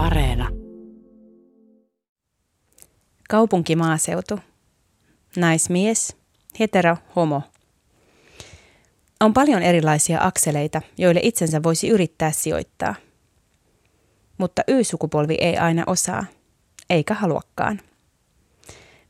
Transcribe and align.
Areena. 0.00 0.48
Kaupunkimaaseutu. 3.28 4.40
Naismies, 5.36 6.16
hetero, 6.60 6.96
homo. 7.16 7.42
On 9.20 9.32
paljon 9.32 9.62
erilaisia 9.62 10.18
akseleita, 10.22 10.82
joille 10.98 11.20
itsensä 11.22 11.62
voisi 11.62 11.88
yrittää 11.88 12.32
sijoittaa. 12.32 12.94
Mutta 14.38 14.62
Y-sukupolvi 14.68 15.36
ei 15.40 15.56
aina 15.56 15.84
osaa, 15.86 16.24
eikä 16.90 17.14
haluakaan. 17.14 17.80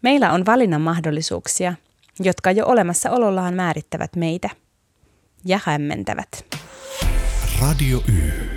Meillä 0.03 0.33
on 0.33 0.47
valinnan 0.47 0.81
mahdollisuuksia, 0.81 1.75
jotka 2.21 2.51
jo 2.51 2.67
olemassa 2.67 3.11
olollaan 3.11 3.55
määrittävät 3.55 4.17
meitä 4.17 4.51
ja 5.45 5.61
hämmentävät. 5.65 6.57
Radio 7.61 8.03
Y. 8.09 8.51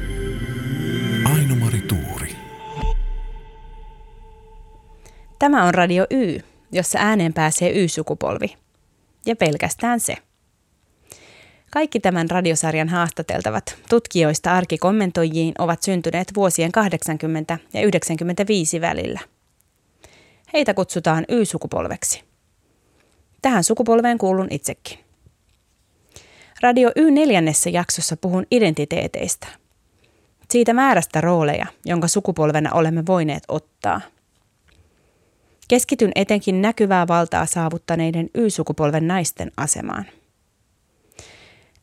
Aino-Mari 1.26 1.82
Tuuri. 1.82 2.23
Tämä 5.44 5.64
on 5.64 5.74
Radio 5.74 6.06
Y, 6.12 6.40
jossa 6.72 7.00
ääneen 7.02 7.34
pääsee 7.34 7.84
Y-sukupolvi. 7.84 8.56
Ja 9.26 9.36
pelkästään 9.36 10.00
se. 10.00 10.16
Kaikki 11.72 12.00
tämän 12.00 12.30
radiosarjan 12.30 12.90
haastateltavat 12.90 13.78
tutkijoista 13.90 14.52
arkikommentoijiin 14.52 15.54
ovat 15.60 15.84
syntyneet 15.84 16.28
vuosien 16.36 16.72
80 16.72 17.60
ja 17.74 17.82
95 17.82 18.82
välillä. 18.82 19.20
Heitä 20.54 20.74
kutsutaan 20.74 21.26
Y-sukupolveksi. 21.30 22.24
Tähän 23.42 23.64
sukupolveen 23.64 24.18
kuulun 24.18 24.48
itsekin. 24.50 25.00
Radio 26.62 26.92
Y 26.96 27.12
neljännessä 27.12 27.70
jaksossa 27.70 28.18
puhun 28.18 28.46
identiteeteistä. 28.52 29.48
Siitä 30.52 30.74
määrästä 30.74 31.22
rooleja, 31.22 31.66
jonka 31.86 32.08
sukupolvena 32.08 32.72
olemme 32.74 33.04
voineet 33.06 33.44
ottaa. 33.48 34.02
Keskityn 35.68 36.12
etenkin 36.16 36.62
näkyvää 36.62 37.08
valtaa 37.08 37.46
saavuttaneiden 37.46 38.30
Y-sukupolven 38.36 39.08
naisten 39.08 39.52
asemaan. 39.58 40.06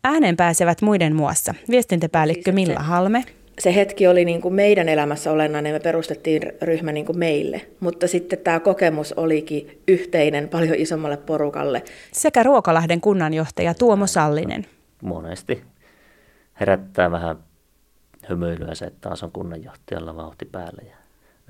Ääneen 0.05 0.37
pääsevät 0.37 0.83
muiden 0.83 1.17
muassa 1.17 1.55
viestintäpäällikkö 1.70 2.53
siis 2.53 2.55
Milla 2.55 2.81
Halme. 2.81 3.25
Se 3.59 3.75
hetki 3.75 4.06
oli 4.06 4.25
niin 4.25 4.41
kuin 4.41 4.55
meidän 4.55 4.89
elämässä 4.89 5.33
olennainen, 5.33 5.75
me 5.75 5.81
perustettiin 5.81 6.42
ryhmä 6.62 6.92
niin 6.92 7.06
kuin 7.06 7.19
meille, 7.19 7.61
mutta 7.81 8.09
sitten 8.09 8.39
tämä 8.39 8.61
kokemus 8.61 9.12
olikin 9.12 9.83
yhteinen 9.89 10.48
paljon 10.48 10.75
isommalle 10.75 11.17
porukalle. 11.17 11.83
Sekä 12.12 12.42
Ruokalahden 12.42 13.00
kunnanjohtaja 13.00 13.75
Tuomo 13.75 14.06
Sallinen. 14.06 14.67
Monesti 15.03 15.62
herättää 16.61 17.11
vähän 17.11 17.37
hymyilyä 18.28 18.75
se, 18.75 18.84
että 18.84 19.00
taas 19.00 19.22
on 19.22 19.33
kunnanjohtajalla 19.33 20.17
vauhti 20.17 20.44
päällä 20.44 20.83
ja 20.91 20.97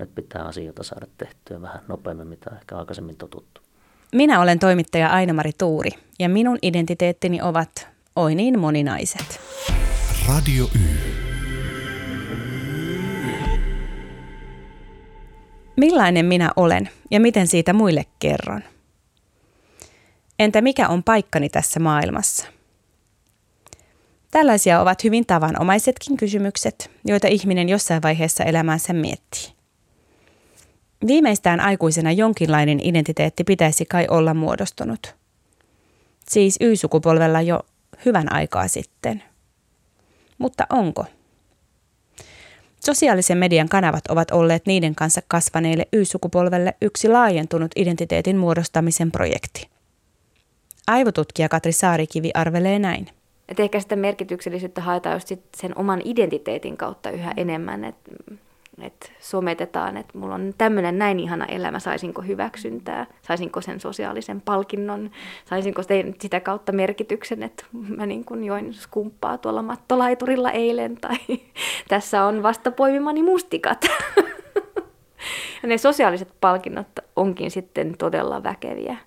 nyt 0.01 0.15
pitää 0.15 0.43
asioita 0.45 0.83
saada 0.83 1.07
tehtyä 1.17 1.61
vähän 1.61 1.81
nopeammin, 1.87 2.27
mitä 2.27 2.51
ehkä 2.55 2.77
aikaisemmin 2.77 3.17
totuttu. 3.17 3.61
Minä 4.11 4.41
olen 4.41 4.59
toimittaja 4.59 5.09
Aino-Mari 5.09 5.51
Tuuri 5.57 5.91
ja 6.19 6.29
minun 6.29 6.57
identiteettini 6.61 7.41
ovat 7.41 7.87
oi 8.15 8.35
niin 8.35 8.59
moninaiset. 8.59 9.39
Radio 10.27 10.65
Y. 10.75 11.11
Millainen 15.77 16.25
minä 16.25 16.51
olen 16.55 16.89
ja 17.11 17.19
miten 17.19 17.47
siitä 17.47 17.73
muille 17.73 18.05
kerron? 18.19 18.61
Entä 20.39 20.61
mikä 20.61 20.87
on 20.87 21.03
paikkani 21.03 21.49
tässä 21.49 21.79
maailmassa? 21.79 22.47
Tällaisia 24.31 24.81
ovat 24.81 25.03
hyvin 25.03 25.25
tavanomaisetkin 25.25 26.17
kysymykset, 26.17 26.91
joita 27.05 27.27
ihminen 27.27 27.69
jossain 27.69 28.01
vaiheessa 28.01 28.43
elämänsä 28.43 28.93
miettii. 28.93 29.60
Viimeistään 31.07 31.59
aikuisena 31.59 32.11
jonkinlainen 32.11 32.79
identiteetti 32.83 33.43
pitäisi 33.43 33.85
kai 33.85 34.07
olla 34.09 34.33
muodostunut. 34.33 35.15
Siis 36.29 36.57
Y-sukupolvella 36.61 37.41
jo 37.41 37.59
hyvän 38.05 38.33
aikaa 38.33 38.67
sitten. 38.67 39.23
Mutta 40.37 40.65
onko? 40.69 41.05
Sosiaalisen 42.85 43.37
median 43.37 43.69
kanavat 43.69 44.07
ovat 44.09 44.31
olleet 44.31 44.65
niiden 44.65 44.95
kanssa 44.95 45.21
kasvaneille 45.27 45.87
Y-sukupolvelle 45.93 46.73
yksi 46.81 47.09
laajentunut 47.09 47.71
identiteetin 47.75 48.37
muodostamisen 48.37 49.11
projekti. 49.11 49.69
Aivotutkija 50.87 51.49
Katri 51.49 51.71
Saarikivi 51.71 52.31
arvelee 52.33 52.79
näin. 52.79 53.07
Et 53.49 53.59
ehkä 53.59 53.79
sitä 53.79 53.95
merkityksellisyyttä 53.95 54.81
haetaan 54.81 55.15
just 55.15 55.27
sit 55.27 55.41
sen 55.57 55.77
oman 55.77 56.01
identiteetin 56.05 56.77
kautta 56.77 57.09
yhä 57.11 57.33
enemmän, 57.37 57.83
että 58.83 59.07
et 59.07 59.13
sometetaan, 59.19 59.97
että 59.97 60.17
mulla 60.17 60.35
on 60.35 60.53
tämmöinen 60.57 60.97
näin 60.97 61.19
ihana 61.19 61.45
elämä, 61.45 61.79
saisinko 61.79 62.21
hyväksyntää, 62.21 63.07
saisinko 63.21 63.61
sen 63.61 63.79
sosiaalisen 63.79 64.41
palkinnon, 64.41 65.11
saisinko 65.45 65.81
sitä 66.19 66.39
kautta 66.39 66.71
merkityksen, 66.71 67.43
että 67.43 67.65
mä 67.71 68.05
niin 68.05 68.25
kuin 68.25 68.43
join 68.43 68.73
skumppaa 68.73 69.37
tuolla 69.37 69.61
mattolaiturilla 69.61 70.51
eilen 70.51 70.95
tai 70.95 71.17
tässä 71.89 72.23
on 72.23 72.43
vasta 72.43 72.71
poimimani 72.71 73.23
mustikat. 73.23 73.85
ja 75.63 75.67
ne 75.69 75.77
sosiaaliset 75.77 76.33
palkinnot 76.41 76.87
onkin 77.15 77.51
sitten 77.51 77.97
todella 77.97 78.43
väkeviä. 78.43 78.97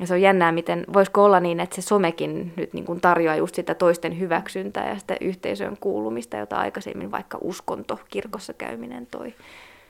Ja 0.00 0.06
se 0.06 0.14
on 0.14 0.20
jännää, 0.20 0.52
miten 0.52 0.84
voisiko 0.92 1.24
olla 1.24 1.40
niin, 1.40 1.60
että 1.60 1.76
se 1.76 1.82
somekin 1.82 2.52
nyt 2.56 2.72
niin 2.72 2.84
kuin 2.84 3.00
tarjoaa 3.00 3.36
just 3.36 3.54
sitä 3.54 3.74
toisten 3.74 4.18
hyväksyntää 4.18 4.88
ja 4.88 4.98
sitä 4.98 5.16
yhteisöön 5.20 5.76
kuulumista, 5.80 6.36
jota 6.36 6.56
aikaisemmin 6.56 7.10
vaikka 7.10 7.38
uskonto 7.40 8.00
kirkossa 8.10 8.52
käyminen 8.52 9.06
toi. 9.06 9.34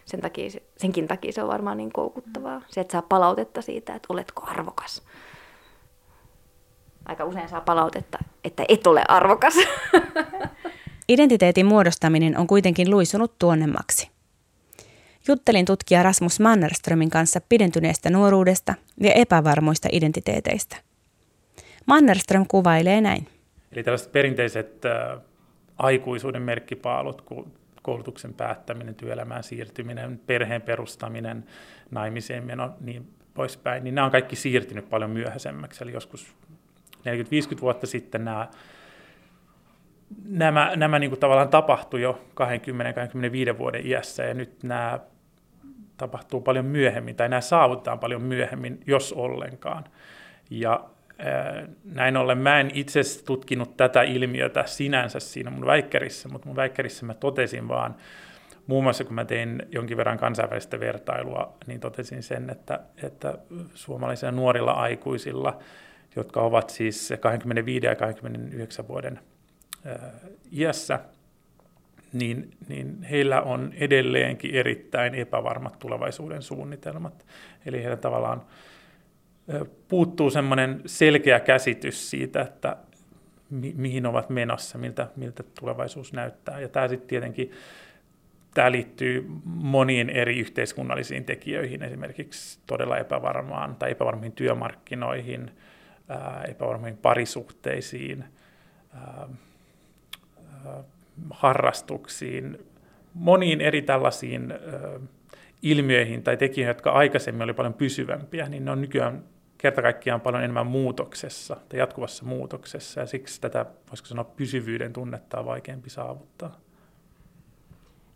Sen 0.05 0.21
takia, 0.21 0.51
senkin 0.77 1.09
takia 1.09 1.33
se 1.33 1.43
on 1.43 1.49
varmaan 1.49 1.77
niin 1.77 1.93
koukuttavaa. 1.93 2.63
Se, 2.69 2.81
että 2.81 2.93
saa 2.93 3.03
palautetta 3.03 3.63
siitä, 3.63 3.95
että 3.95 4.07
oletko 4.09 4.43
arvokas. 4.47 5.03
Aika 7.07 7.25
usein 7.25 7.49
saa 7.49 7.61
palautetta, 7.61 8.19
että 8.45 8.65
et 8.69 8.87
ole 8.87 9.03
arvokas. 9.09 9.55
Identiteetin 11.09 11.67
muodostaminen 11.67 12.39
on 12.39 12.47
kuitenkin 12.47 12.91
luisunut 12.91 13.39
tuonnemmaksi. 13.39 14.16
Juttelin 15.29 15.65
tutkija 15.65 16.03
Rasmus 16.03 16.41
Mannerströmin 16.41 17.11
kanssa 17.11 17.41
pidentyneestä 17.49 18.11
nuoruudesta 18.11 18.75
ja 19.01 19.13
epävarmoista 19.13 19.89
identiteeteistä. 19.93 20.77
Mannerström 21.87 22.45
kuvailee 22.49 23.01
näin. 23.01 23.29
Eli 23.73 23.83
tällaiset 23.83 24.13
perinteiset 24.13 24.85
äh, 24.85 25.19
aikuisuuden 25.79 26.43
merkkipaalut, 26.43 27.25
koulutuksen 27.83 28.35
päättäminen, 28.35 28.95
työelämään 28.95 29.43
siirtyminen, 29.43 30.21
perheen 30.27 30.63
perustaminen, 30.63 31.45
naimiseen 31.91 32.45
meno, 32.45 32.75
niin 32.81 33.11
poispäin, 33.35 33.85
niin 33.85 33.95
nämä 33.95 34.05
on 34.05 34.11
kaikki 34.11 34.37
siirtynyt 34.37 34.91
paljon 34.91 35.11
myöhäisemmäksi. 35.11 35.85
Eli 35.85 35.93
joskus 35.93 36.37
40-50 37.57 37.61
vuotta 37.61 37.87
sitten 37.87 38.25
nämä 38.25 38.49
nämä, 40.25 40.73
nämä 40.77 40.99
niin 40.99 41.11
kuin 41.11 41.21
tavallaan 41.21 41.49
tapahtui 41.49 42.03
jo 42.03 42.21
20-25 43.55 43.59
vuoden 43.59 43.87
iässä 43.87 44.23
ja 44.23 44.35
nyt 44.35 44.63
nämä 44.63 45.01
tapahtuu 45.97 46.41
paljon 46.41 46.65
myöhemmin, 46.65 47.17
tai 47.17 47.29
nämä 47.29 47.41
saavutetaan 47.41 47.99
paljon 47.99 48.23
myöhemmin, 48.23 48.81
jos 48.87 49.13
ollenkaan. 49.13 49.85
Ja 50.51 50.85
näin 51.85 52.17
ollen 52.17 52.39
mä 52.39 52.61
en 52.61 52.71
itse 52.75 53.01
tutkinut 53.25 53.77
tätä 53.77 54.03
ilmiötä 54.03 54.65
sinänsä 54.67 55.21
siinä 55.21 55.51
mun 55.51 55.67
väikkärissä, 55.67 56.29
mutta 56.29 56.47
mun 56.47 56.57
väikkärissä 56.57 57.07
mä 57.07 57.15
totesin 57.15 57.69
vaan, 57.69 57.95
muun 58.67 58.83
muassa 58.85 59.05
kun 59.05 59.15
mä 59.15 59.25
tein 59.25 59.63
jonkin 59.71 59.97
verran 59.97 60.19
kansainvälistä 60.19 60.81
vertailua, 60.81 61.55
niin 61.67 61.81
totesin 61.81 62.23
sen, 62.23 62.51
että, 62.51 62.81
että 63.03 63.39
suomalaisilla 63.75 64.33
nuorilla 64.33 64.73
aikuisilla, 64.73 65.59
jotka 66.17 66.41
ovat 66.41 66.71
siis 66.71 67.13
25 67.21 67.87
ja 67.87 67.97
29 67.97 68.89
vuoden 68.89 69.21
iässä, 70.53 71.01
niin, 72.13 72.51
niin 72.69 73.03
heillä 73.03 73.43
on 73.43 73.73
edelleenkin 73.77 74.55
erittäin 74.55 75.15
epävarmat 75.15 75.79
tulevaisuuden 75.79 76.43
suunnitelmat. 76.43 77.27
Eli 77.67 77.83
heillä 77.83 77.97
tavallaan 77.97 78.43
puuttuu 79.89 80.31
semmoinen 80.31 80.83
selkeä 80.87 81.41
käsitys 81.41 82.11
siitä, 82.11 82.41
että 82.41 82.77
mi- 83.51 83.75
mihin 83.77 84.07
ovat 84.07 84.31
menossa, 84.31 84.79
miltä, 84.79 85.09
miltä 85.17 85.43
tulevaisuus 85.61 86.13
näyttää. 86.13 86.61
Ja 86.61 86.69
tämä 86.69 86.89
sitten 86.89 87.09
tietenkin 87.09 87.51
tämä 88.55 88.73
liittyy 88.73 89.27
moniin 89.45 90.11
eri 90.11 90.39
yhteiskunnallisiin 90.39 91.25
tekijöihin, 91.25 91.83
esimerkiksi 91.83 92.59
todella 92.67 92.99
epävarmaan 92.99 93.77
tai 93.77 93.91
epävarmiin 93.91 94.33
työmarkkinoihin, 94.33 95.51
epävarmiin 96.49 96.97
parisuhteisiin, 96.97 98.25
harrastuksiin, 101.31 102.59
moniin 103.15 103.61
eri 103.61 103.83
tällaisiin 103.83 104.55
ilmiöihin 105.63 106.23
tai 106.23 106.37
tekijöihin, 106.37 106.71
jotka 106.71 106.91
aikaisemmin 106.91 107.43
oli 107.43 107.55
paljon 107.55 107.75
pysyvämpiä, 107.75 108.49
niin 108.49 108.65
ne 108.65 108.71
on 108.71 108.81
nykyään 108.81 109.25
kerta 109.59 109.83
kaikkiaan 109.83 110.21
paljon 110.21 110.43
enemmän 110.43 110.67
muutoksessa 110.67 111.57
tai 111.69 111.79
jatkuvassa 111.79 112.25
muutoksessa, 112.25 113.01
ja 113.01 113.07
siksi 113.07 113.41
tätä, 113.41 113.67
voisiko 113.91 114.07
sanoa, 114.07 114.25
pysyvyyden 114.25 114.93
tunnetta 114.93 115.39
on 115.39 115.47
vaikeampi 115.47 115.91
saavuttaa. 115.91 116.61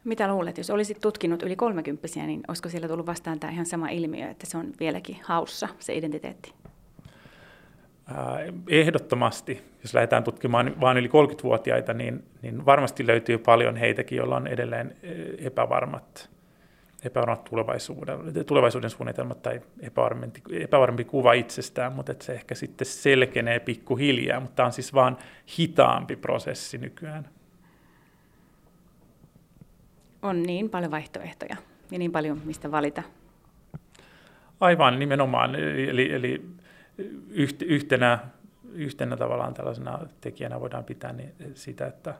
Mitä 0.04 0.28
luulet, 0.28 0.58
jos 0.58 0.70
olisit 0.70 1.00
tutkinut 1.00 1.42
yli 1.42 1.56
30 1.56 2.08
niin 2.26 2.42
olisiko 2.48 2.68
siellä 2.68 2.88
tullut 2.88 3.06
vastaan 3.06 3.40
tämä 3.40 3.52
ihan 3.52 3.66
sama 3.66 3.88
ilmiö, 3.88 4.30
että 4.30 4.46
se 4.46 4.56
on 4.56 4.72
vieläkin 4.80 5.16
haussa, 5.22 5.68
se 5.78 5.94
identiteetti? 5.94 6.54
Ehdottomasti, 8.68 9.62
jos 9.82 9.94
lähdetään 9.94 10.24
tutkimaan 10.24 10.80
vain 10.80 10.96
yli 10.96 11.08
30-vuotiaita, 11.08 11.94
niin, 11.94 12.24
niin 12.42 12.66
varmasti 12.66 13.06
löytyy 13.06 13.38
paljon 13.38 13.76
heitäkin, 13.76 14.18
joilla 14.18 14.36
on 14.36 14.46
edelleen 14.46 14.96
epävarmat, 15.38 16.30
epävarmat 17.04 17.44
tulevaisuuden, 17.44 18.18
tulevaisuuden 18.46 18.90
suunnitelmat 18.90 19.42
tai 19.42 19.60
epävarmempi, 19.80 20.42
epävarmempi 20.52 21.04
kuva 21.04 21.32
itsestään, 21.32 21.92
mutta 21.92 22.12
että 22.12 22.24
se 22.24 22.32
ehkä 22.32 22.54
sitten 22.54 22.86
selkenee 22.86 23.60
pikkuhiljaa, 23.60 24.40
mutta 24.40 24.56
tämä 24.56 24.66
on 24.66 24.72
siis 24.72 24.94
vaan 24.94 25.16
hitaampi 25.58 26.16
prosessi 26.16 26.78
nykyään 26.78 27.28
on 30.22 30.42
niin 30.42 30.70
paljon 30.70 30.90
vaihtoehtoja 30.90 31.56
ja 31.90 31.98
niin 31.98 32.12
paljon 32.12 32.40
mistä 32.44 32.70
valita. 32.70 33.02
Aivan 34.60 34.98
nimenomaan. 34.98 35.54
Eli, 35.54 36.12
eli 36.12 36.42
yhtenä, 37.60 38.18
yhtenä 38.72 39.16
tavallaan 39.16 39.54
tällaisena 39.54 39.98
tekijänä 40.20 40.60
voidaan 40.60 40.84
pitää 40.84 41.12
niin 41.12 41.34
sitä, 41.54 41.86
että, 41.86 42.14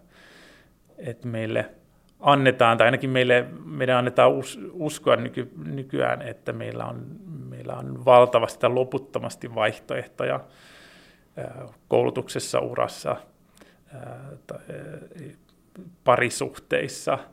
että 0.98 1.28
meille 1.28 1.70
annetaan, 2.20 2.78
tai 2.78 2.86
ainakin 2.86 3.10
meille, 3.10 3.46
meidän 3.64 3.98
annetaan 3.98 4.32
us, 4.32 4.60
uskoa 4.72 5.16
nyky, 5.16 5.50
nykyään, 5.64 6.22
että 6.22 6.52
meillä 6.52 6.84
on, 6.84 7.06
meillä 7.48 7.74
on 7.74 8.04
valtavasti 8.04 8.60
tai 8.60 8.70
loputtomasti 8.70 9.54
vaihtoehtoja 9.54 10.40
koulutuksessa, 11.88 12.60
urassa, 12.60 13.16
parisuhteissa– 16.04 17.18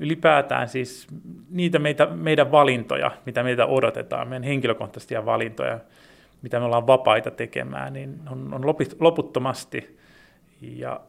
ylipäätään 0.00 0.68
siis 0.68 1.06
niitä 1.50 1.78
meitä, 1.78 2.06
meidän 2.06 2.52
valintoja, 2.52 3.10
mitä 3.26 3.42
meitä 3.42 3.66
odotetaan, 3.66 4.28
meidän 4.28 4.42
henkilökohtaisia 4.42 5.26
valintoja, 5.26 5.78
mitä 6.42 6.58
me 6.58 6.64
ollaan 6.64 6.86
vapaita 6.86 7.30
tekemään, 7.30 7.92
niin 7.92 8.20
on, 8.30 8.54
on 8.54 8.64
loputtomasti. 9.00 9.98
Ja, 10.60 11.00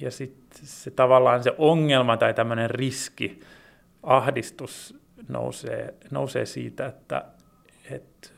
ja 0.00 0.10
sitten 0.10 0.60
se 0.66 0.90
tavallaan 0.90 1.42
se 1.42 1.54
ongelma 1.58 2.16
tai 2.16 2.34
tämmöinen 2.34 2.70
riski, 2.70 3.40
ahdistus 4.02 5.00
nousee, 5.28 5.94
nousee 6.10 6.46
siitä, 6.46 6.86
että, 6.86 7.24
että 7.90 8.28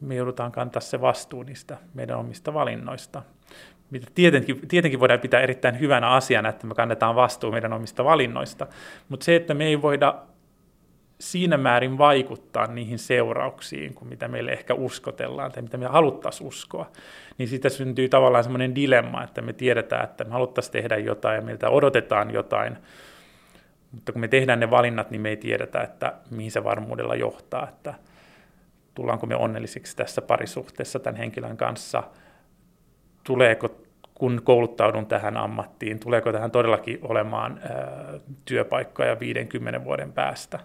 me 0.00 0.14
joudutaan 0.14 0.52
kantaa 0.52 0.80
se 0.80 1.00
vastuu 1.00 1.42
niistä 1.42 1.76
meidän 1.94 2.18
omista 2.18 2.54
valinnoista 2.54 3.22
mitä 3.90 4.06
tietenkin, 4.14 4.68
tietenkin 4.68 5.00
voidaan 5.00 5.20
pitää 5.20 5.40
erittäin 5.40 5.80
hyvänä 5.80 6.08
asiana, 6.08 6.48
että 6.48 6.66
me 6.66 6.74
kannetaan 6.74 7.14
vastuu 7.14 7.52
meidän 7.52 7.72
omista 7.72 8.04
valinnoista, 8.04 8.66
mutta 9.08 9.24
se, 9.24 9.36
että 9.36 9.54
me 9.54 9.64
ei 9.66 9.82
voida 9.82 10.22
siinä 11.20 11.56
määrin 11.56 11.98
vaikuttaa 11.98 12.66
niihin 12.66 12.98
seurauksiin, 12.98 13.94
kuin 13.94 14.08
mitä 14.08 14.28
meille 14.28 14.52
ehkä 14.52 14.74
uskotellaan 14.74 15.52
tai 15.52 15.62
mitä 15.62 15.76
me 15.76 15.86
haluttaisiin 15.86 16.46
uskoa, 16.46 16.90
niin 17.38 17.48
siitä 17.48 17.68
syntyy 17.68 18.08
tavallaan 18.08 18.44
semmoinen 18.44 18.74
dilemma, 18.74 19.22
että 19.22 19.42
me 19.42 19.52
tiedetään, 19.52 20.04
että 20.04 20.24
me 20.24 20.30
haluttaisiin 20.30 20.72
tehdä 20.72 20.96
jotain 20.96 21.36
ja 21.36 21.42
meiltä 21.42 21.70
odotetaan 21.70 22.30
jotain, 22.30 22.76
mutta 23.92 24.12
kun 24.12 24.20
me 24.20 24.28
tehdään 24.28 24.60
ne 24.60 24.70
valinnat, 24.70 25.10
niin 25.10 25.20
me 25.20 25.28
ei 25.28 25.36
tiedetä, 25.36 25.82
että 25.82 26.12
mihin 26.30 26.50
se 26.50 26.64
varmuudella 26.64 27.14
johtaa, 27.14 27.68
että 27.68 27.94
tullaanko 28.94 29.26
me 29.26 29.36
onnellisiksi 29.36 29.96
tässä 29.96 30.22
parisuhteessa 30.22 30.98
tämän 30.98 31.16
henkilön 31.16 31.56
kanssa– 31.56 32.02
tuleeko, 33.26 33.68
kun 34.14 34.40
kouluttaudun 34.44 35.06
tähän 35.06 35.36
ammattiin, 35.36 35.98
tuleeko 35.98 36.32
tähän 36.32 36.50
todellakin 36.50 36.98
olemaan 37.02 37.60
työpaikkoja 38.44 39.20
50 39.20 39.84
vuoden 39.84 40.12
päästä. 40.12 40.60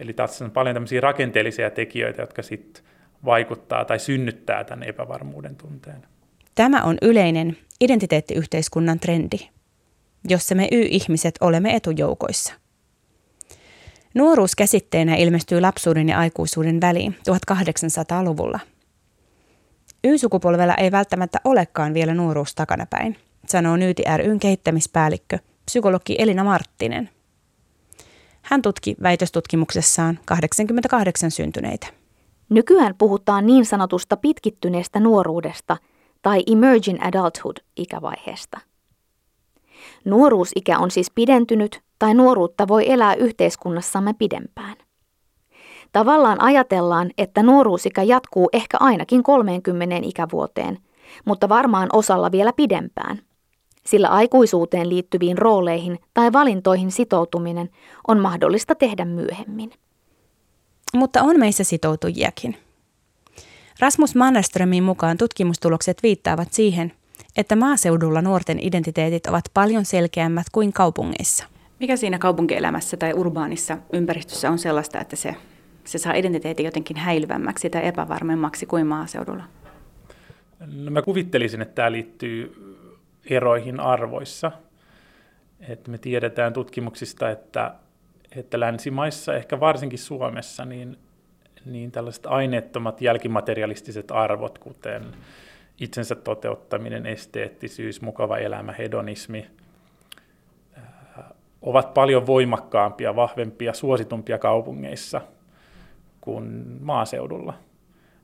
Eli 0.00 0.12
tässä 0.12 0.44
on 0.44 0.50
paljon 0.50 0.74
tämmöisiä 0.74 1.00
rakenteellisia 1.00 1.70
tekijöitä, 1.70 2.22
jotka 2.22 2.42
sitten 2.42 2.84
vaikuttaa 3.24 3.84
tai 3.84 3.98
synnyttää 3.98 4.64
tämän 4.64 4.88
epävarmuuden 4.88 5.56
tunteen. 5.56 6.06
Tämä 6.54 6.82
on 6.82 6.98
yleinen 7.02 7.56
identiteettiyhteiskunnan 7.80 9.00
trendi, 9.00 9.38
jossa 10.28 10.54
me 10.54 10.68
Y-ihmiset 10.72 11.34
olemme 11.40 11.74
etujoukoissa. 11.74 12.54
Nuoruus 14.14 14.54
käsitteenä 14.54 15.14
ilmestyy 15.14 15.60
lapsuuden 15.60 16.08
ja 16.08 16.18
aikuisuuden 16.18 16.80
väliin 16.80 17.16
1800-luvulla– 17.30 18.60
Y-sukupolvella 20.06 20.74
ei 20.74 20.92
välttämättä 20.92 21.38
olekaan 21.44 21.94
vielä 21.94 22.14
nuoruus 22.14 22.54
takanapäin, 22.54 23.16
sanoo 23.46 23.76
Nyyti 23.76 24.02
ryn 24.16 24.38
kehittämispäällikkö, 24.38 25.38
psykologi 25.66 26.16
Elina 26.18 26.44
Marttinen. 26.44 27.10
Hän 28.46 28.62
tutki 28.62 28.96
väitöstutkimuksessaan 29.02 30.18
88 30.24 31.30
syntyneitä. 31.30 31.86
Nykyään 32.48 32.94
puhutaan 32.98 33.46
niin 33.46 33.66
sanotusta 33.66 34.16
pitkittyneestä 34.16 35.00
nuoruudesta 35.00 35.76
tai 36.22 36.42
emerging 36.52 36.98
adulthood 37.06 37.56
ikävaiheesta. 37.76 38.60
Nuoruusikä 40.04 40.78
on 40.78 40.90
siis 40.90 41.10
pidentynyt 41.14 41.80
tai 41.98 42.14
nuoruutta 42.14 42.68
voi 42.68 42.92
elää 42.92 43.14
yhteiskunnassamme 43.14 44.12
pidempään. 44.12 44.76
Tavallaan 45.92 46.40
ajatellaan, 46.40 47.10
että 47.18 47.42
nuoruusikä 47.42 48.02
jatkuu 48.02 48.48
ehkä 48.52 48.76
ainakin 48.80 49.22
30 49.22 49.96
ikävuoteen, 50.02 50.78
mutta 51.24 51.48
varmaan 51.48 51.88
osalla 51.92 52.32
vielä 52.32 52.52
pidempään. 52.52 53.22
Sillä 53.86 54.08
aikuisuuteen 54.08 54.88
liittyviin 54.88 55.38
rooleihin 55.38 55.98
tai 56.14 56.32
valintoihin 56.32 56.90
sitoutuminen 56.90 57.70
on 58.08 58.20
mahdollista 58.20 58.74
tehdä 58.74 59.04
myöhemmin. 59.04 59.72
Mutta 60.94 61.22
on 61.22 61.38
meissä 61.38 61.64
sitoutujiakin. 61.64 62.56
Rasmus 63.80 64.14
Mannerströmin 64.14 64.82
mukaan 64.82 65.18
tutkimustulokset 65.18 66.02
viittaavat 66.02 66.52
siihen, 66.52 66.92
että 67.36 67.56
maaseudulla 67.56 68.22
nuorten 68.22 68.58
identiteetit 68.62 69.26
ovat 69.26 69.44
paljon 69.54 69.84
selkeämmät 69.84 70.46
kuin 70.52 70.72
kaupungeissa. 70.72 71.46
Mikä 71.80 71.96
siinä 71.96 72.18
kaupunkielämässä 72.18 72.96
tai 72.96 73.12
urbaanissa 73.12 73.78
ympäristössä 73.92 74.50
on 74.50 74.58
sellaista, 74.58 75.00
että 75.00 75.16
se 75.16 75.36
se 75.84 75.98
saa 75.98 76.14
identiteetin 76.14 76.64
jotenkin 76.64 76.96
häilyvämmäksi 76.96 77.70
tai 77.70 77.86
epävarmemmaksi 77.86 78.66
kuin 78.66 78.86
maaseudulla? 78.86 79.44
No 80.66 80.90
mä 80.90 81.02
kuvittelisin, 81.02 81.62
että 81.62 81.74
tämä 81.74 81.92
liittyy 81.92 82.65
eroihin 83.30 83.80
arvoissa. 83.80 84.52
Et 85.68 85.88
me 85.88 85.98
tiedetään 85.98 86.52
tutkimuksista, 86.52 87.30
että, 87.30 87.74
että 88.36 88.60
länsimaissa, 88.60 89.34
ehkä 89.34 89.60
varsinkin 89.60 89.98
Suomessa, 89.98 90.64
niin, 90.64 90.98
niin 91.64 91.92
tällaiset 91.92 92.26
aineettomat 92.26 93.00
jälkimaterialistiset 93.00 94.10
arvot, 94.10 94.58
kuten 94.58 95.02
itsensä 95.80 96.14
toteuttaminen, 96.14 97.06
esteettisyys, 97.06 98.02
mukava 98.02 98.38
elämä, 98.38 98.72
hedonismi, 98.72 99.46
ovat 101.62 101.94
paljon 101.94 102.26
voimakkaampia, 102.26 103.16
vahvempia, 103.16 103.72
suositumpia 103.72 104.38
kaupungeissa– 104.38 105.20
kuin 106.26 106.66
maaseudulla. 106.80 107.54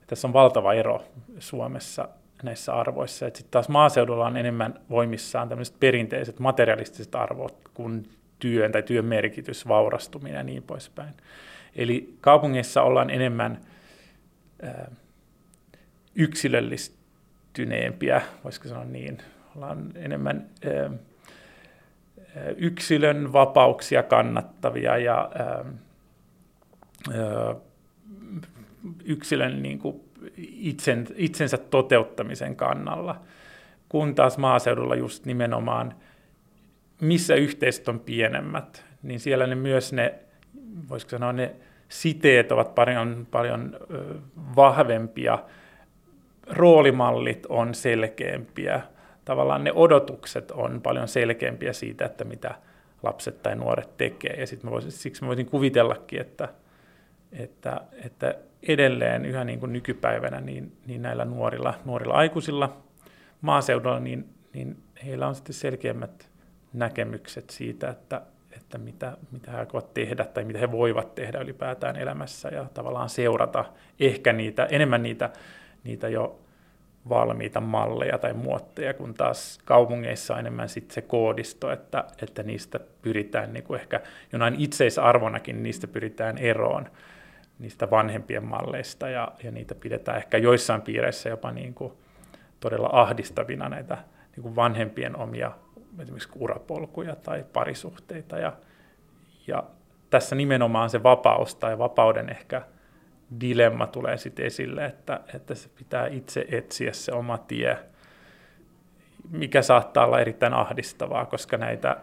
Tässä 0.07 0.29
on 0.29 0.33
valtava 0.33 0.75
ero 0.75 1.05
Suomessa 1.39 2.09
näissä 2.43 2.75
arvoissa. 2.75 3.27
Sitten 3.27 3.45
taas 3.51 3.69
maaseudulla 3.69 4.27
on 4.27 4.37
enemmän 4.37 4.81
voimissaan 4.91 5.49
tämmöiset 5.49 5.81
perinteiset 5.81 6.39
materialistiset 6.39 7.15
arvot 7.15 7.57
kuin 7.75 8.09
työn 8.39 8.73
tai 8.73 8.83
työn 8.83 9.05
merkitys, 9.05 9.69
vaurastuminen 9.69 10.37
ja 10.37 10.43
niin 10.43 10.63
poispäin. 10.63 11.15
Eli 11.77 12.15
kaupungeissa 12.21 12.83
ollaan 12.83 13.11
enemmän 13.11 13.61
yksilöllistyneempiä, 16.15 18.23
voisiko 18.45 18.69
sanoa 18.69 18.85
niin. 18.85 19.19
Ollaan 19.57 19.93
enemmän 19.95 20.47
yksilön 22.57 23.33
vapauksia 23.33 24.03
kannattavia 24.03 24.99
ja 24.99 25.31
yksilön 29.05 29.63
niin 29.63 29.79
kuin 29.79 30.01
itsen, 30.37 31.07
itsensä 31.15 31.59
toteuttamisen 31.59 32.57
kannalla, 32.57 33.21
kun 33.89 34.15
taas 34.15 34.39
maaseudulla 34.39 34.95
just 34.95 35.27
nimenomaan, 35.27 35.95
missä 37.01 37.35
yhteisöt 37.35 37.89
on 37.89 38.01
pienemmät, 38.01 38.85
niin 39.03 39.21
siellä 39.21 39.47
ne 39.47 39.55
myös 39.55 39.93
ne, 39.93 40.15
voisiko 40.89 41.11
sanoa, 41.11 41.33
ne 41.33 41.57
siteet 41.89 42.53
ovat 42.53 42.75
paljon, 42.75 43.27
paljon 43.31 43.77
vahvempia, 44.57 45.39
roolimallit 46.47 47.47
on 47.47 47.75
selkeämpiä, 47.75 48.81
tavallaan 49.25 49.65
ne 49.65 49.73
odotukset 49.75 50.51
on 50.51 50.81
paljon 50.83 51.09
selkeämpiä 51.09 51.73
siitä, 51.73 52.05
että 52.05 52.25
mitä 52.25 52.55
lapset 53.03 53.43
tai 53.43 53.57
nuoret 53.57 53.97
tekee. 53.97 54.41
Ja 54.41 54.47
sit 54.47 54.63
mä 54.63 54.71
voisin, 54.71 54.93
siksi 54.93 55.23
mä 55.23 55.29
voisin 55.29 55.47
kuvitellakin, 55.47 56.21
että, 56.21 56.49
että, 57.33 57.81
että 58.05 58.35
edelleen 58.69 59.25
yhä 59.25 59.45
niin 59.45 59.61
kuin 59.61 59.73
nykypäivänä 59.73 60.41
niin, 60.41 60.77
niin 60.87 61.03
näillä 61.03 61.25
nuorilla, 61.25 61.75
nuorilla 61.85 62.15
aikuisilla 62.15 62.77
maaseudulla, 63.41 64.01
niin, 64.01 64.29
niin 64.53 64.77
heillä 65.05 65.29
on 65.29 65.35
sitten 65.35 65.55
selkeämmät 65.55 66.31
näkemykset 66.73 67.51
siitä, 67.51 67.91
että, 67.91 68.23
että 68.57 68.79
mitä, 68.79 69.17
mitä 69.31 69.51
he 69.51 69.57
aikovat 69.57 69.95
tehdä 69.95 70.25
tai 70.25 70.45
mitä 70.45 70.59
he 70.59 70.73
voivat 70.73 71.15
tehdä 71.15 71.39
ylipäätään 71.39 71.97
elämässä 71.97 72.49
ja 72.49 72.67
tavallaan 72.75 73.09
seurata 73.09 73.65
ehkä 74.01 74.33
niitä, 74.33 74.65
enemmän 74.65 75.03
niitä, 75.03 75.31
niitä 75.85 76.09
jo 76.09 76.39
valmiita 77.09 77.61
malleja 77.61 78.19
tai 78.19 78.33
muotteja, 78.33 78.95
kun 78.95 79.15
taas 79.15 79.59
kaupungeissa 79.65 80.35
on 80.35 80.41
enemmän 80.41 80.69
sit 80.69 80.91
se 80.91 81.03
koodisto, 81.03 81.71
että, 81.71 82.05
että 82.23 82.43
niistä 82.43 82.81
pyritään 83.03 83.53
niin 83.53 83.65
kuin 83.65 83.81
ehkä 83.81 84.01
jonain 84.33 84.55
itseisarvonakin, 84.59 85.63
niistä 85.63 85.87
pyritään 85.87 86.39
eroon 86.39 86.89
niistä 87.63 87.91
vanhempien 87.91 88.45
malleista 88.45 89.09
ja, 89.09 89.33
ja 89.43 89.51
niitä 89.51 89.75
pidetään 89.75 90.19
ehkä 90.19 90.39
joissain 90.39 90.83
piireissä 90.83 91.29
jopa 91.29 91.53
niin 91.53 91.75
kuin 91.75 91.93
todella 92.61 92.89
ahdistavina 92.93 93.69
näitä 93.69 93.99
niin 94.37 94.43
kuin 94.43 94.57
vanhempien 94.57 95.17
omia 95.17 95.53
esimerkiksi 96.01 96.29
urapolkuja 96.37 97.17
tai 97.17 97.45
parisuhteita. 97.53 98.39
Ja, 98.39 98.53
ja 99.47 99.63
tässä 100.11 100.37
nimenomaan 100.37 100.91
se 100.91 101.03
vapaus 101.03 101.55
tai 101.55 101.79
vapauden 101.79 102.29
ehkä 102.29 102.63
dilemma 103.41 103.87
tulee 103.87 104.17
sitten 104.17 104.47
esille, 104.47 104.85
että, 104.85 105.21
että 105.35 105.55
se 105.55 105.69
pitää 105.69 106.07
itse 106.07 106.47
etsiä 106.51 106.93
se 106.93 107.13
oma 107.13 107.39
tie, 107.39 107.79
mikä 109.31 109.63
saattaa 109.63 110.07
olla 110.07 110.21
erittäin 110.21 110.55
ahdistavaa, 110.55 111.27
koska 111.27 111.57
näitä, 111.57 111.97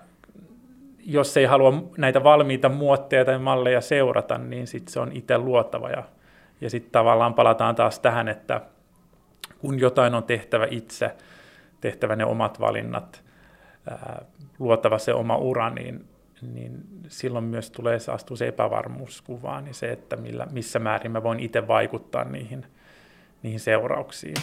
jos 1.06 1.38
ei 1.38 1.46
halua 1.46 1.74
näitä 1.98 2.24
valmiita 2.24 2.70
muotteja 2.70 3.26
tai 3.26 3.40
malleja 3.40 3.82
seurata, 3.82 4.38
niin 4.38 4.68
sitten 4.68 4.94
se 4.94 5.00
on 5.00 5.12
itse 5.14 5.38
luotava. 5.38 5.90
Ja, 5.90 6.04
ja 6.62 6.70
sitten 6.70 6.92
tavallaan 6.92 7.34
palataan 7.34 7.76
taas 7.76 8.00
tähän, 8.00 8.28
että 8.28 8.62
kun 9.60 9.80
jotain 9.80 10.16
on 10.16 10.24
tehtävä 10.24 10.68
itse, 10.72 11.16
tehtävä 11.82 12.16
ne 12.16 12.26
omat 12.26 12.60
valinnat, 12.60 13.24
ää, 13.90 14.26
luotava 14.60 14.98
se 14.98 15.14
oma 15.14 15.38
ura, 15.38 15.70
niin, 15.70 16.06
niin 16.42 16.84
silloin 17.08 17.46
myös 17.46 17.72
tulee 17.72 18.00
se 18.00 18.12
astuu 18.12 18.38
se 18.38 18.48
epävarmuuskuvaan 18.48 19.66
niin 19.66 19.76
se, 19.76 19.92
että 19.92 20.16
millä, 20.16 20.48
missä 20.52 20.80
määrin 20.80 21.12
mä 21.12 21.24
voin 21.24 21.40
itse 21.40 21.68
vaikuttaa 21.68 22.24
niihin, 22.24 22.66
niihin 23.44 23.60
seurauksiin. 23.60 24.36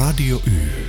Radio 0.00 0.36
Y. 0.36 0.83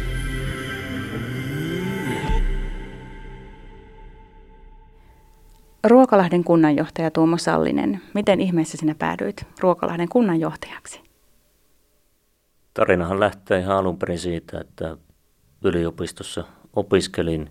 Ruokalahden 5.88 6.44
kunnanjohtaja 6.44 7.12
Tuomo 7.12 7.38
Sallinen, 7.38 8.02
miten 8.14 8.42
ihmeessä 8.42 8.78
sinä 8.78 8.96
päädyit 9.00 9.48
Ruokalahden 9.60 10.10
kunnanjohtajaksi? 10.10 11.02
Tarinahan 12.74 13.20
lähtee 13.20 13.60
ihan 13.60 13.78
alun 13.78 13.98
perin 13.98 14.20
siitä, 14.20 14.60
että 14.60 14.98
yliopistossa 15.64 16.44
opiskelin 16.76 17.50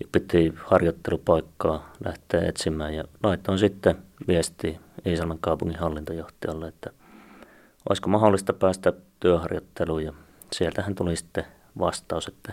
ja 0.00 0.06
piti 0.12 0.54
harjoittelupaikkaa 0.56 1.92
lähteä 2.04 2.40
etsimään 2.48 2.94
ja 2.94 3.04
laitoin 3.22 3.58
sitten 3.58 3.96
viesti 4.28 4.80
Iisalmen 5.06 5.38
kaupungin 5.40 5.78
hallintojohtajalle, 5.78 6.68
että 6.68 6.90
olisiko 7.88 8.10
mahdollista 8.10 8.52
päästä 8.52 8.92
työharjoitteluun 9.20 10.04
ja 10.04 10.12
sieltähän 10.52 10.94
tuli 10.94 11.16
sitten 11.16 11.44
vastaus, 11.78 12.28
että 12.28 12.52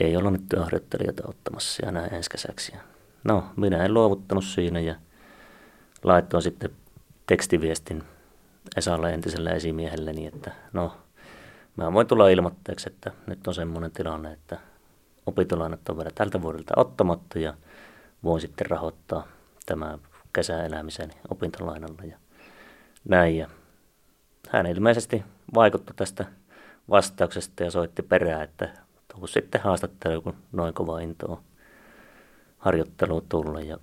ei 0.00 0.16
olla 0.16 0.30
nyt 0.30 0.48
työharjoittelijoita 0.48 1.28
ottamassa 1.28 1.86
ja 1.86 1.92
näin 1.92 2.14
ensi 2.14 2.30
kesäksi. 2.30 2.72
No, 3.24 3.44
minä 3.56 3.84
en 3.84 3.94
luovuttanut 3.94 4.44
siinä 4.44 4.80
ja 4.80 4.94
laitoin 6.04 6.42
sitten 6.42 6.70
tekstiviestin 7.26 8.02
Esalle 8.76 9.14
entiselle 9.14 9.50
esimiehelleni, 9.50 10.26
että 10.26 10.52
no, 10.72 10.96
mä 11.76 11.92
voin 11.92 12.06
tulla 12.06 12.28
ilmoitteeksi, 12.28 12.90
että 12.90 13.12
nyt 13.26 13.46
on 13.46 13.54
semmoinen 13.54 13.92
tilanne, 13.92 14.32
että 14.32 14.58
opintolainat 15.26 15.88
on 15.88 15.96
vielä 15.96 16.10
tältä 16.14 16.42
vuodelta 16.42 16.74
ottamatta 16.76 17.38
ja 17.38 17.54
voin 18.24 18.40
sitten 18.40 18.70
rahoittaa 18.70 19.26
tämä 19.66 19.98
kesäelämisen 20.32 21.10
opintolainalla 21.30 22.02
ja 22.04 22.18
näin. 23.04 23.36
Ja 23.36 23.48
hän 24.48 24.66
ilmeisesti 24.66 25.24
vaikutti 25.54 25.92
tästä 25.96 26.24
vastauksesta 26.90 27.64
ja 27.64 27.70
soitti 27.70 28.02
perään, 28.02 28.42
että 28.42 28.68
tuu 29.14 29.26
sitten 29.26 29.60
haastattelu, 29.60 30.22
kun 30.22 30.36
noin 30.52 30.74
kova 30.74 31.00
into 31.00 31.26
on 31.32 31.38
harjoitteluun 32.58 33.26
tullut 33.28 33.64
ja 33.64 33.78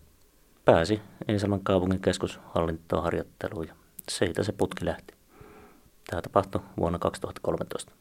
pääsi 0.66 1.02
Iisalman 1.30 1.64
kaupungin 1.64 2.00
keskushallintoon 2.00 3.04
harjoitteluun 3.04 3.68
ja 3.68 3.74
siitä 4.12 4.44
se 4.44 4.52
putki 4.52 4.86
lähti. 4.86 5.14
Tämä 6.10 6.22
tapahtui 6.22 6.62
vuonna 6.78 7.00
2013. 7.00 7.92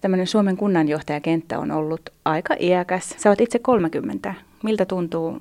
Tämmöinen 0.00 0.26
Suomen 0.26 0.56
kunnanjohtajakenttä 0.56 1.58
on 1.58 1.70
ollut 1.70 2.10
aika 2.24 2.56
iäkäs. 2.60 3.14
Sä 3.18 3.28
oot 3.28 3.40
itse 3.40 3.58
30. 3.58 4.34
Miltä 4.62 4.84
tuntuu 4.86 5.40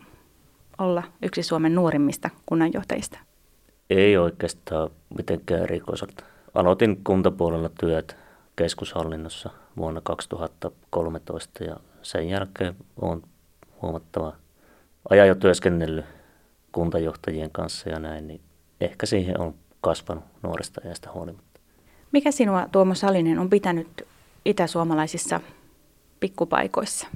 olla 0.77 1.03
yksi 1.21 1.43
Suomen 1.43 1.75
nuorimmista 1.75 2.29
kunnanjohtajista? 2.45 3.19
Ei 3.89 4.17
oikeastaan 4.17 4.89
mitenkään 5.17 5.63
erikoiselta. 5.63 6.23
Aloitin 6.53 7.03
kuntapuolella 7.03 7.69
työt 7.79 8.17
keskushallinnossa 8.55 9.49
vuonna 9.77 10.01
2013 10.01 11.63
ja 11.63 11.77
sen 12.01 12.29
jälkeen 12.29 12.75
olen 13.01 13.21
huomattava 13.81 14.35
ajan 15.09 15.27
jo 15.27 15.35
työskennellyt 15.35 16.05
kuntajohtajien 16.71 17.51
kanssa 17.51 17.89
ja 17.89 17.99
näin, 17.99 18.27
niin 18.27 18.41
ehkä 18.81 19.05
siihen 19.05 19.39
on 19.39 19.55
kasvanut 19.81 20.23
nuoresta 20.43 20.81
iästä 20.85 21.11
huolimatta. 21.11 21.59
Mikä 22.11 22.31
sinua, 22.31 22.67
Tuomo 22.71 22.95
Salinen, 22.95 23.39
on 23.39 23.49
pitänyt 23.49 24.07
itäsuomalaisissa 24.45 25.39
pikkupaikoissa? 26.19 27.07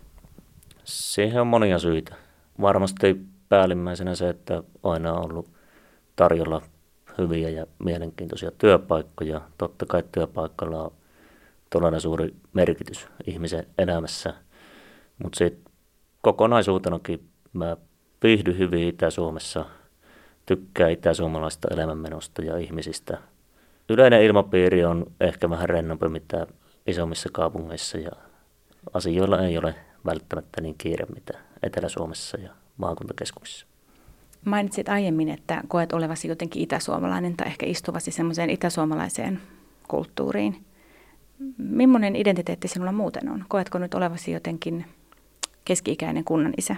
Siihen 0.84 1.42
on 1.42 1.48
monia 1.48 1.80
syitä. 1.80 2.16
Varmasti 2.62 3.22
päällimmäisenä 3.50 4.16
se, 4.16 4.30
että 4.30 4.64
aina 4.84 5.14
on 5.14 5.26
ollut 5.26 5.50
tarjolla 6.16 6.62
hyviä 7.18 7.50
ja 7.50 7.66
mielenkiintoisia 7.80 8.52
työpaikkoja. 8.52 9.42
Totta 9.58 9.86
kai 9.86 10.04
työpaikalla 10.12 10.84
on 10.84 10.92
todella 11.70 12.00
suuri 12.00 12.36
merkitys 12.54 13.08
ihmisen 13.28 13.68
elämässä, 13.78 14.34
mutta 15.24 15.38
sitten 15.38 15.74
kokonaisuutenakin 16.22 17.30
mä 17.54 17.78
viihdyn 18.24 18.58
hyvin 18.58 18.88
Itä-Suomessa, 18.88 19.66
tykkää 20.46 20.90
itä-suomalaista 20.90 21.68
elämänmenosta 21.72 22.42
ja 22.42 22.58
ihmisistä. 22.58 23.18
Yleinen 23.90 24.24
ilmapiiri 24.24 24.86
on 24.86 25.06
ehkä 25.20 25.50
vähän 25.50 25.70
rennompi 25.70 26.10
mitä 26.10 26.48
isommissa 26.88 27.30
kaupungeissa 27.34 27.98
ja 27.98 28.12
asioilla 28.94 29.40
ei 29.40 29.58
ole 29.58 29.76
välttämättä 30.06 30.62
niin 30.62 30.76
kiire 30.78 31.06
mitä 31.06 31.40
Etelä-Suomessa 31.64 32.38
ja 32.38 32.50
maakuntakeskuksissa. 32.78 33.66
Mainitsit 34.46 34.90
aiemmin, 34.90 35.30
että 35.30 35.62
koet 35.68 35.94
olevasi 35.94 36.28
jotenkin 36.28 36.62
itäsuomalainen 36.62 37.38
tai 37.38 37.48
ehkä 37.48 37.66
istuvasi 37.66 38.12
semmoiseen 38.12 38.50
itäsuomalaiseen 38.50 39.42
kulttuuriin. 39.88 40.66
Millainen 41.58 42.16
identiteetti 42.16 42.68
sinulla 42.68 42.92
muuten 42.92 43.30
on? 43.30 43.46
Koetko 43.48 43.78
nyt 43.78 43.94
olevasi 43.94 44.32
jotenkin 44.32 44.86
keski-ikäinen 45.66 46.24
kunnan 46.24 46.54
isä? 46.58 46.76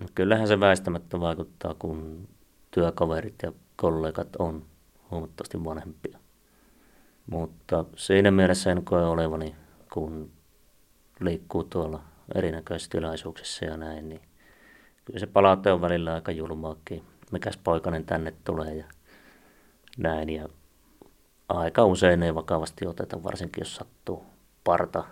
No, 0.00 0.06
kyllähän 0.14 0.48
se 0.48 0.60
väistämättä 0.60 1.20
vaikuttaa, 1.20 1.74
kun 1.74 2.28
työkaverit 2.70 3.34
ja 3.42 3.52
kollegat 3.76 4.36
on 4.38 4.66
huomattavasti 5.10 5.64
vanhempia. 5.64 6.18
Mutta 7.26 7.84
siinä 7.96 8.30
mielessä 8.30 8.72
en 8.72 8.84
koe 8.84 9.04
olevani, 9.04 9.54
kun 9.92 10.30
liikkuu 11.20 11.64
tuolla 11.64 12.00
erinäköisissä 12.34 12.90
tilaisuuksissa 12.90 13.64
ja 13.64 13.76
näin, 13.76 14.08
niin 14.08 14.20
kyllä 15.04 15.18
se 15.18 15.26
palaute 15.26 15.72
on 15.72 15.80
välillä 15.80 16.14
aika 16.14 16.32
julmaakin. 16.32 17.04
Mikäs 17.32 17.56
poikainen 17.56 18.04
tänne 18.04 18.34
tulee 18.44 18.74
ja 18.74 18.84
näin. 19.98 20.30
Ja 20.30 20.48
aika 21.48 21.84
usein 21.84 22.22
ei 22.22 22.34
vakavasti 22.34 22.86
oteta, 22.86 23.22
varsinkin 23.22 23.60
jos 23.60 23.76
sattuu 23.76 24.24
parta 24.64 25.04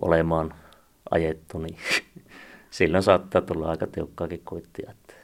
olemaan 0.00 0.54
ajettu, 1.10 1.58
niin 1.58 1.76
silloin 2.70 3.02
saattaa 3.02 3.42
tulla 3.42 3.70
aika 3.70 3.86
tiukkaakin 3.86 4.42
kuittia, 4.44 4.90
että 4.90 5.14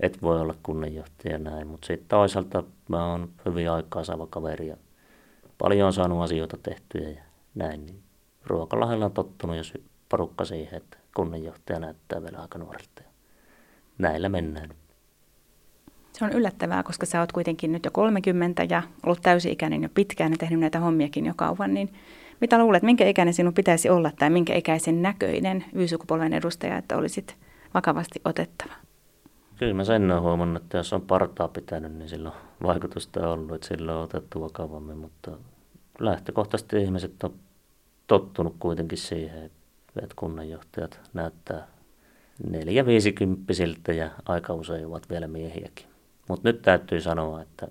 et 0.00 0.22
voi 0.22 0.40
olla 0.40 0.54
kunnanjohtaja 0.62 1.38
näin. 1.38 1.66
Mutta 1.66 1.86
sitten 1.86 2.08
toisaalta 2.08 2.64
mä 2.88 3.06
oon 3.06 3.28
hyvin 3.46 3.70
aikaa 3.70 4.04
saava 4.04 4.26
kaveri 4.26 4.66
ja 4.66 4.76
paljon 5.58 5.86
on 5.86 5.92
saanut 5.92 6.22
asioita 6.22 6.56
tehtyä 6.62 7.08
ja 7.08 7.22
näin. 7.54 7.86
Niin 7.86 8.02
Ruokalahella 8.46 9.04
on 9.04 9.12
tottunut 9.12 9.56
jos 9.56 9.74
porukka 10.08 10.44
siihen, 10.44 10.76
että 10.76 10.96
kunnanjohtaja 11.16 11.78
näyttää 11.78 12.22
vielä 12.22 12.38
aika 12.38 12.58
nuorelta. 12.58 13.02
Näillä 13.98 14.28
mennään. 14.28 14.70
Se 16.12 16.24
on 16.24 16.32
yllättävää, 16.32 16.82
koska 16.82 17.06
sä 17.06 17.20
oot 17.20 17.32
kuitenkin 17.32 17.72
nyt 17.72 17.84
jo 17.84 17.90
30 17.90 18.66
ja 18.70 18.82
ollut 19.06 19.22
täysi-ikäinen 19.22 19.82
jo 19.82 19.88
pitkään 19.94 20.32
ja 20.32 20.38
tehnyt 20.38 20.60
näitä 20.60 20.80
hommiakin 20.80 21.26
jo 21.26 21.32
kauan, 21.36 21.74
niin 21.74 21.92
mitä 22.40 22.58
luulet, 22.58 22.82
minkä 22.82 23.08
ikäinen 23.08 23.34
sinun 23.34 23.54
pitäisi 23.54 23.90
olla 23.90 24.10
tai 24.18 24.30
minkä 24.30 24.54
ikäisen 24.54 25.02
näköinen 25.02 25.64
Y-sukupolven 25.72 26.32
edustaja, 26.32 26.78
että 26.78 26.96
olisit 26.96 27.36
vakavasti 27.74 28.20
otettava? 28.24 28.72
Kyllä 29.58 29.74
mä 29.74 29.84
sen 29.84 30.10
olen 30.10 30.22
huomannut, 30.22 30.62
että 30.62 30.76
jos 30.76 30.92
on 30.92 31.02
partaa 31.02 31.48
pitänyt, 31.48 31.94
niin 31.94 32.08
sillä 32.08 32.28
on 32.28 32.36
vaikutusta 32.62 33.30
ollut, 33.30 33.54
että 33.54 33.68
sillä 33.68 33.96
on 33.96 34.04
otettu 34.04 34.40
vakavammin, 34.40 34.96
mutta 34.96 35.30
lähtökohtaisesti 35.98 36.82
ihmiset 36.82 37.24
on 37.24 37.34
tottunut 38.06 38.56
kuitenkin 38.58 38.98
siihen, 38.98 39.44
että 40.02 40.14
kunnanjohtajat 40.16 41.00
näyttää 41.12 41.66
neljä 42.50 42.86
viisikymppisiltä 42.86 43.92
ja 43.92 44.10
aika 44.24 44.54
usein 44.54 44.86
ovat 44.86 45.10
vielä 45.10 45.26
miehiäkin. 45.28 45.86
Mutta 46.28 46.48
nyt 46.48 46.62
täytyy 46.62 47.00
sanoa, 47.00 47.42
että 47.42 47.68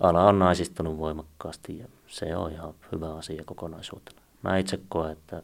ala 0.00 0.28
on 0.28 0.38
naisistunut 0.38 0.98
voimakkaasti 0.98 1.78
ja 1.78 1.86
se 2.10 2.36
on 2.36 2.52
ihan 2.52 2.74
hyvä 2.92 3.14
asia 3.14 3.44
kokonaisuutena. 3.44 4.20
Mä 4.42 4.58
itse 4.58 4.80
koen, 4.88 5.12
että 5.12 5.42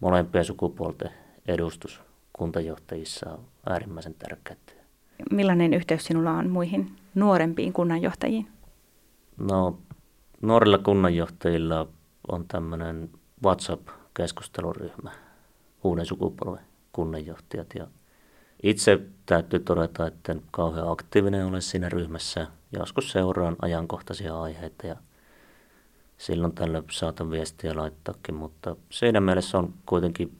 molempien 0.00 0.44
sukupuolten 0.44 1.10
edustus 1.46 2.00
kuntajohtajissa 2.32 3.30
on 3.30 3.40
äärimmäisen 3.66 4.14
tärkeää. 4.14 4.56
Millainen 5.30 5.74
yhteys 5.74 6.04
sinulla 6.04 6.30
on 6.30 6.50
muihin 6.50 6.96
nuorempiin 7.14 7.72
kunnanjohtajiin? 7.72 8.48
No, 9.36 9.78
nuorilla 10.42 10.78
kunnanjohtajilla 10.78 11.88
on 12.28 12.44
tämmöinen 12.48 13.10
WhatsApp-keskusteluryhmä, 13.44 15.10
uuden 15.84 16.06
sukupolven 16.06 16.64
kunnanjohtajat. 16.92 17.74
Ja 17.74 17.86
itse 18.62 19.00
täytyy 19.26 19.60
todeta, 19.60 20.06
että 20.06 20.32
en 20.32 20.42
kauhean 20.50 20.90
aktiivinen 20.90 21.46
ole 21.46 21.60
siinä 21.60 21.88
ryhmässä. 21.88 22.46
Joskus 22.72 23.12
seuraan 23.12 23.56
ajankohtaisia 23.62 24.40
aiheita 24.40 24.86
ja 24.86 24.96
silloin 26.18 26.54
tällä 26.54 26.82
saatan 26.90 27.30
viestiä 27.30 27.76
laittaakin, 27.76 28.34
mutta 28.34 28.76
siinä 28.90 29.20
mielessä 29.20 29.58
on 29.58 29.74
kuitenkin 29.86 30.38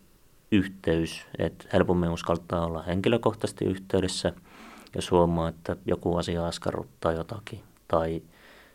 yhteys, 0.52 1.26
että 1.38 1.64
helpommin 1.72 2.10
uskaltaa 2.10 2.66
olla 2.66 2.82
henkilökohtaisesti 2.82 3.64
yhteydessä, 3.64 4.32
jos 4.94 5.10
huomaa, 5.10 5.48
että 5.48 5.76
joku 5.86 6.16
asia 6.16 6.46
askarruttaa 6.46 7.12
jotakin 7.12 7.60
tai 7.88 8.22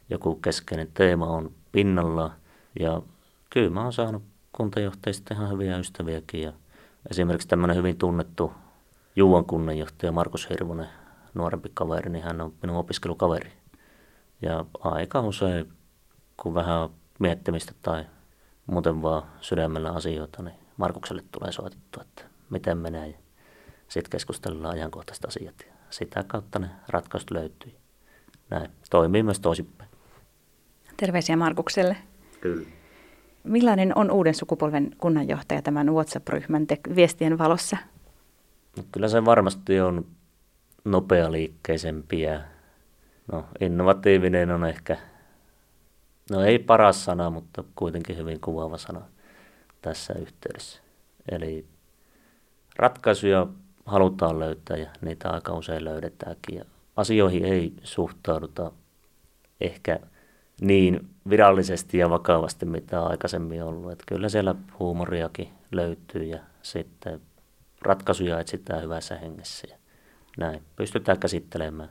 joku 0.09 0.35
keskeinen 0.35 0.89
teema 0.93 1.25
on 1.25 1.51
pinnalla. 1.71 2.31
Ja 2.79 3.01
kyllä 3.49 3.69
mä 3.69 3.83
oon 3.83 3.93
saanut 3.93 4.23
kuntajohtajista 4.51 5.33
ihan 5.33 5.49
hyviä 5.49 5.77
ystäviäkin 5.77 6.41
ja 6.41 6.53
esimerkiksi 7.11 7.47
tämmöinen 7.47 7.77
hyvin 7.77 7.97
tunnettu 7.97 8.53
Juuan 9.15 9.45
kunnanjohtaja 9.45 10.11
Markus 10.11 10.49
Hirvonen, 10.49 10.89
nuorempi 11.33 11.71
kaveri, 11.73 12.09
niin 12.09 12.23
hän 12.23 12.41
on 12.41 12.53
minun 12.61 12.77
opiskelukaveri. 12.77 13.51
Ja 14.41 14.65
aika 14.79 15.21
usein, 15.21 15.73
kun 16.41 16.53
vähän 16.53 16.89
miettimistä 17.19 17.73
tai 17.81 18.05
muuten 18.65 19.01
vaan 19.01 19.23
sydämellä 19.41 19.91
asioita, 19.91 20.43
niin 20.43 20.55
Markukselle 20.77 21.23
tulee 21.31 21.51
soitettu, 21.51 22.01
että 22.01 22.23
miten 22.49 22.77
menee. 22.77 23.07
Ja 23.07 23.17
sitten 23.87 24.11
keskustellaan 24.11 24.73
ajankohtaiset 24.73 25.25
asiat. 25.25 25.55
Ja 25.67 25.73
sitä 25.89 26.23
kautta 26.23 26.59
ne 26.59 26.69
ratkaisut 26.87 27.31
löytyy. 27.31 27.71
Näin. 28.49 28.71
Toimii 28.89 29.23
myös 29.23 29.39
toisinpäin. 29.39 29.89
Terveisiä 30.97 31.37
Markukselle. 31.37 31.97
Kyllä. 32.41 32.67
Millainen 33.43 33.97
on 33.97 34.11
uuden 34.11 34.35
sukupolven 34.35 34.91
kunnanjohtaja 34.97 35.61
tämän 35.61 35.93
WhatsApp-ryhmän 35.93 36.67
te- 36.67 36.79
viestien 36.95 37.37
valossa? 37.37 37.77
No, 38.77 38.83
kyllä 38.91 39.07
se 39.07 39.25
varmasti 39.25 39.79
on 39.81 40.05
nopea 40.85 41.31
liikkeisempi 41.31 42.21
ja 42.21 42.41
no, 43.31 43.45
innovatiivinen 43.59 44.51
on 44.51 44.65
ehkä, 44.65 44.97
no 46.31 46.43
ei 46.43 46.59
paras 46.59 47.05
sana, 47.05 47.29
mutta 47.29 47.63
kuitenkin 47.75 48.17
hyvin 48.17 48.39
kuvaava 48.41 48.77
sana 48.77 49.01
tässä 49.81 50.13
yhteydessä. 50.13 50.81
Eli 51.31 51.65
ratkaisuja 52.75 53.47
halutaan 53.85 54.39
löytää 54.39 54.77
ja 54.77 54.89
niitä 55.01 55.29
aika 55.29 55.53
usein 55.53 55.85
löydetäänkin. 55.85 56.57
Ja 56.57 56.65
asioihin 56.95 57.45
ei 57.45 57.73
suhtauduta 57.83 58.71
ehkä 59.61 59.99
niin 60.61 61.09
virallisesti 61.29 61.97
ja 61.97 62.09
vakavasti, 62.09 62.65
mitä 62.65 63.03
aikaisemmin 63.03 63.63
ollut. 63.63 63.91
Että 63.91 64.03
kyllä 64.07 64.29
siellä 64.29 64.55
huumoriakin 64.79 65.49
löytyy 65.71 66.23
ja 66.23 66.39
sitten 66.61 67.21
ratkaisuja 67.81 68.39
etsitään 68.39 68.83
hyvässä 68.83 69.17
hengessä 69.17 69.67
ja 69.71 69.77
näin. 70.37 70.63
Pystytään 70.75 71.19
käsittelemään 71.19 71.89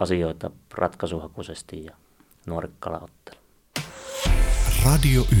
asioita 0.00 0.50
ratkaisuhakuisesti 0.74 1.84
ja 1.84 1.96
nuorikkala. 2.46 3.08
Radio 4.84 5.22
Y. 5.32 5.36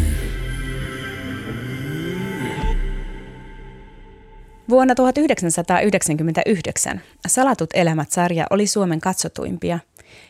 Vuonna 4.68 4.94
1999 4.94 7.00
Salatut 7.26 7.70
elämät-sarja 7.74 8.46
oli 8.50 8.66
Suomen 8.66 9.00
katsotuimpia– 9.00 9.78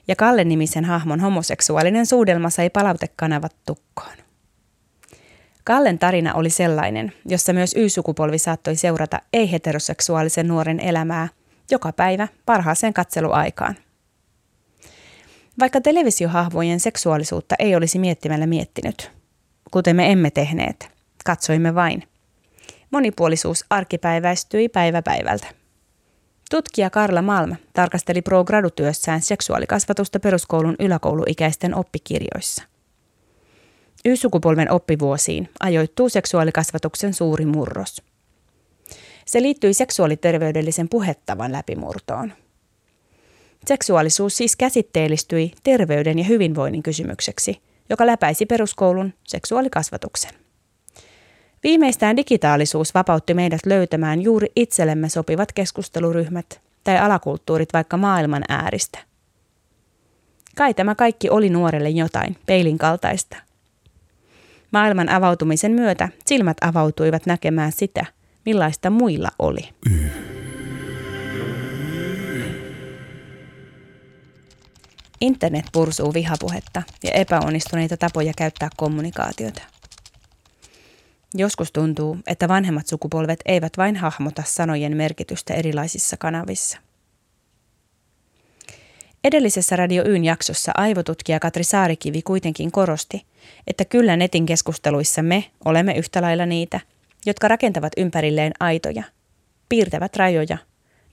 ja 0.09 0.17
Kalle-nimisen 0.17 0.85
hahmon 0.85 1.21
homoseksuaalinen 1.21 2.07
suudelma 2.07 2.51
sai 2.51 2.71
palautekanavat 2.71 3.57
tukkoon. 3.67 4.17
Kallen 5.65 5.99
tarina 5.99 6.35
oli 6.35 6.51
sellainen, 6.51 7.13
jossa 7.27 7.53
myös 7.53 7.75
Y-sukupolvi 7.77 8.39
saattoi 8.39 8.77
seurata 8.77 9.21
ei-heteroseksuaalisen 9.33 10.49
nuoren 10.49 10.81
elämää 10.81 11.29
joka 11.71 11.93
päivä 11.93 12.29
parhaaseen 12.47 12.95
katseluaikaan. 12.95 13.77
Vaikka 15.61 15.81
televisiohahvojen 15.81 16.81
seksuaalisuutta 16.81 17.55
ei 17.59 17.77
olisi 17.77 17.99
miettimällä 17.99 18.47
miettinyt, 18.47 19.11
kuten 19.71 19.97
me 19.97 20.13
emme 20.13 20.31
tehneet, 20.31 20.89
katsoimme 21.25 21.75
vain. 21.75 22.03
Monipuolisuus 22.91 23.65
arkipäiväistyi 23.71 24.69
päivä 24.69 25.03
päivältä. 25.03 25.47
Tutkija 26.51 26.91
Karla 26.91 27.23
Malm 27.23 27.57
tarkasteli 27.73 28.23
pro 28.23 28.45
gradutyössään 28.45 29.23
seksuaalikasvatusta 29.23 30.21
peruskoulun 30.21 30.77
yläkouluikäisten 30.79 31.75
oppikirjoissa. 31.75 32.63
Y-sukupolven 34.05 34.71
oppivuosiin 34.71 35.49
ajoittuu 35.61 36.09
seksuaalikasvatuksen 36.09 37.15
suuri 37.15 37.47
murros. 37.47 38.03
Se 39.27 39.43
liittyi 39.43 39.75
seksuaaliterveydellisen 39.75 40.89
puhettavan 40.89 41.53
läpimurtoon. 41.53 42.33
Seksuaalisuus 43.67 44.37
siis 44.37 44.57
käsitteellistyi 44.57 45.53
terveyden 45.63 46.19
ja 46.19 46.25
hyvinvoinnin 46.25 46.83
kysymykseksi, 46.83 47.61
joka 47.91 48.07
läpäisi 48.07 48.47
peruskoulun 48.47 49.15
seksuaalikasvatuksen. 49.25 50.31
Viimeistään 51.63 52.17
digitaalisuus 52.17 52.95
vapautti 52.95 53.35
meidät 53.35 53.67
löytämään 53.67 54.23
juuri 54.23 54.49
itsellemme 54.57 55.09
sopivat 55.09 55.53
keskusteluryhmät 55.53 56.61
tai 56.85 56.99
alakulttuurit 56.99 57.73
vaikka 57.73 57.97
maailman 57.97 58.43
ääristä. 58.49 58.99
Kai 60.57 60.75
tämä 60.75 60.95
kaikki 60.95 61.31
oli 61.31 61.51
nuorelle 61.51 61.91
jotain 61.91 62.37
peilin 62.47 62.79
kaltaista. 62.79 63.37
Maailman 64.71 65.09
avautumisen 65.09 65.73
myötä 65.73 66.09
silmät 66.27 66.57
avautuivat 66.61 67.27
näkemään 67.27 67.73
sitä, 67.73 68.07
millaista 68.47 68.91
muilla 68.91 69.29
oli. 69.39 69.69
Internet 75.25 75.65
pursuu 75.73 76.15
vihapuhetta 76.15 76.83
ja 77.05 77.11
epäonnistuneita 77.11 77.97
tapoja 77.97 78.33
käyttää 78.37 78.69
kommunikaatiota. 78.77 79.63
Joskus 81.35 81.73
tuntuu, 81.73 82.19
että 82.27 82.49
vanhemmat 82.49 82.87
sukupolvet 82.87 83.41
eivät 83.47 83.73
vain 83.79 83.97
hahmota 83.97 84.43
sanojen 84.47 84.97
merkitystä 84.97 85.55
erilaisissa 85.55 86.17
kanavissa. 86.17 86.79
Edellisessä 89.25 89.77
Radio 89.77 90.05
Yn 90.07 90.25
jaksossa 90.25 90.73
aivotutkija 90.75 91.41
Katri 91.41 91.65
Saarikivi 91.65 92.23
kuitenkin 92.23 92.73
korosti, 92.73 93.27
että 93.67 93.85
kyllä 93.85 94.17
netin 94.17 94.47
keskusteluissa 94.47 95.23
me 95.23 95.45
olemme 95.65 95.93
yhtä 95.93 96.23
lailla 96.23 96.47
niitä, 96.47 96.81
jotka 97.27 97.49
rakentavat 97.49 97.93
ympärilleen 97.97 98.53
aitoja, 98.61 99.03
piirtävät 99.69 100.17
rajoja 100.17 100.59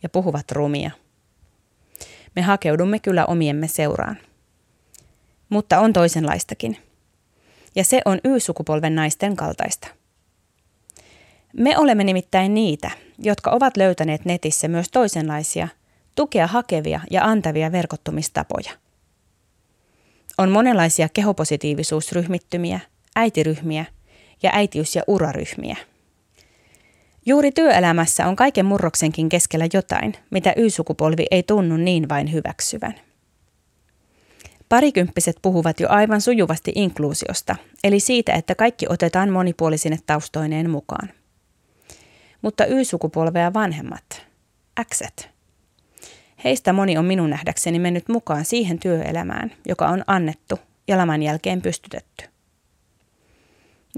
ja 0.03 0.09
puhuvat 0.09 0.51
rumia. 0.51 0.91
Me 2.35 2.41
hakeudumme 2.41 2.99
kyllä 2.99 3.25
omiemme 3.25 3.67
seuraan. 3.67 4.17
Mutta 5.49 5.79
on 5.79 5.93
toisenlaistakin. 5.93 6.77
Ja 7.75 7.83
se 7.83 8.01
on 8.05 8.19
Y-sukupolven 8.23 8.95
naisten 8.95 9.35
kaltaista– 9.35 9.87
me 11.53 11.77
olemme 11.77 12.03
nimittäin 12.03 12.53
niitä, 12.53 12.91
jotka 13.19 13.51
ovat 13.51 13.77
löytäneet 13.77 14.25
netissä 14.25 14.67
myös 14.67 14.89
toisenlaisia, 14.89 15.67
tukea 16.15 16.47
hakevia 16.47 16.99
ja 17.11 17.23
antavia 17.23 17.71
verkottumistapoja. 17.71 18.71
On 20.37 20.51
monenlaisia 20.51 21.09
kehopositiivisuusryhmittymiä, 21.09 22.79
äitiryhmiä 23.15 23.85
ja 24.43 24.51
äitiys- 24.53 24.95
ja 24.95 25.03
uraryhmiä. 25.07 25.77
Juuri 27.25 27.51
työelämässä 27.51 28.27
on 28.27 28.35
kaiken 28.35 28.65
murroksenkin 28.65 29.29
keskellä 29.29 29.67
jotain, 29.73 30.13
mitä 30.29 30.53
Y-sukupolvi 30.57 31.25
ei 31.31 31.43
tunnu 31.43 31.77
niin 31.77 32.09
vain 32.09 32.33
hyväksyvän. 32.33 32.95
Parikymppiset 34.69 35.35
puhuvat 35.41 35.79
jo 35.79 35.87
aivan 35.89 36.21
sujuvasti 36.21 36.71
inkluusiosta, 36.75 37.55
eli 37.83 37.99
siitä, 37.99 38.33
että 38.33 38.55
kaikki 38.55 38.85
otetaan 38.89 39.29
monipuolisine 39.29 39.97
taustoineen 40.05 40.69
mukaan 40.69 41.09
mutta 42.41 42.65
Y-sukupolvea 42.65 43.53
vanhemmat, 43.53 44.27
Xet. 44.93 45.29
Heistä 46.43 46.73
moni 46.73 46.97
on 46.97 47.05
minun 47.05 47.29
nähdäkseni 47.29 47.79
mennyt 47.79 48.09
mukaan 48.09 48.45
siihen 48.45 48.79
työelämään, 48.79 49.51
joka 49.67 49.87
on 49.87 50.03
annettu 50.07 50.59
ja 50.87 50.97
laman 50.97 51.23
jälkeen 51.23 51.61
pystytetty. 51.61 52.25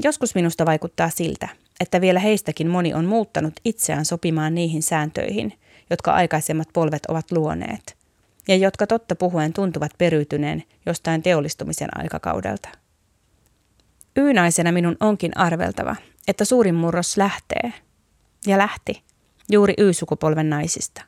Joskus 0.04 0.36
minusta 0.36 0.66
vaikuttaa 0.66 1.10
siltä, 1.10 1.50
että 1.80 2.02
vielä 2.02 2.20
heistäkin 2.20 2.68
moni 2.68 2.94
on 2.94 3.06
muuttanut 3.06 3.54
itseään 3.66 4.06
sopimaan 4.06 4.56
niihin 4.56 4.84
sääntöihin, 4.84 5.54
jotka 5.90 6.12
aikaisemmat 6.12 6.68
polvet 6.74 7.06
ovat 7.06 7.32
luoneet, 7.32 7.98
ja 8.48 8.56
jotka 8.56 8.88
totta 8.88 9.16
puhuen 9.16 9.54
tuntuvat 9.54 9.92
periytyneen 9.98 10.64
jostain 10.86 11.24
teollistumisen 11.24 11.90
aikakaudelta. 11.98 12.70
Yynäisenä 14.18 14.72
minun 14.72 14.98
onkin 15.00 15.38
arveltava, 15.38 15.96
että 16.28 16.46
suurin 16.46 16.76
murros 16.76 17.18
lähtee, 17.18 17.74
ja 18.48 18.58
lähti, 18.58 19.02
juuri 19.52 19.74
Y-sukupolven 19.78 20.50
naisista. 20.50 21.02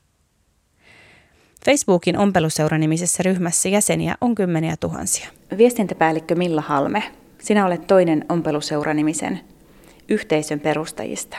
Facebookin 1.65 2.17
ompeluseura-nimisessä 2.17 3.23
ryhmässä 3.23 3.69
jäseniä 3.69 4.15
on 4.21 4.35
kymmeniä 4.35 4.75
tuhansia. 4.79 5.29
Viestintäpäällikkö 5.57 6.35
Milla 6.35 6.61
Halme, 6.61 7.03
sinä 7.39 7.65
olet 7.65 7.87
toinen 7.87 8.25
ompeluseura-nimisen 8.29 9.39
yhteisön 10.09 10.59
perustajista. 10.59 11.37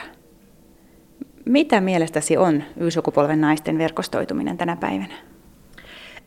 Mitä 1.45 1.81
mielestäsi 1.81 2.37
on 2.37 2.63
Y-sukupolven 2.79 3.41
naisten 3.41 3.77
verkostoituminen 3.77 4.57
tänä 4.57 4.75
päivänä? 4.75 5.13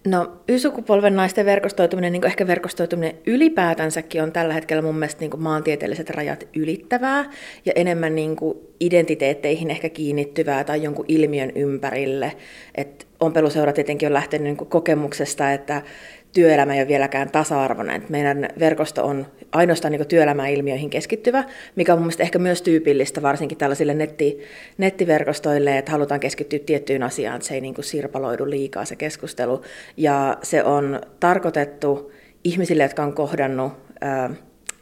No 0.07 0.33
Y-sukupolven 0.49 1.17
naisten 1.17 1.47
verkostoituminen, 1.47 2.13
niin 2.13 2.27
ehkä 2.27 2.47
verkostoituminen 2.47 3.15
ylipäätänsäkin 3.27 4.23
on 4.23 4.33
tällä 4.33 4.55
hetkellä 4.55 4.83
mun 4.83 4.95
mielestä 4.95 5.21
niin 5.21 5.43
maantieteelliset 5.43 6.11
rajat 6.11 6.49
ylittävää 6.57 7.31
ja 7.65 7.73
enemmän 7.77 8.15
niin 8.15 8.37
identiteetteihin 8.81 9.71
ehkä 9.71 9.89
kiinnittyvää 9.89 10.65
tai 10.65 10.83
jonkun 10.83 11.05
ilmiön 11.09 11.53
ympärille. 11.55 12.33
Et 12.75 13.07
ompeluseura 13.21 13.73
tietenkin 13.73 14.07
on 14.07 14.15
lähtenyt 14.15 14.45
niin 14.45 14.69
kokemuksesta, 14.69 15.53
että 15.53 15.83
työelämä 16.33 16.75
ei 16.75 16.81
ole 16.81 16.89
vieläkään 16.89 17.31
tasa-arvoinen. 17.31 18.05
Meidän 18.09 18.49
verkosto 18.59 19.05
on 19.07 19.27
ainoastaan 19.53 19.93
niin 19.93 20.07
työelämäilmiöihin 20.07 20.91
keskittyvä, 20.91 21.45
mikä 21.77 21.93
on 21.93 21.99
mun 21.99 22.07
mielestä 22.07 22.23
ehkä 22.23 22.39
myös 22.39 22.63
tyypillistä 22.63 23.23
varsinkin 23.23 23.59
tällaisille 23.59 23.95
netti, 23.95 24.41
nettiverkostoille, 24.79 25.79
että 25.79 25.93
halutaan 25.93 26.21
keskittyä 26.21 26.59
tiettyyn 26.59 27.03
asiaan, 27.03 27.37
että 27.37 27.49
se 27.49 27.55
ei 27.55 27.61
niin 27.61 27.75
sirpaloidu 27.81 28.51
liikaa 28.51 28.85
se 28.85 28.97
keskustelu. 28.97 29.63
Ja 29.97 30.37
se 30.43 30.65
on 30.65 31.01
tarkoitettu 31.21 32.13
ihmisille, 32.45 32.83
jotka 32.83 33.03
on 33.03 33.13
kohdannut 33.13 33.73
ää, 34.01 34.31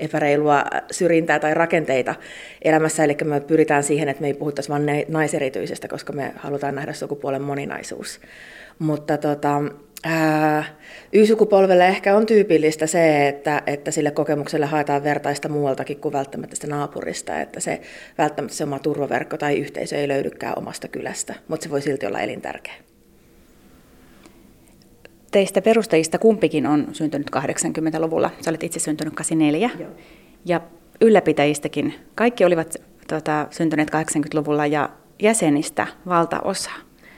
epäreilua 0.01 0.65
syrjintää 0.91 1.39
tai 1.39 1.55
rakenteita 1.55 2.15
elämässä, 2.63 3.05
eli 3.05 3.17
me 3.25 3.41
pyritään 3.41 3.83
siihen, 3.83 4.09
että 4.09 4.21
me 4.21 4.27
ei 4.27 4.35
puhuttaisi 4.35 4.69
vain 4.69 4.87
naiserityisestä, 5.09 5.89
koska 5.89 6.13
me 6.13 6.33
halutaan 6.37 6.75
nähdä 6.75 6.93
sukupuolen 6.93 7.43
moninaisuus. 7.43 8.21
Mutta 8.79 9.17
tota, 9.17 9.63
Y-sukupolvelle 11.13 11.87
ehkä 11.87 12.17
on 12.17 12.27
tyypillistä 12.27 12.87
se, 12.87 13.29
että, 13.29 13.63
että 13.67 13.91
sille 13.91 14.11
kokemukselle 14.11 14.67
haetaan 14.67 15.05
vertaista 15.05 15.49
muualtakin 15.49 16.01
kuin 16.01 16.13
välttämättä 16.13 16.57
sitä 16.57 16.67
naapurista, 16.67 17.41
että 17.41 17.61
se 17.61 17.81
välttämättä 18.19 18.57
se 18.57 18.65
oma 18.65 18.79
turvaverkko 18.79 19.37
tai 19.37 19.59
yhteisö 19.59 19.97
ei 19.97 20.09
löydykään 20.09 20.59
omasta 20.59 20.89
kylästä, 20.89 21.35
mutta 21.49 21.65
se 21.65 21.71
voi 21.71 21.83
silti 21.83 22.07
olla 22.07 22.21
elintärkeä. 22.21 22.75
Teistä 25.31 25.63
perustajista 25.63 26.19
kumpikin 26.19 26.67
on 26.67 26.89
syntynyt 26.93 27.31
80-luvulla. 27.37 28.31
Sä 28.41 28.51
olet 28.51 28.63
itse 28.63 28.81
syntynyt 28.81 29.15
84. 29.15 29.71
Joo. 29.79 29.91
Ja 30.45 30.61
ylläpitäjistäkin. 31.01 31.95
Kaikki 32.15 32.45
olivat 32.45 32.77
tota, 33.09 33.47
syntyneet 33.51 33.91
80-luvulla 33.91 34.67
ja 34.67 34.91
jäsenistä 35.23 35.87
valtaosa. 36.07 36.71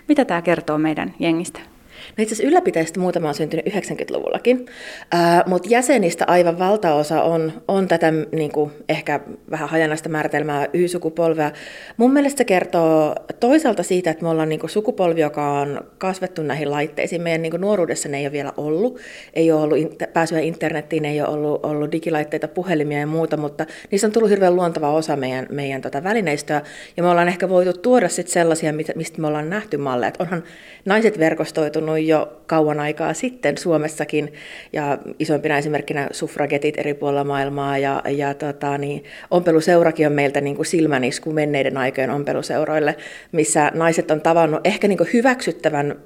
Mitä 0.08 0.24
tämä 0.24 0.42
kertoo 0.42 0.78
meidän 0.78 1.14
jengistä? 1.18 1.69
No 2.16 2.22
itse 2.22 2.34
asiassa 2.34 2.48
ylläpitäjistä 2.48 3.00
muutama 3.00 3.28
on 3.28 3.34
syntynyt 3.34 3.66
90-luvullakin, 3.66 4.66
äh, 5.14 5.42
mutta 5.46 5.68
jäsenistä 5.68 6.24
aivan 6.28 6.58
valtaosa 6.58 7.22
on, 7.22 7.52
on 7.68 7.88
tätä 7.88 8.12
niin 8.32 8.52
kuin, 8.52 8.70
ehkä 8.88 9.20
vähän 9.50 9.68
hajanaista 9.68 10.08
määritelmää 10.08 10.66
Y-sukupolvea. 10.72 11.50
Mun 11.96 12.12
mielestä 12.12 12.38
se 12.38 12.44
kertoo 12.44 13.14
toisaalta 13.40 13.82
siitä, 13.82 14.10
että 14.10 14.22
me 14.22 14.28
ollaan 14.28 14.48
niin 14.48 14.60
kuin, 14.60 14.70
sukupolvi, 14.70 15.20
joka 15.20 15.52
on 15.60 15.80
kasvettu 15.98 16.42
näihin 16.42 16.70
laitteisiin. 16.70 17.22
Meidän 17.22 17.42
niin 17.42 17.50
kuin, 17.50 17.60
nuoruudessa 17.60 18.08
ne 18.08 18.18
ei 18.18 18.24
ole 18.24 18.32
vielä 18.32 18.52
ollut. 18.56 18.98
Ei 19.34 19.52
ole 19.52 19.62
ollut 19.62 19.78
in- 19.78 19.96
pääsyä 20.12 20.40
internettiin, 20.40 21.04
ei 21.04 21.20
ole 21.20 21.28
ollut, 21.28 21.64
ollut 21.64 21.92
digilaitteita, 21.92 22.48
puhelimia 22.48 22.98
ja 22.98 23.06
muuta, 23.06 23.36
mutta 23.36 23.66
niissä 23.90 24.06
on 24.06 24.12
tullut 24.12 24.30
hirveän 24.30 24.56
luontava 24.56 24.92
osa 24.92 25.16
meidän, 25.16 25.46
meidän 25.50 25.82
tota, 25.82 26.04
välineistöä. 26.04 26.62
Ja 26.96 27.02
me 27.02 27.08
ollaan 27.08 27.28
ehkä 27.28 27.48
voitu 27.48 27.72
tuoda 27.72 28.08
sit 28.08 28.28
sellaisia, 28.28 28.72
mistä 28.72 29.20
me 29.20 29.26
ollaan 29.26 29.50
nähty 29.50 29.76
malleja. 29.76 30.12
Onhan 30.18 30.44
naiset 30.84 31.18
verkostoitunut 31.18 31.89
jo 31.96 32.40
kauan 32.46 32.80
aikaa 32.80 33.14
sitten 33.14 33.58
Suomessakin, 33.58 34.32
ja 34.72 34.98
isoimpina 35.18 35.58
esimerkkinä 35.58 36.08
suffragetit 36.10 36.78
eri 36.78 36.94
puolilla 36.94 37.24
maailmaa, 37.24 37.78
ja, 37.78 38.02
ja 38.08 38.34
tota, 38.34 38.78
niin, 38.78 39.04
ompeluseurakin 39.30 40.06
on 40.06 40.12
meiltä 40.12 40.40
niin 40.40 40.56
kuin 40.56 40.66
silmänisku 40.66 41.32
menneiden 41.32 41.76
aikojen 41.76 42.10
ompeluseuroille, 42.10 42.96
missä 43.32 43.72
naiset 43.74 44.10
on 44.10 44.20
tavannut 44.20 44.60
ehkä 44.66 44.88
niin 44.88 44.98
kuin 44.98 45.10
hyväksyttävän 45.12 45.96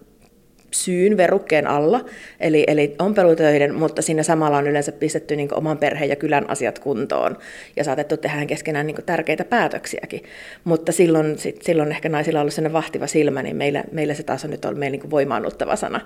syyn 0.74 1.16
verukkeen 1.16 1.66
alla, 1.66 2.04
eli, 2.40 2.64
eli 2.66 2.94
ompelutöiden, 2.98 3.74
mutta 3.74 4.02
siinä 4.02 4.22
samalla 4.22 4.56
on 4.56 4.66
yleensä 4.66 4.92
pistetty 4.92 5.36
niin 5.36 5.54
oman 5.54 5.78
perheen 5.78 6.10
ja 6.10 6.16
kylän 6.16 6.50
asiat 6.50 6.78
kuntoon 6.78 7.38
ja 7.76 7.84
saatettu 7.84 8.16
tehdä 8.16 8.46
keskenään 8.46 8.86
niin 8.86 8.96
tärkeitä 9.06 9.44
päätöksiäkin. 9.44 10.22
Mutta 10.64 10.92
silloin, 10.92 11.38
sit, 11.38 11.62
silloin 11.62 11.90
ehkä 11.90 12.08
naisilla 12.08 12.38
on 12.38 12.40
ollut 12.40 12.54
sellainen 12.54 12.72
vahtiva 12.72 13.06
silmä, 13.06 13.42
niin 13.42 13.56
meillä, 13.56 13.84
meillä 13.92 14.14
se 14.14 14.22
taas 14.22 14.44
on 14.44 14.50
nyt 14.50 14.64
ollut 14.64 14.78
meillä 14.78 14.96
niin 14.96 15.10
voimaannuttava 15.10 15.76
sana. 15.76 16.00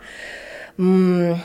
Mm, 0.76 1.37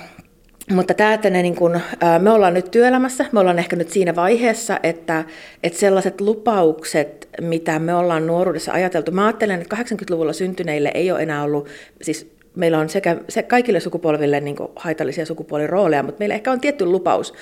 mutta 0.71 0.93
tämä, 0.93 1.13
että 1.13 1.29
ne 1.29 1.41
niin 1.41 1.55
kun, 1.55 1.79
me 2.19 2.29
ollaan 2.29 2.53
nyt 2.53 2.71
työelämässä, 2.71 3.25
me 3.31 3.39
ollaan 3.39 3.59
ehkä 3.59 3.75
nyt 3.75 3.89
siinä 3.89 4.15
vaiheessa, 4.15 4.79
että, 4.83 5.25
että 5.63 5.79
sellaiset 5.79 6.21
lupaukset, 6.21 7.29
mitä 7.41 7.79
me 7.79 7.95
ollaan 7.95 8.27
nuoruudessa 8.27 8.71
ajateltu, 8.71 9.12
mä 9.12 9.25
ajattelen, 9.25 9.62
että 9.62 9.75
80-luvulla 9.75 10.33
syntyneille 10.33 10.91
ei 10.93 11.12
ole 11.12 11.23
enää 11.23 11.43
ollut, 11.43 11.67
siis 12.01 12.33
meillä 12.56 12.80
on 12.80 12.89
sekä 12.89 13.18
se 13.30 13.44
kaikille 13.44 13.80
sukupolville 13.80 14.39
niin 14.39 14.56
haitallisia 14.76 15.26
sukupuolirooleja, 15.26 16.04
mutta 16.04 16.20
meillä 16.20 16.36
ehkä 16.36 16.52
on 16.52 16.60
tietty 16.60 16.86
lupaus. 16.86 17.34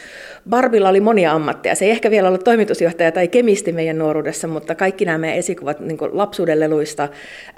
Barbilla 0.49 0.89
oli 0.89 0.99
monia 0.99 1.31
ammatteja. 1.31 1.75
Se 1.75 1.85
ei 1.85 1.91
ehkä 1.91 2.11
vielä 2.11 2.27
ollut 2.27 2.43
toimitusjohtaja 2.43 3.11
tai 3.11 3.27
kemisti 3.27 3.71
meidän 3.71 3.97
nuoruudessa, 3.97 4.47
mutta 4.47 4.75
kaikki 4.75 5.05
nämä 5.05 5.17
meidän 5.17 5.37
esikuvat 5.37 5.79
niin 5.79 5.97
lapsuuden 6.11 6.59
leluista 6.59 7.09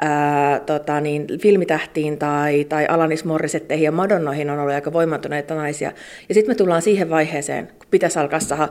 ää, 0.02 0.60
tota, 0.60 1.02
niin, 1.02 1.28
filmitähtiin 1.42 2.18
tai, 2.18 2.66
tai 2.66 2.86
Alanis 2.90 3.26
Morrisetteihin 3.26 3.86
ja 3.86 3.92
Madonnoihin 3.92 4.50
on 4.50 4.60
ollut 4.60 4.74
aika 4.74 4.94
voimantuneita 4.94 5.56
naisia. 5.56 5.92
Ja 6.30 6.36
sitten 6.36 6.52
me 6.52 6.56
tullaan 6.56 6.82
siihen 6.82 7.10
vaiheeseen, 7.10 7.68
kun 7.68 7.88
pitäisi 7.92 8.20
alkaa 8.20 8.40
saada 8.40 8.70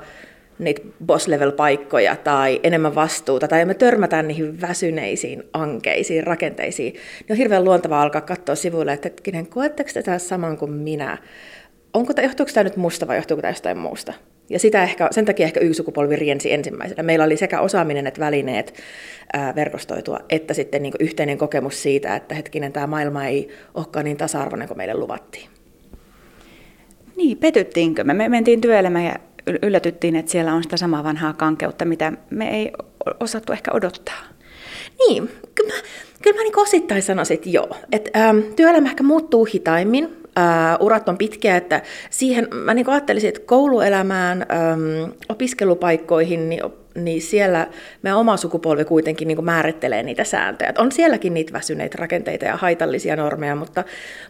niitä 0.65 0.83
boss-level-paikkoja 1.07 2.17
tai 2.17 2.61
enemmän 2.63 2.95
vastuuta, 2.95 3.49
tai 3.49 3.65
me 3.65 3.75
törmätään 3.75 4.29
niihin 4.29 4.61
väsyneisiin 4.61 5.43
ankeisiin 5.53 6.27
rakenteisiin, 6.27 6.93
niin 6.93 7.27
on 7.31 7.37
hirveän 7.37 7.65
luontavaa 7.65 8.03
alkaa 8.03 8.21
katsoa 8.21 8.55
sivuille, 8.55 8.93
että 8.93 9.09
hetkinen, 9.09 9.47
koetteko 9.47 9.91
tätä 9.95 10.19
saman 10.19 10.59
kuin 10.59 10.73
minä? 10.73 11.19
Onko, 11.95 12.13
johtuuko 12.23 12.53
tämä 12.55 12.65
nyt 12.65 12.77
musta 12.77 13.07
vai 13.07 13.17
johtuuko 13.17 13.43
tämä 13.43 13.51
jostain 13.51 13.79
muusta? 13.79 14.13
Ja 14.51 14.59
sitä 14.59 14.83
ehkä, 14.83 15.09
sen 15.11 15.25
takia 15.25 15.47
ehkä 15.47 15.61
Y-sukupolvi 15.61 16.17
riensi 16.17 16.53
ensimmäisenä. 16.53 17.03
Meillä 17.03 17.25
oli 17.25 17.37
sekä 17.37 17.61
osaaminen 17.61 18.07
että 18.07 18.21
välineet 18.21 18.75
ää, 19.33 19.55
verkostoitua, 19.55 20.21
että 20.31 20.55
sitten 20.55 20.83
niin 20.83 20.95
yhteinen 21.01 21.39
kokemus 21.39 21.83
siitä, 21.83 22.17
että 22.17 22.35
hetkinen, 22.35 22.73
tämä 22.73 22.87
maailma 22.87 23.27
ei 23.27 23.49
olekaan 23.75 24.05
niin 24.05 24.17
tasa-arvoinen 24.17 24.69
kuin 24.69 24.79
meille 24.79 24.95
luvattiin. 24.95 25.49
Niin, 27.17 27.39
petyttiinkö 27.39 28.05
me? 28.05 28.15
Me 28.15 28.29
mentiin 28.29 28.61
työelämään 28.61 29.05
ja 29.05 29.15
yllätyttiin, 29.63 30.17
että 30.17 30.33
siellä 30.33 30.55
on 30.55 30.63
sitä 30.63 30.77
samaa 30.77 31.05
vanhaa 31.05 31.33
kankeutta, 31.33 31.85
mitä 31.85 32.13
me 32.31 32.51
ei 32.51 32.73
osattu 33.21 33.53
ehkä 33.53 33.71
odottaa. 33.75 34.23
Niin, 34.99 35.31
kyllä 35.55 35.75
mä, 35.75 35.83
kyllä 36.23 36.37
mä 36.37 36.43
niin 36.43 36.59
osittain 36.59 37.03
sanoisin, 37.03 37.35
että 37.35 37.49
joo. 37.49 37.77
Että, 37.93 38.11
ähm, 38.21 38.39
työelämä 38.57 38.89
ehkä 38.89 39.03
muuttuu 39.03 39.45
hitaimmin, 39.45 40.05
äh, 40.39 40.77
urat 40.81 41.09
on 41.09 41.19
pitkiä, 41.19 41.57
että 41.57 41.83
siihen 42.11 42.49
mä 42.55 42.75
niin 42.75 42.91
ajattelisin, 42.91 43.29
että 43.29 43.41
kouluelämään, 43.41 44.47
ähm, 44.51 45.11
opiskelupaikkoihin, 45.29 46.49
niin 46.49 46.63
niin 46.95 47.23
siellä 47.23 47.67
me 48.03 48.15
oma 48.15 48.37
sukupolvi 48.37 48.85
kuitenkin 48.85 49.29
niin 49.29 49.45
määrittelee 49.45 50.03
niitä 50.03 50.25
sääntöjä. 50.25 50.73
on 50.79 50.93
sielläkin 50.93 51.35
niitä 51.35 51.53
väsyneitä 51.53 51.99
rakenteita 52.01 52.45
ja 52.45 52.57
haitallisia 52.57 53.17
normeja, 53.17 53.57
mutta, 53.57 53.85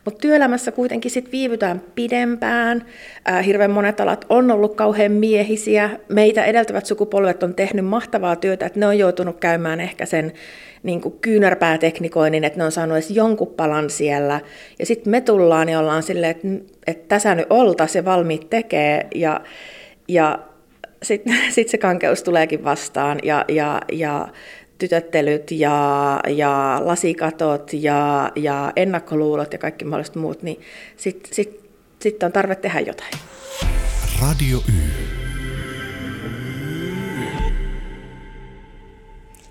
mutta 0.04 0.20
työelämässä 0.20 0.72
kuitenkin 0.72 1.10
sit 1.10 1.32
viivytään 1.32 1.82
pidempään. 1.94 2.84
Ää, 3.24 3.42
hirveän 3.42 3.70
monet 3.70 4.00
alat 4.00 4.26
on 4.28 4.50
ollut 4.50 4.74
kauhean 4.74 5.12
miehisiä. 5.12 5.90
Meitä 6.08 6.44
edeltävät 6.44 6.86
sukupolvet 6.86 7.42
on 7.42 7.54
tehnyt 7.54 7.86
mahtavaa 7.86 8.36
työtä, 8.36 8.66
että 8.66 8.80
ne 8.80 8.86
on 8.86 8.98
joutunut 8.98 9.40
käymään 9.40 9.80
ehkä 9.80 10.06
sen 10.06 10.32
niin 10.82 11.00
kuin 11.00 11.18
kyynärpääteknikoinnin, 11.20 12.44
että 12.44 12.58
ne 12.58 12.64
on 12.64 12.72
saanut 12.72 12.96
edes 12.96 13.10
jonkun 13.10 13.54
palan 13.56 13.90
siellä. 13.90 14.40
Ja 14.78 14.86
sitten 14.86 15.10
me 15.10 15.20
tullaan 15.20 15.68
ja 15.68 15.78
ollaan 15.78 16.02
silleen, 16.02 16.30
että, 16.30 16.48
että 16.86 17.08
tässä 17.08 17.34
nyt 17.34 17.46
oltaisiin 17.50 18.00
ja 18.00 18.04
valmiit 18.04 18.50
tekee. 18.50 19.06
Ja, 19.14 19.40
ja 20.08 20.38
sitten 21.02 21.36
sit 21.54 21.68
se 21.68 21.78
kankeus 21.78 22.22
tuleekin 22.22 22.64
vastaan 22.64 23.18
ja, 23.22 23.44
ja, 23.48 23.80
ja 23.92 24.28
tytöttelyt 24.78 25.50
ja, 25.50 26.20
ja 26.28 26.80
lasikatot 26.84 27.72
ja, 27.72 28.32
ja 28.36 28.72
ennakkoluulot 28.76 29.52
ja 29.52 29.58
kaikki 29.58 29.84
mahdolliset 29.84 30.16
muut, 30.16 30.42
niin 30.42 30.60
sitten 30.96 31.34
sit, 31.34 31.70
sit 32.00 32.22
on 32.22 32.32
tarve 32.32 32.54
tehdä 32.54 32.80
jotain. 32.80 33.12
Radio 34.20 34.58
Y. 34.68 34.82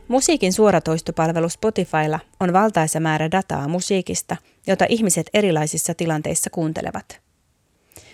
Musiikin 0.07 0.53
suoratoistopalvelu 0.53 1.49
Spotifylla 1.49 2.19
on 2.39 2.53
valtaisa 2.53 2.99
määrä 2.99 3.31
dataa 3.31 3.67
musiikista, 3.67 4.37
jota 4.67 4.85
ihmiset 4.89 5.29
erilaisissa 5.33 5.93
tilanteissa 5.93 6.49
kuuntelevat. 6.49 7.21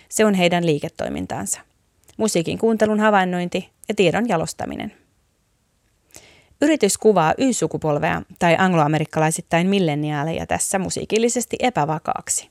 Se 0.10 0.26
on 0.26 0.34
heidän 0.34 0.66
liiketoimintaansa. 0.66 1.67
Musiikin 2.18 2.58
kuuntelun 2.58 3.00
havainnointi 3.00 3.70
ja 3.88 3.96
tiedon 3.96 4.30
jalostaminen. 4.30 4.94
Yritys 6.62 6.98
kuvaa 6.98 7.34
Y-sukupolvea 7.38 8.22
tai 8.40 8.56
angloamerikkalaisittain 8.60 9.68
milleniaaleja 9.68 10.48
tässä 10.48 10.80
musiikillisesti 10.80 11.58
epävakaaksi. 11.60 12.50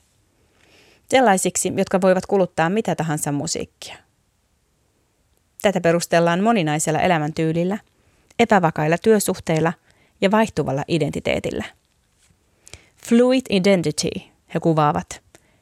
Sellaisiksi, 1.09 1.73
jotka 1.75 2.01
voivat 2.01 2.25
kuluttaa 2.25 2.69
mitä 2.69 2.95
tahansa 2.95 3.31
musiikkia. 3.31 3.95
Tätä 5.61 5.81
perustellaan 5.81 6.43
moninaisella 6.43 6.99
elämäntyylillä, 6.99 7.77
epävakailla 8.39 8.97
työsuhteilla 8.97 9.73
ja 10.21 10.31
vaihtuvalla 10.31 10.83
identiteetillä. 10.87 11.63
Fluid 13.07 13.41
identity 13.49 14.09
he 14.53 14.59
kuvaavat, 14.59 15.21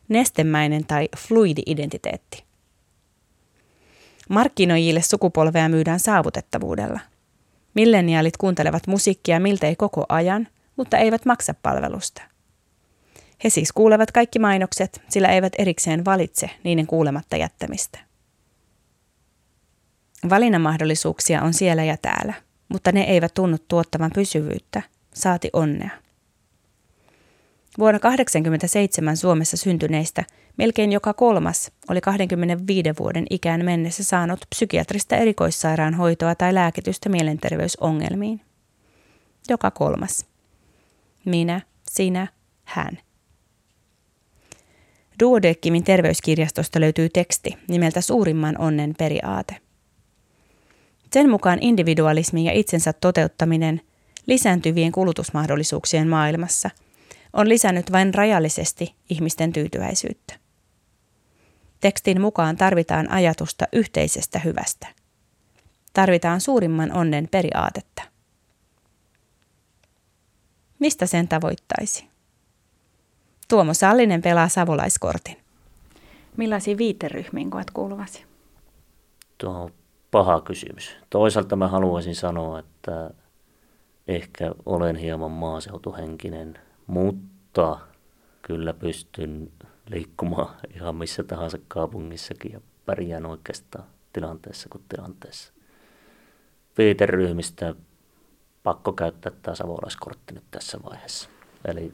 nestemäinen 0.10 0.86
tai 0.86 1.10
fluidi 1.18 1.62
identiteetti. 1.66 2.45
Markkinoijille 4.30 5.02
sukupolvea 5.02 5.70
myydään 5.70 6.00
saavutettavuudella. 6.00 7.00
Milleniaalit 7.74 8.38
kuuntelevat 8.38 8.88
musiikkia 8.88 9.40
miltei 9.40 9.76
koko 9.76 10.06
ajan, 10.10 10.48
mutta 10.76 10.98
eivät 10.98 11.26
maksa 11.26 11.54
palvelusta. 11.54 12.22
He 13.44 13.50
siis 13.50 13.72
kuulevat 13.72 14.12
kaikki 14.12 14.40
mainokset, 14.40 15.02
sillä 15.10 15.28
eivät 15.28 15.54
erikseen 15.58 16.06
valitse 16.06 16.50
niiden 16.64 16.88
kuulematta 16.88 17.38
jättämistä. 17.38 18.00
Valinnanmahdollisuuksia 20.30 21.42
on 21.42 21.54
siellä 21.54 21.84
ja 21.84 21.98
täällä, 21.98 22.34
mutta 22.70 22.92
ne 22.92 23.02
eivät 23.02 23.34
tunnu 23.34 23.58
tuottavan 23.68 24.12
pysyvyyttä, 24.16 24.82
saati 25.14 25.50
onnea. 25.54 26.05
Vuonna 27.80 28.00
1987 28.00 29.18
Suomessa 29.18 29.58
syntyneistä 29.58 30.24
melkein 30.58 30.92
joka 30.92 31.14
kolmas 31.14 31.72
oli 31.90 32.02
25 32.02 32.90
vuoden 33.00 33.26
ikään 33.30 33.66
mennessä 33.66 34.04
saanut 34.04 34.40
psykiatrista 34.50 35.16
erikoissairaanhoitoa 35.16 36.36
tai 36.36 36.54
lääkitystä 36.54 37.10
mielenterveysongelmiin. 37.10 38.42
Joka 39.50 39.72
kolmas. 39.72 40.26
Minä, 41.26 41.62
sinä, 41.92 42.28
hän. 42.64 42.98
Duodeckimin 45.24 45.84
terveyskirjastosta 45.84 46.80
löytyy 46.80 47.10
teksti 47.10 47.58
nimeltä 47.68 48.02
Suurimman 48.02 48.56
onnen 48.62 48.94
periaate. 48.98 49.56
Sen 51.14 51.30
mukaan 51.30 51.60
individualismi 51.62 52.46
ja 52.46 52.52
itsensä 52.52 52.94
toteuttaminen 52.94 53.82
lisääntyvien 54.28 54.92
kulutusmahdollisuuksien 54.92 56.08
maailmassa 56.08 56.70
on 57.36 57.50
lisännyt 57.50 57.92
vain 57.92 58.14
rajallisesti 58.14 58.96
ihmisten 59.10 59.54
tyytyväisyyttä. 59.54 60.34
Tekstin 61.80 62.22
mukaan 62.22 62.58
tarvitaan 62.58 63.12
ajatusta 63.12 63.66
yhteisestä 63.74 64.40
hyvästä. 64.40 64.88
Tarvitaan 65.94 66.42
suurimman 66.42 66.92
onnen 66.92 67.28
periaatetta. 67.32 68.02
Mistä 70.80 71.06
sen 71.06 71.28
tavoittaisi? 71.28 72.08
Tuomo 73.48 73.74
Sallinen 73.74 74.22
pelaa 74.22 74.50
savolaiskortin. 74.50 75.38
Millaisiin 76.38 76.78
viiteryhmiin 76.78 77.50
koet 77.50 77.72
kuuluvasi? 77.72 78.26
Tuo 79.38 79.72
paha 80.12 80.42
kysymys. 80.42 80.96
Toisaalta 81.10 81.56
mä 81.56 81.68
haluaisin 81.68 82.16
sanoa, 82.16 82.60
että 82.60 83.12
ehkä 84.08 84.52
olen 84.66 84.96
hieman 84.96 85.32
maaseutuhenkinen, 85.32 86.60
mutta 86.88 87.80
kyllä 88.42 88.74
pystyn 88.74 89.52
liikkumaan 89.90 90.56
ihan 90.76 90.96
missä 90.96 91.24
tahansa 91.24 91.58
kaupungissakin 91.68 92.52
ja 92.52 92.62
pärjään 92.86 93.26
oikeastaan 93.26 93.86
tilanteessa 94.14 94.70
kuin 94.70 94.84
tilanteessa. 94.90 95.54
Viiteryhmistä 96.78 97.76
pakko 98.64 98.94
käyttää 98.94 99.32
tämä 99.42 99.56
savolaiskortti 99.56 100.34
nyt 100.34 100.44
tässä 100.52 100.80
vaiheessa. 100.86 101.30
Eli 101.66 101.94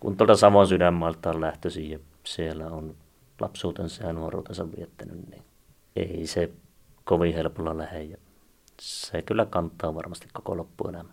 kun 0.00 0.16
tuolta 0.16 0.36
Savon 0.36 0.68
sydänmaalta 0.68 1.30
on 1.30 1.40
lähtöisin 1.40 1.90
ja 1.90 1.98
siellä 2.24 2.66
on 2.66 2.94
lapsuutensa 3.40 4.04
ja 4.04 4.12
nuoruutensa 4.12 4.72
viettänyt, 4.76 5.30
niin 5.30 5.42
ei 5.96 6.26
se 6.26 6.50
kovin 7.04 7.34
helpolla 7.34 7.78
lähde 7.78 8.02
ja 8.02 8.16
se 8.80 9.22
kyllä 9.22 9.46
kantaa 9.46 9.94
varmasti 9.94 10.28
koko 10.32 10.56
loppuelämä. 10.56 11.08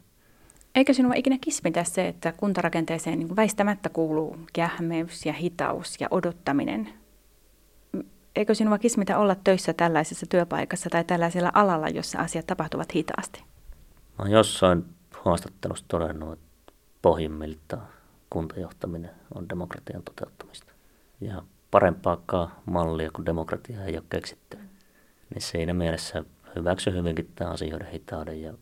Eikö 0.75 0.93
sinua 0.93 1.13
ikinä 1.13 1.37
kismitä 1.41 1.83
se, 1.83 2.07
että 2.07 2.31
kuntarakenteeseen 2.31 3.19
niin 3.19 3.35
väistämättä 3.35 3.89
kuuluu 3.89 4.37
kähmeys 4.53 5.25
ja 5.25 5.33
hitaus 5.33 6.01
ja 6.01 6.07
odottaminen? 6.11 6.89
Eikö 8.35 8.55
sinua 8.55 8.77
kismitä 8.77 9.17
olla 9.17 9.35
töissä 9.35 9.73
tällaisessa 9.73 10.25
työpaikassa 10.29 10.89
tai 10.89 11.03
tällaisella 11.03 11.51
alalla, 11.53 11.87
jossa 11.87 12.19
asiat 12.19 12.47
tapahtuvat 12.47 12.95
hitaasti? 12.95 13.39
Mä 13.39 14.15
olen 14.19 14.31
jossain 14.31 14.85
haastattelussa 15.11 15.85
todennut, 15.87 16.33
että 16.33 16.73
pohjimmiltaan 17.01 17.87
kuntajohtaminen 18.29 19.11
on 19.35 19.49
demokratian 19.49 20.03
toteuttamista. 20.03 20.73
Ja 21.21 21.43
parempaakaan 21.71 22.51
mallia 22.65 23.11
kuin 23.11 23.25
demokratia 23.25 23.83
ei 23.83 23.97
ole 23.97 24.03
keksitty. 24.09 24.57
Niin 25.29 25.41
siinä 25.41 25.73
mielessä 25.73 26.23
hyväksy 26.55 26.91
hyvinkin 26.91 27.31
tämä 27.35 27.49
asioiden 27.51 27.87
hitauden 27.87 28.41
ja 28.41 28.53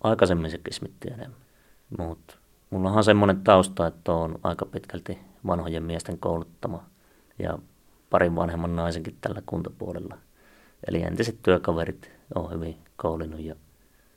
aikaisemmin 0.00 0.50
se 0.50 0.58
kismitti 0.58 1.08
enemmän. 1.08 1.43
Mutta 1.98 2.36
mulla 2.70 2.88
onhan 2.88 3.04
semmoinen 3.04 3.44
tausta, 3.44 3.86
että 3.86 4.12
on 4.12 4.38
aika 4.42 4.66
pitkälti 4.66 5.18
vanhojen 5.46 5.82
miesten 5.82 6.18
kouluttama 6.18 6.84
ja 7.38 7.58
parin 8.10 8.36
vanhemman 8.36 8.76
naisenkin 8.76 9.16
tällä 9.20 9.42
kuntapuolella. 9.46 10.18
Eli 10.88 11.02
entiset 11.02 11.38
työkaverit 11.42 12.10
on 12.34 12.50
hyvin 12.50 12.76
koulinut 12.96 13.40
ja 13.40 13.54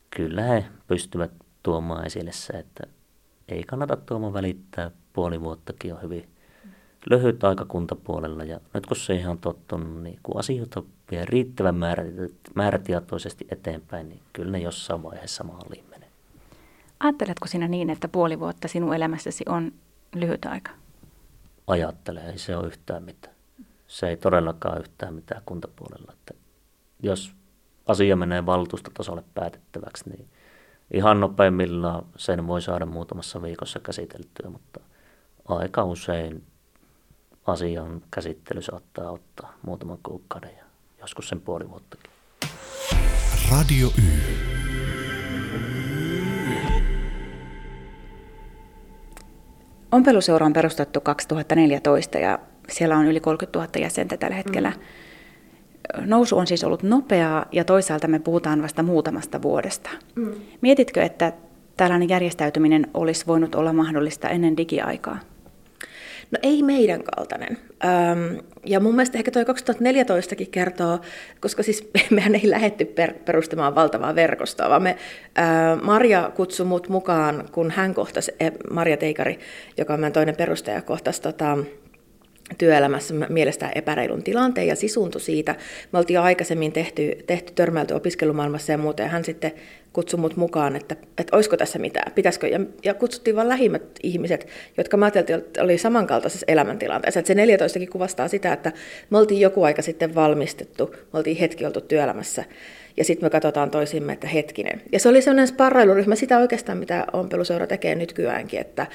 kyllä 0.10 0.41
he 0.41 0.65
pystyvät 0.88 1.32
tuomaan 1.63 2.06
esille 2.06 2.32
se, 2.32 2.53
että 2.53 2.84
ei 3.49 3.63
kannata 3.63 3.95
tuomaan 3.95 4.34
välittää, 4.34 4.91
puoli 5.13 5.41
vuottakin 5.41 5.93
on 5.93 6.01
hyvin 6.01 6.30
lyhyt 7.10 7.43
aika 7.43 7.65
kuntapuolella 7.65 8.43
ja 8.43 8.60
nyt 8.73 8.86
kun 8.86 8.97
siihen 8.97 9.30
on 9.30 9.38
tottunut, 9.38 10.03
niin 10.03 10.19
kun 10.23 10.39
asioita 10.39 10.84
vie 11.12 11.25
riittävän 11.25 11.75
määrätietoisesti 12.56 13.47
eteenpäin, 13.51 14.10
niin 14.10 14.21
kyllä 14.34 14.51
ne 14.51 14.60
jossain 14.60 15.03
vaiheessa 15.03 15.43
maaliin. 15.43 15.87
Ajatteletko 16.99 17.47
sinä 17.47 17.67
niin, 17.67 17.89
että 17.89 18.07
puoli 18.07 18.39
vuotta 18.39 18.67
sinun 18.67 18.93
elämässäsi 18.93 19.43
on 19.49 19.71
lyhyt 20.15 20.45
aika? 20.45 20.71
Ajattele, 21.67 22.19
ei 22.19 22.38
se 22.38 22.57
ole 22.57 22.67
yhtään 22.67 23.03
mitään. 23.03 23.36
Se 23.88 24.10
ei 24.10 24.17
todellakaan 24.17 24.79
yhtään 24.79 25.13
mitään 25.13 25.41
kuntapuolella. 25.45 26.13
Että 26.13 26.33
jos 27.03 27.31
asia 27.88 28.15
menee 28.15 28.45
valtuustotasolle 28.45 29.23
päätettäväksi, 29.33 30.10
niin 30.10 30.27
ihan 30.93 31.19
nopeimmillaan 31.19 32.05
sen 32.17 32.47
voi 32.47 32.62
saada 32.62 32.86
muutamassa 32.86 33.41
viikossa 33.41 33.79
käsiteltyä, 33.79 34.49
mutta 34.49 34.79
aika 35.45 35.83
usein 35.83 36.43
asian 37.47 38.01
käsittely 38.12 38.62
saattaa 38.62 39.12
ottaa 39.12 39.53
muutaman 39.62 39.99
kuukauden 40.03 40.55
ja 40.57 40.63
joskus 41.01 41.29
sen 41.29 41.41
puoli 41.41 41.69
vuottakin. 41.69 42.12
Radio 43.51 43.88
Y. 43.88 44.47
Ompeluseura 49.91 50.45
on 50.45 50.54
perustettu 50.54 51.02
2014 51.02 52.17
ja 52.17 52.39
siellä 52.69 52.97
on 52.97 53.06
yli 53.06 53.19
30 53.19 53.60
000 53.60 53.71
jäsentä 53.82 54.17
tällä 54.17 54.36
hetkellä. 54.36 54.69
Mm. 54.69 56.10
Nousu 56.10 56.38
on 56.38 56.47
siis 56.47 56.63
ollut 56.63 56.84
nopeaa 56.84 57.45
ja 57.52 57.63
toisaalta 57.63 58.08
me 58.08 58.19
puhutaan 58.19 58.62
vasta 58.62 58.84
muutamasta 58.84 59.41
vuodesta. 59.41 59.89
Mm. 60.15 60.34
Mietitkö, 60.62 61.04
että 61.04 61.34
tällainen 61.78 62.10
järjestäytyminen 62.10 62.88
olisi 62.93 63.28
voinut 63.28 63.56
olla 63.56 63.73
mahdollista 63.73 64.30
ennen 64.30 64.58
digiaikaa? 64.58 65.19
No 66.32 66.40
ei 66.44 66.63
meidän 66.63 67.04
kaltainen. 67.04 67.58
Öm, 67.84 68.38
ja 68.66 68.80
mun 68.80 68.96
mielestä 68.96 69.18
ehkä 69.18 69.32
toi 69.32 69.44
2014kin 69.44 70.50
kertoo, 70.52 71.00
koska 71.40 71.63
siis 71.63 71.90
mehän 72.10 72.36
ei 72.36 72.50
lähetty 72.50 72.86
per, 72.86 73.13
perustamaan 73.26 73.76
valtavaa 73.76 74.16
verkostoa, 74.16 74.70
vaan 74.70 74.84
me, 74.84 74.98
ää, 75.36 75.76
Marja 75.76 76.32
kutsui 76.36 76.66
mut 76.66 76.90
mukaan, 76.90 77.50
kun 77.52 77.72
hän 77.72 77.94
kohtasi, 77.94 78.32
e, 78.40 78.50
Marja 78.72 78.98
Teikari, 78.98 79.40
joka 79.78 79.94
on 79.94 80.00
meidän 80.00 80.13
toinen 80.13 80.36
perustaja, 80.36 80.82
kohtasi 80.82 81.22
tota, 81.22 81.58
työelämässä 82.57 83.13
mielestään 83.29 83.71
epäreilun 83.75 84.23
tilanteen 84.23 84.67
ja 84.67 84.75
sisuntui 84.75 85.21
siitä. 85.21 85.55
Me 85.91 85.99
oltiin 85.99 86.19
aikaisemmin 86.19 86.71
tehty, 86.71 87.17
tehty 87.27 87.53
törmäilty 87.53 87.93
opiskelumaailmassa 87.93 88.71
ja 88.71 88.77
muuta, 88.77 89.01
ja 89.01 89.07
hän 89.07 89.25
sitten 89.25 89.51
kutsui 89.93 90.19
mut 90.19 90.36
mukaan, 90.36 90.75
että, 90.75 90.95
että 91.17 91.36
olisiko 91.36 91.57
tässä 91.57 91.79
mitään, 91.79 92.12
pitäisikö, 92.12 92.47
ja, 92.47 92.60
ja 92.83 92.93
kutsuttiin 92.93 93.36
vain 93.36 93.49
lähimmät 93.49 93.83
ihmiset, 94.03 94.47
jotka 94.77 94.97
mä 94.97 95.05
ajattelin, 95.13 95.41
että 95.41 95.63
oli 95.63 95.77
samankaltaisessa 95.77 96.45
elämäntilanteessa. 96.47 97.19
Että 97.19 97.27
se 97.27 97.36
14 97.36 97.79
kuvastaa 97.91 98.27
sitä, 98.27 98.53
että 98.53 98.71
me 99.10 99.17
oltiin 99.17 99.41
joku 99.41 99.63
aika 99.63 99.81
sitten 99.81 100.15
valmistettu, 100.15 100.95
me 101.13 101.17
oltiin 101.19 101.38
hetki 101.38 101.65
oltu 101.65 101.81
työelämässä, 101.81 102.43
ja 102.97 103.03
sitten 103.03 103.25
me 103.25 103.29
katsotaan 103.29 103.71
toisimme, 103.71 104.13
että 104.13 104.27
hetkinen. 104.27 104.81
Ja 104.91 104.99
se 104.99 105.10
oli 105.10 105.21
sellainen 105.21 105.47
sparrailuryhmä, 105.47 106.15
sitä 106.15 106.38
oikeastaan 106.38 106.77
mitä 106.77 107.05
ompeluseura 107.13 107.67
tekee 107.67 107.95
nykyäänkin, 107.95 108.60
että 108.60 108.88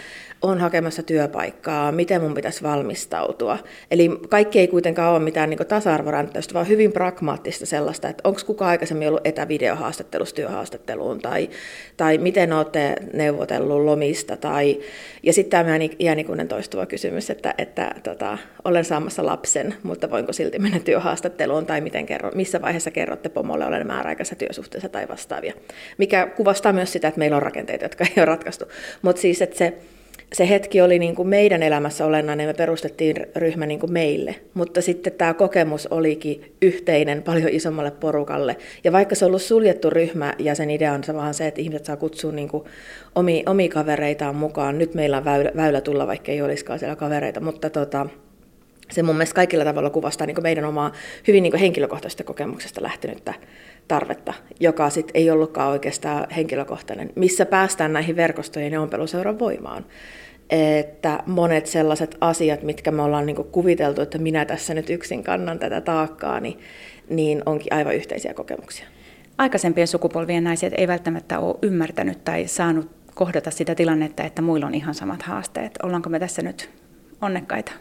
on 0.43 0.61
hakemassa 0.61 1.03
työpaikkaa, 1.03 1.93
miten 1.93 2.21
mun 2.21 2.35
pitäisi 2.35 2.63
valmistautua. 2.63 3.59
Eli 3.91 4.11
kaikki 4.29 4.59
ei 4.59 4.69
kuitenkaan 4.69 5.13
ole 5.13 5.21
mitään 5.21 5.51
niin 5.51 5.67
tasa-arvoränttäystä, 5.69 6.55
vaan 6.55 6.69
hyvin 6.69 6.93
pragmaattista 6.93 7.67
sellaista, 7.67 8.09
että 8.09 8.29
onko 8.29 8.41
kukaan 8.47 8.71
aikaisemmin 8.71 9.09
ollut 9.09 9.27
etävideohaastattelussa 9.27 10.35
työhaastatteluun, 10.35 11.19
tai, 11.19 11.51
tai 11.97 12.19
miten 12.19 12.53
olette 12.53 12.97
neuvotellut 13.13 13.85
lomista, 13.85 14.37
tai, 14.37 14.81
ja 15.23 15.33
sitten 15.33 15.65
tämä 15.65 15.79
iänikuinen 16.01 16.49
toistuva 16.49 16.87
kysymys, 16.87 17.31
että, 17.31 17.55
että 17.59 17.95
tota, 18.03 18.39
olen 18.65 18.85
saamassa 18.85 19.27
lapsen, 19.27 19.75
mutta 19.83 20.11
voinko 20.11 20.33
silti 20.33 20.59
mennä 20.59 20.79
työhaastatteluun, 20.79 21.67
tai 21.67 21.81
miten 21.81 22.07
kerro, 22.07 22.31
missä 22.35 22.63
vaiheessa 22.63 22.91
kerrotte 22.91 23.29
pomolle, 23.29 23.67
olen 23.67 23.87
määräaikaisessa 23.93 24.37
työsuhteessa 24.37 24.89
tai 24.89 25.09
vastaavia. 25.09 25.55
Mikä 25.99 26.27
kuvastaa 26.27 26.73
myös 26.73 26.93
sitä, 26.93 27.09
että 27.09 27.19
meillä 27.19 27.37
on 27.37 27.43
rakenteita, 27.43 27.85
jotka 27.85 28.05
ei 28.09 28.13
ole 28.17 28.25
ratkaistu. 28.25 28.65
Mutta 29.03 29.23
siis, 29.23 29.43
että 29.43 29.59
se, 29.59 29.75
se 30.33 30.49
hetki 30.49 30.81
oli 30.81 30.99
niin 30.99 31.15
kuin 31.15 31.29
meidän 31.29 31.63
elämässä 31.63 32.07
olennainen, 32.07 32.49
me 32.49 32.55
perustettiin 32.55 33.17
ryhmä 33.37 33.67
niin 33.67 33.81
kuin 33.81 33.93
meille, 33.93 34.35
mutta 34.55 34.83
sitten 34.83 35.13
tämä 35.13 35.35
kokemus 35.35 35.87
olikin 35.87 36.55
yhteinen 36.63 37.23
paljon 37.23 37.49
isommalle 37.49 37.91
porukalle. 37.91 38.57
Ja 38.85 38.93
vaikka 38.93 39.15
se 39.15 39.25
on 39.25 39.29
ollut 39.29 39.43
suljettu 39.43 39.91
ryhmä 39.91 40.35
ja 40.39 40.55
sen 40.55 40.71
idea 40.71 40.93
on 40.93 41.05
se 41.05 41.15
vaan 41.15 41.35
se, 41.35 41.47
että 41.47 41.61
ihmiset 41.61 41.85
saa 41.85 41.97
kutsua 41.97 42.33
niin 42.33 42.49
kuin 42.49 42.65
omi, 43.15 43.43
omia 43.47 43.69
kavereitaan 43.69 44.37
mukaan. 44.37 44.79
Nyt 44.79 44.95
meillä 44.95 45.17
on 45.17 45.25
väylä, 45.25 45.51
väylä 45.57 45.81
tulla, 45.81 46.07
vaikka 46.07 46.33
ei 46.33 46.43
olisikaan 46.43 46.79
siellä 46.79 46.97
kavereita, 46.97 47.41
mutta 47.41 47.71
tota, 47.71 48.07
se 48.93 49.03
mun 49.03 49.15
mielestä 49.15 49.35
kaikilla 49.35 49.65
tavalla 49.65 49.91
kuvastaa 49.91 50.27
niin 50.27 50.43
meidän 50.43 50.65
omaa 50.65 50.93
hyvin 51.29 51.43
niin 51.43 51.57
henkilökohtaisesta 51.57 52.25
kokemuksesta 52.25 52.83
lähtenyttä 52.83 53.35
tarvetta, 53.89 54.35
joka 54.61 54.91
sitten 54.91 55.17
ei 55.17 55.31
ollutkaan 55.31 55.71
oikeastaan 55.71 56.27
henkilökohtainen, 56.31 57.11
missä 57.15 57.47
päästään 57.47 57.93
näihin 57.93 58.17
verkostojen 58.17 58.73
ja 58.73 58.81
ompeluseuran 58.83 59.39
voimaan. 59.39 59.85
Että 60.51 61.23
monet 61.27 61.67
sellaiset 61.67 62.17
asiat, 62.21 62.63
mitkä 62.63 62.91
me 62.91 63.03
ollaan 63.03 63.27
niin 63.27 63.37
kuviteltu, 63.37 64.01
että 64.01 64.19
minä 64.19 64.45
tässä 64.45 64.75
nyt 64.75 64.91
yksin 64.91 65.25
kannan 65.25 65.59
tätä 65.59 65.81
taakkaa, 65.81 66.41
niin, 66.41 66.59
niin 67.09 67.43
onkin 67.47 67.73
aivan 67.73 67.95
yhteisiä 67.95 68.35
kokemuksia. 68.35 68.87
Aikaisempien 69.39 69.89
sukupolvien 69.89 70.45
naiset 70.45 70.73
ei 70.77 70.89
välttämättä 70.89 71.39
ole 71.39 71.59
ymmärtänyt 71.63 72.25
tai 72.25 72.47
saanut 72.47 72.91
kohdata 73.15 73.51
sitä 73.51 73.75
tilannetta, 73.75 74.23
että 74.23 74.43
muilla 74.43 74.67
on 74.67 74.75
ihan 74.75 74.95
samat 74.95 75.23
haasteet. 75.23 75.79
Ollaanko 75.83 76.11
me 76.11 76.19
tässä 76.19 76.43
nyt 76.43 76.71
onnekkaita? 77.21 77.73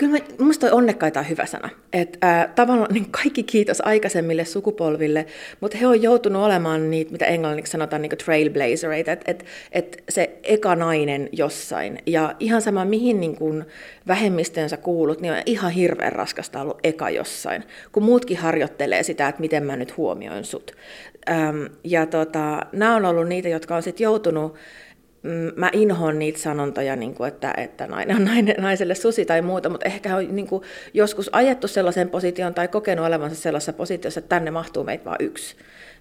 Kyllä 0.00 0.18
minusta 0.38 0.66
toi 0.66 0.78
onnekkaita 0.78 1.20
on 1.20 1.28
hyvä 1.28 1.46
sana. 1.46 1.68
Et, 1.92 2.18
ää, 2.22 2.52
tavallaan 2.54 2.94
niin 2.94 3.10
kaikki 3.10 3.42
kiitos 3.42 3.80
aikaisemmille 3.80 4.44
sukupolville, 4.44 5.26
mutta 5.60 5.78
he 5.78 5.86
on 5.86 6.02
joutunut 6.02 6.42
olemaan 6.42 6.90
niitä, 6.90 7.12
mitä 7.12 7.24
englanniksi 7.26 7.72
sanotaan, 7.72 8.02
niin 8.02 8.18
trailblazereita, 8.24 9.12
että 9.12 9.30
et, 9.30 9.44
et 9.72 10.04
se 10.08 10.38
eka 10.42 10.76
nainen 10.76 11.28
jossain. 11.32 11.98
Ja 12.06 12.34
ihan 12.38 12.62
sama, 12.62 12.84
mihin 12.84 13.20
niin 13.20 13.36
kuin 13.36 13.64
vähemmistönsä 14.08 14.76
kuulut, 14.76 15.20
niin 15.20 15.32
on 15.32 15.42
ihan 15.46 15.70
hirveän 15.70 16.12
raskasta 16.12 16.60
ollut 16.60 16.80
eka 16.84 17.10
jossain, 17.10 17.64
kun 17.92 18.02
muutkin 18.02 18.36
harjoittelee 18.36 19.02
sitä, 19.02 19.28
että 19.28 19.40
miten 19.40 19.64
mä 19.64 19.76
nyt 19.76 19.96
huomioin 19.96 20.44
sut. 20.44 20.76
Ähm, 21.30 21.64
ja 21.84 22.06
tota, 22.06 22.66
nämä 22.72 22.96
on 22.96 23.04
ollut 23.04 23.28
niitä, 23.28 23.48
jotka 23.48 23.76
on 23.76 23.82
sitten 23.82 24.04
joutunut 24.04 24.54
mä 25.56 25.70
inhoon 25.72 26.18
niitä 26.18 26.38
sanontoja, 26.38 26.96
niin 26.96 27.14
että, 27.28 27.54
että 27.56 27.86
nainen 27.86 28.16
on 28.16 28.24
nainen, 28.24 28.54
naiselle 28.58 28.94
susi 28.94 29.24
tai 29.24 29.42
muuta, 29.42 29.68
mutta 29.68 29.86
ehkä 29.86 30.16
on 30.16 30.36
niin 30.36 30.46
kuin, 30.46 30.62
joskus 30.94 31.30
ajettu 31.32 31.68
sellaisen 31.68 32.10
position 32.10 32.54
tai 32.54 32.68
kokenut 32.68 33.06
olevansa 33.06 33.36
sellaisessa 33.36 33.72
positiossa, 33.72 34.20
että 34.20 34.28
tänne 34.28 34.50
mahtuu 34.50 34.84
meitä 34.84 35.04
vain 35.04 35.16
yksi. 35.20 35.56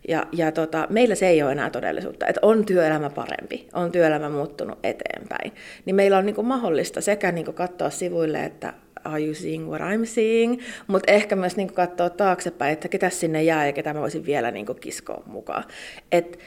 Ja, 0.08 0.28
ja 0.32 0.52
tota, 0.52 0.88
meillä 0.90 1.16
se 1.16 1.28
ei 1.28 1.44
ole 1.44 1.52
enää 1.52 1.70
todellisuutta, 1.70 2.28
että 2.28 2.40
on 2.44 2.66
työelämä 2.66 3.10
parempi, 3.10 3.68
on 3.74 3.92
työelämä 3.92 4.30
muuttunut 4.30 4.80
eteenpäin. 4.84 5.52
Niin 5.86 5.96
meillä 5.96 6.18
on 6.18 6.26
niin 6.26 6.36
kuin 6.36 6.48
mahdollista 6.48 7.02
sekä 7.02 7.32
niin 7.32 7.46
kuin 7.46 7.56
katsoa 7.56 7.90
sivuille, 7.90 8.46
että 8.46 8.74
are 9.04 9.24
you 9.26 9.34
seeing 9.34 9.70
what 9.70 9.82
I'm 9.82 10.06
seeing, 10.06 10.62
mutta 10.88 11.12
ehkä 11.12 11.36
myös 11.36 11.58
niin 11.58 11.68
kuin 11.68 11.76
katsoa 11.76 12.10
taaksepäin, 12.10 12.74
että 12.74 12.88
ketä 12.88 13.10
sinne 13.10 13.44
jää 13.44 13.66
ja 13.66 13.74
ketä 13.74 13.94
mä 13.94 14.02
voisin 14.02 14.26
vielä 14.26 14.52
niin 14.52 14.66
kuin 14.66 14.80
kiskoa 14.80 15.24
mukaan. 15.26 15.64
Et, 16.12 16.40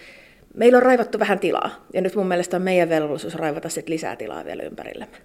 meillä 0.57 0.77
on 0.77 0.83
raivattu 0.83 1.19
vähän 1.19 1.39
tilaa, 1.39 1.71
ja 1.95 2.01
nyt 2.01 2.17
mun 2.17 2.27
mielestä 2.27 2.57
on 2.57 2.63
meidän 2.63 2.89
velvollisuus 2.89 3.35
raivata 3.35 3.69
sit 3.69 3.89
lisää 3.89 4.17
tilaa 4.17 4.45
vielä 4.45 4.63
ympärillemme. 4.63 5.17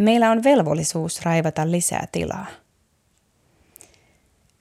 Meillä 0.00 0.30
on 0.30 0.44
velvollisuus 0.44 1.22
raivata 1.24 1.70
lisää 1.70 2.06
tilaa. 2.12 2.46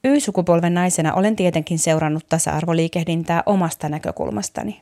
Y-sukupolven 0.03 0.73
naisena 0.73 1.13
olen 1.13 1.35
tietenkin 1.35 1.79
seurannut 1.79 2.25
tasa-arvoliikehdintää 2.29 3.43
omasta 3.45 3.89
näkökulmastani. 3.89 4.81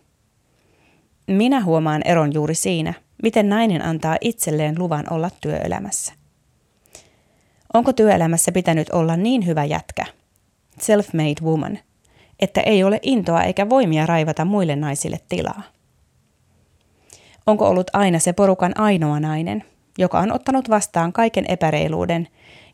Minä 1.27 1.63
huomaan 1.63 2.01
eron 2.05 2.34
juuri 2.34 2.55
siinä, 2.55 2.93
miten 3.23 3.49
nainen 3.49 3.82
antaa 3.82 4.17
itselleen 4.21 4.75
luvan 4.79 5.05
olla 5.10 5.29
työelämässä. 5.41 6.18
Onko 7.73 7.93
työelämässä 7.93 8.51
pitänyt 8.51 8.89
olla 8.89 9.17
niin 9.17 9.45
hyvä 9.45 9.65
jätkä, 9.65 10.05
self-made 10.79 11.43
woman, 11.43 11.79
että 12.39 12.62
ei 12.62 12.84
ole 12.84 12.99
intoa 13.01 13.43
eikä 13.43 13.69
voimia 13.69 14.05
raivata 14.05 14.45
muille 14.45 14.75
naisille 14.75 15.19
tilaa? 15.29 15.63
Onko 17.47 17.69
ollut 17.69 17.89
aina 17.93 18.19
se 18.19 18.34
porukan 18.34 18.79
ainoa 18.79 19.19
nainen, 19.19 19.63
joka 19.97 20.19
on 20.19 20.32
ottanut 20.32 20.69
vastaan 20.69 21.13
kaiken 21.13 21.45
epäreiluuden 21.47 22.27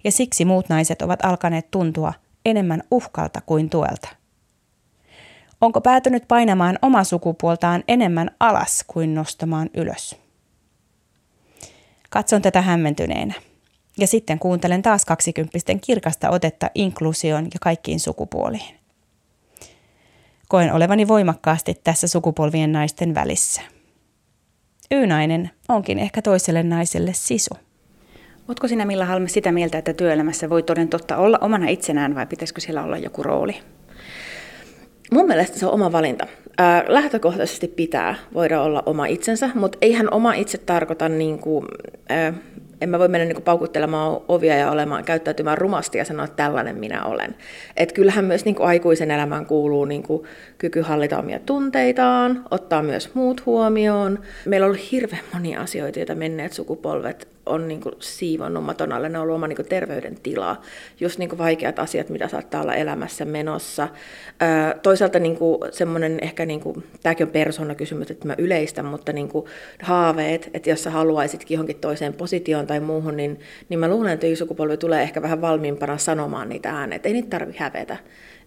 ja 0.03 0.11
siksi 0.11 0.45
muut 0.45 0.69
naiset 0.69 1.01
ovat 1.01 1.25
alkaneet 1.25 1.71
tuntua 1.71 2.13
enemmän 2.45 2.83
uhkalta 2.91 3.41
kuin 3.45 3.69
tuelta? 3.69 4.09
Onko 5.61 5.81
päätynyt 5.81 6.27
painamaan 6.27 6.79
omaa 6.81 7.03
sukupuoltaan 7.03 7.83
enemmän 7.87 8.31
alas 8.39 8.83
kuin 8.87 9.15
nostamaan 9.15 9.69
ylös? 9.73 10.15
Katson 12.09 12.41
tätä 12.41 12.61
hämmentyneenä. 12.61 13.33
Ja 13.97 14.07
sitten 14.07 14.39
kuuntelen 14.39 14.81
taas 14.81 15.05
kaksikymppisten 15.05 15.79
kirkasta 15.79 16.29
otetta 16.29 16.69
inkluusioon 16.75 17.43
ja 17.43 17.59
kaikkiin 17.61 17.99
sukupuoliin. 17.99 18.75
Koen 20.47 20.73
olevani 20.73 21.07
voimakkaasti 21.07 21.73
tässä 21.83 22.07
sukupolvien 22.07 22.71
naisten 22.71 23.15
välissä. 23.15 23.61
Y-nainen 24.91 25.51
onkin 25.69 25.99
ehkä 25.99 26.21
toiselle 26.21 26.63
naiselle 26.63 27.13
sisu. 27.13 27.55
Oletko 28.47 28.67
sinä 28.67 28.85
Milla 28.85 29.05
Halme 29.05 29.27
sitä 29.27 29.51
mieltä, 29.51 29.77
että 29.77 29.93
työelämässä 29.93 30.49
voi 30.49 30.63
toden 30.63 30.87
totta 30.87 31.17
olla 31.17 31.37
omana 31.41 31.67
itsenään 31.67 32.15
vai 32.15 32.25
pitäisikö 32.25 32.61
siellä 32.61 32.83
olla 32.83 32.97
joku 32.97 33.23
rooli? 33.23 33.57
Mun 35.11 35.27
mielestä 35.27 35.59
se 35.59 35.65
on 35.65 35.73
oma 35.73 35.91
valinta. 35.91 36.27
Lähtökohtaisesti 36.87 37.67
pitää 37.67 38.15
voida 38.33 38.61
olla 38.61 38.83
oma 38.85 39.05
itsensä, 39.05 39.49
mutta 39.55 39.77
eihän 39.81 40.13
oma 40.13 40.33
itse 40.33 40.57
tarkoita 40.57 41.09
niin 41.09 41.39
kuin, 41.39 41.65
en 42.81 42.89
mä 42.89 42.99
voi 42.99 43.07
mennä 43.07 43.25
niin 43.25 43.43
paukuttelemaan 43.43 44.21
ovia 44.27 44.55
ja 44.55 44.71
olemaan, 44.71 45.03
käyttäytymään 45.03 45.57
rumasti 45.57 45.97
ja 45.97 46.05
sanoa, 46.05 46.25
että 46.25 46.35
tällainen 46.35 46.77
minä 46.77 47.05
olen. 47.05 47.35
Et 47.77 47.91
kyllähän 47.91 48.25
myös 48.25 48.45
niin 48.45 48.55
aikuisen 48.59 49.11
elämään 49.11 49.45
kuuluu 49.45 49.85
niin 49.85 50.03
kyky 50.57 50.81
hallita 50.81 51.19
omia 51.19 51.39
tunteitaan, 51.39 52.45
ottaa 52.51 52.83
myös 52.83 53.15
muut 53.15 53.45
huomioon. 53.45 54.19
Meillä 54.45 54.65
on 54.65 54.71
ollut 54.71 54.91
hirveän 54.91 55.23
monia 55.33 55.61
asioita, 55.61 55.99
joita 55.99 56.15
menneet 56.15 56.53
sukupolvet 56.53 57.34
on 57.45 57.67
niin 57.67 57.81
kuin 57.81 57.95
siivonnut 57.99 58.63
maton 58.63 58.93
alle, 58.93 59.09
ne 59.09 59.17
on 59.17 59.23
ollut 59.23 59.35
oma 59.35 59.47
niin 59.47 59.55
kuin 59.55 59.67
terveydentila, 59.67 60.61
just 60.99 61.19
niin 61.19 61.29
kuin 61.29 61.39
vaikeat 61.39 61.79
asiat, 61.79 62.09
mitä 62.09 62.27
saattaa 62.27 62.61
olla 62.61 62.75
elämässä 62.75 63.25
menossa. 63.25 63.87
Öö, 64.41 64.79
toisaalta 64.83 65.19
niin 65.19 65.37
kuin 65.37 65.59
semmoinen 65.71 66.19
ehkä, 66.21 66.45
niin 66.45 66.59
kuin, 66.59 66.83
tämäkin 67.03 67.27
on 67.27 67.31
persoonakysymys, 67.31 68.11
että 68.11 68.27
mä 68.27 68.35
yleistän, 68.37 68.85
mutta 68.85 69.13
niin 69.13 69.27
kuin 69.27 69.45
haaveet, 69.81 70.49
että 70.53 70.69
jos 70.69 70.83
sä 70.83 70.89
haluaisitkin 70.89 71.55
johonkin 71.55 71.79
toiseen 71.79 72.13
positioon 72.13 72.67
tai 72.67 72.79
muuhun, 72.79 73.17
niin, 73.17 73.39
niin 73.69 73.79
mä 73.79 73.87
luulen, 73.87 74.13
että 74.13 74.27
sukupolvi 74.35 74.77
tulee 74.77 75.03
ehkä 75.03 75.21
vähän 75.21 75.41
valmiimpana 75.41 75.97
sanomaan 75.97 76.49
niitä 76.49 76.69
ääneen, 76.69 76.95
että 76.95 77.09
ei 77.09 77.13
niitä 77.13 77.29
tarvitse 77.29 77.63
hävetä 77.63 77.97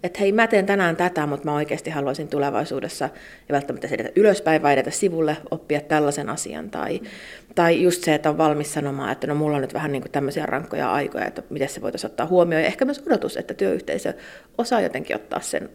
että 0.02 0.18
hei 0.20 0.32
mä 0.32 0.46
teen 0.46 0.66
tänään 0.66 0.96
tätä, 0.96 1.26
mutta 1.26 1.44
mä 1.44 1.54
oikeasti 1.54 1.90
haluaisin 1.90 2.28
tulevaisuudessa 2.28 3.08
ja 3.48 3.52
välttämättä 3.52 3.88
edetä 3.90 4.10
ylöspäin 4.16 4.62
vai 4.62 4.72
edetä 4.72 4.90
sivulle, 4.90 5.36
oppia 5.50 5.80
tällaisen 5.80 6.28
asian. 6.28 6.70
Tai, 6.70 7.00
tai 7.54 7.82
just 7.82 8.04
se, 8.04 8.14
että 8.14 8.30
on 8.30 8.38
valmis 8.38 8.72
sanomaan, 8.72 9.12
että 9.12 9.26
no 9.26 9.34
mulla 9.34 9.56
on 9.56 9.62
nyt 9.62 9.74
vähän 9.74 9.92
niin 9.92 10.02
kuin 10.02 10.12
tämmöisiä 10.12 10.46
rankkoja 10.46 10.92
aikoja, 10.92 11.26
että 11.26 11.42
miten 11.50 11.68
se 11.68 11.82
voitaisiin 11.82 12.10
ottaa 12.10 12.26
huomioon. 12.26 12.62
Ja 12.62 12.66
ehkä 12.66 12.84
myös 12.84 13.02
odotus, 13.06 13.36
että 13.36 13.54
työyhteisö 13.54 14.14
osaa 14.58 14.80
jotenkin 14.80 15.16
ottaa 15.16 15.40
sen 15.40 15.68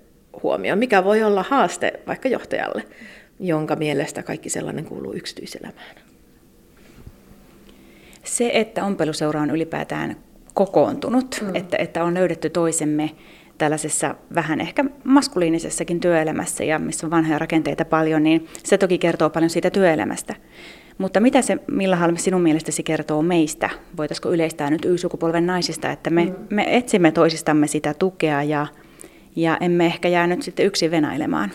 huomioon, 0.44 0.80
mikä 0.80 1.04
voi 1.04 1.24
olla 1.24 1.46
haaste 1.50 1.94
vaikka 2.08 2.30
johtajalle, 2.30 2.84
jonka 3.40 3.76
mielestä 3.76 4.24
kaikki 4.24 4.50
sellainen 4.50 4.86
kuuluu 4.86 5.14
yksityiselämään. 5.14 5.96
Se, 8.24 8.52
että 8.54 8.86
ompeluseura 8.86 9.42
on 9.42 9.52
ylipäätään 9.52 10.16
kokoontunut, 10.54 11.40
mm. 11.42 11.56
että, 11.56 11.78
että 11.78 12.04
on 12.04 12.14
löydetty 12.14 12.50
toisemme 12.50 13.12
tällaisessa 13.64 14.16
vähän 14.36 14.62
ehkä 14.62 14.86
maskuliinisessakin 15.04 16.00
työelämässä 16.00 16.64
ja 16.64 16.80
missä 16.80 17.08
on 17.08 17.12
vanhoja 17.12 17.40
rakenteita 17.40 17.86
paljon, 17.86 18.24
niin 18.24 18.48
se 18.64 18.78
toki 18.78 18.98
kertoo 18.98 19.30
paljon 19.30 19.50
siitä 19.50 19.70
työelämästä. 19.70 20.36
Mutta 20.98 21.20
mitä 21.20 21.42
se 21.42 21.58
Milla 21.72 21.96
Halme 21.96 22.18
sinun 22.18 22.42
mielestäsi 22.42 22.84
kertoo 22.84 23.22
meistä? 23.22 23.70
Voitaisiko 23.98 24.32
yleistää 24.32 24.70
nyt 24.70 24.86
Y-sukupolven 24.86 25.46
naisista, 25.46 25.92
että 25.92 26.10
me, 26.10 26.26
mm. 26.26 26.34
me 26.50 26.78
etsimme 26.78 27.12
toisistamme 27.12 27.68
sitä 27.68 27.94
tukea 27.94 28.44
ja, 28.44 28.68
ja 29.36 29.58
emme 29.62 29.86
ehkä 29.86 30.08
jää 30.08 30.28
nyt 30.28 30.42
sitten 30.42 30.66
yksin 30.66 30.92
venailemaan? 30.92 31.52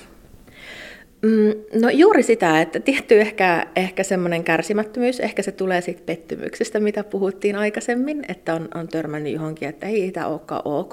Mm, 1.23 1.81
no 1.81 1.91
juuri 1.91 2.23
sitä, 2.23 2.61
että 2.61 2.81
tietty 2.81 3.21
ehkä, 3.21 3.67
ehkä 3.77 4.03
semmoinen 4.03 4.45
kärsimättömyys, 4.45 5.21
ehkä 5.21 5.43
se 5.43 5.53
tulee 5.53 5.81
siitä 5.81 6.03
pettymyksestä, 6.07 6.81
mitä 6.81 7.05
puhuttiin 7.05 7.57
aikaisemmin, 7.57 8.25
että 8.29 8.55
on, 8.55 8.69
on 8.75 8.89
törmännyt 8.89 9.33
johonkin, 9.33 9.69
että 9.69 9.87
ei 9.87 10.11
tämä 10.11 10.27
olekaan 10.27 10.63
ok. 10.65 10.93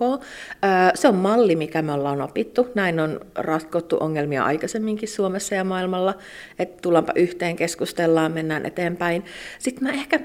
Se 0.95 1.07
on 1.07 1.15
malli, 1.15 1.55
mikä 1.55 1.81
me 1.81 1.91
ollaan 1.91 2.21
opittu. 2.21 2.67
Näin 2.75 2.99
on 2.99 3.19
ratkottu 3.35 3.97
ongelmia 3.99 4.45
aikaisemminkin 4.45 5.09
Suomessa 5.09 5.55
ja 5.55 5.63
maailmalla, 5.63 6.13
että 6.59 6.81
tullaanpa 6.81 7.13
yhteen, 7.15 7.55
keskustellaan, 7.55 8.31
mennään 8.31 8.65
eteenpäin. 8.65 9.25
Sitten 9.59 9.83
mä 9.83 9.93
ehkä 9.93 10.19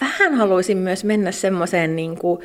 vähän 0.00 0.34
haluaisin 0.34 0.78
myös 0.78 1.04
mennä 1.04 1.32
semmoiseen 1.32 1.96
niin 1.96 2.18
kuin, 2.18 2.40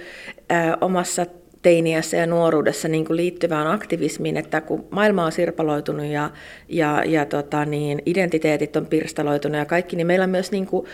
omassa 0.81 1.25
teiniässä 1.61 2.17
ja 2.17 2.25
nuoruudessa 2.25 2.87
niin 2.87 3.05
kuin 3.05 3.17
liittyvään 3.17 3.67
aktivismiin, 3.67 4.37
että 4.37 4.61
kun 4.61 4.87
maailma 4.91 5.25
on 5.25 5.31
sirpaloitunut 5.31 6.05
ja, 6.05 6.29
ja, 6.69 7.03
ja 7.05 7.25
tota 7.25 7.65
niin, 7.65 8.01
identiteetit 8.05 8.75
on 8.75 8.85
pirstaloitunut 8.85 9.57
ja 9.57 9.65
kaikki, 9.65 9.95
niin 9.95 10.07
meillä 10.07 10.23
on 10.23 10.29
myös 10.29 10.51
niin 10.51 10.65
kuin 10.65 10.87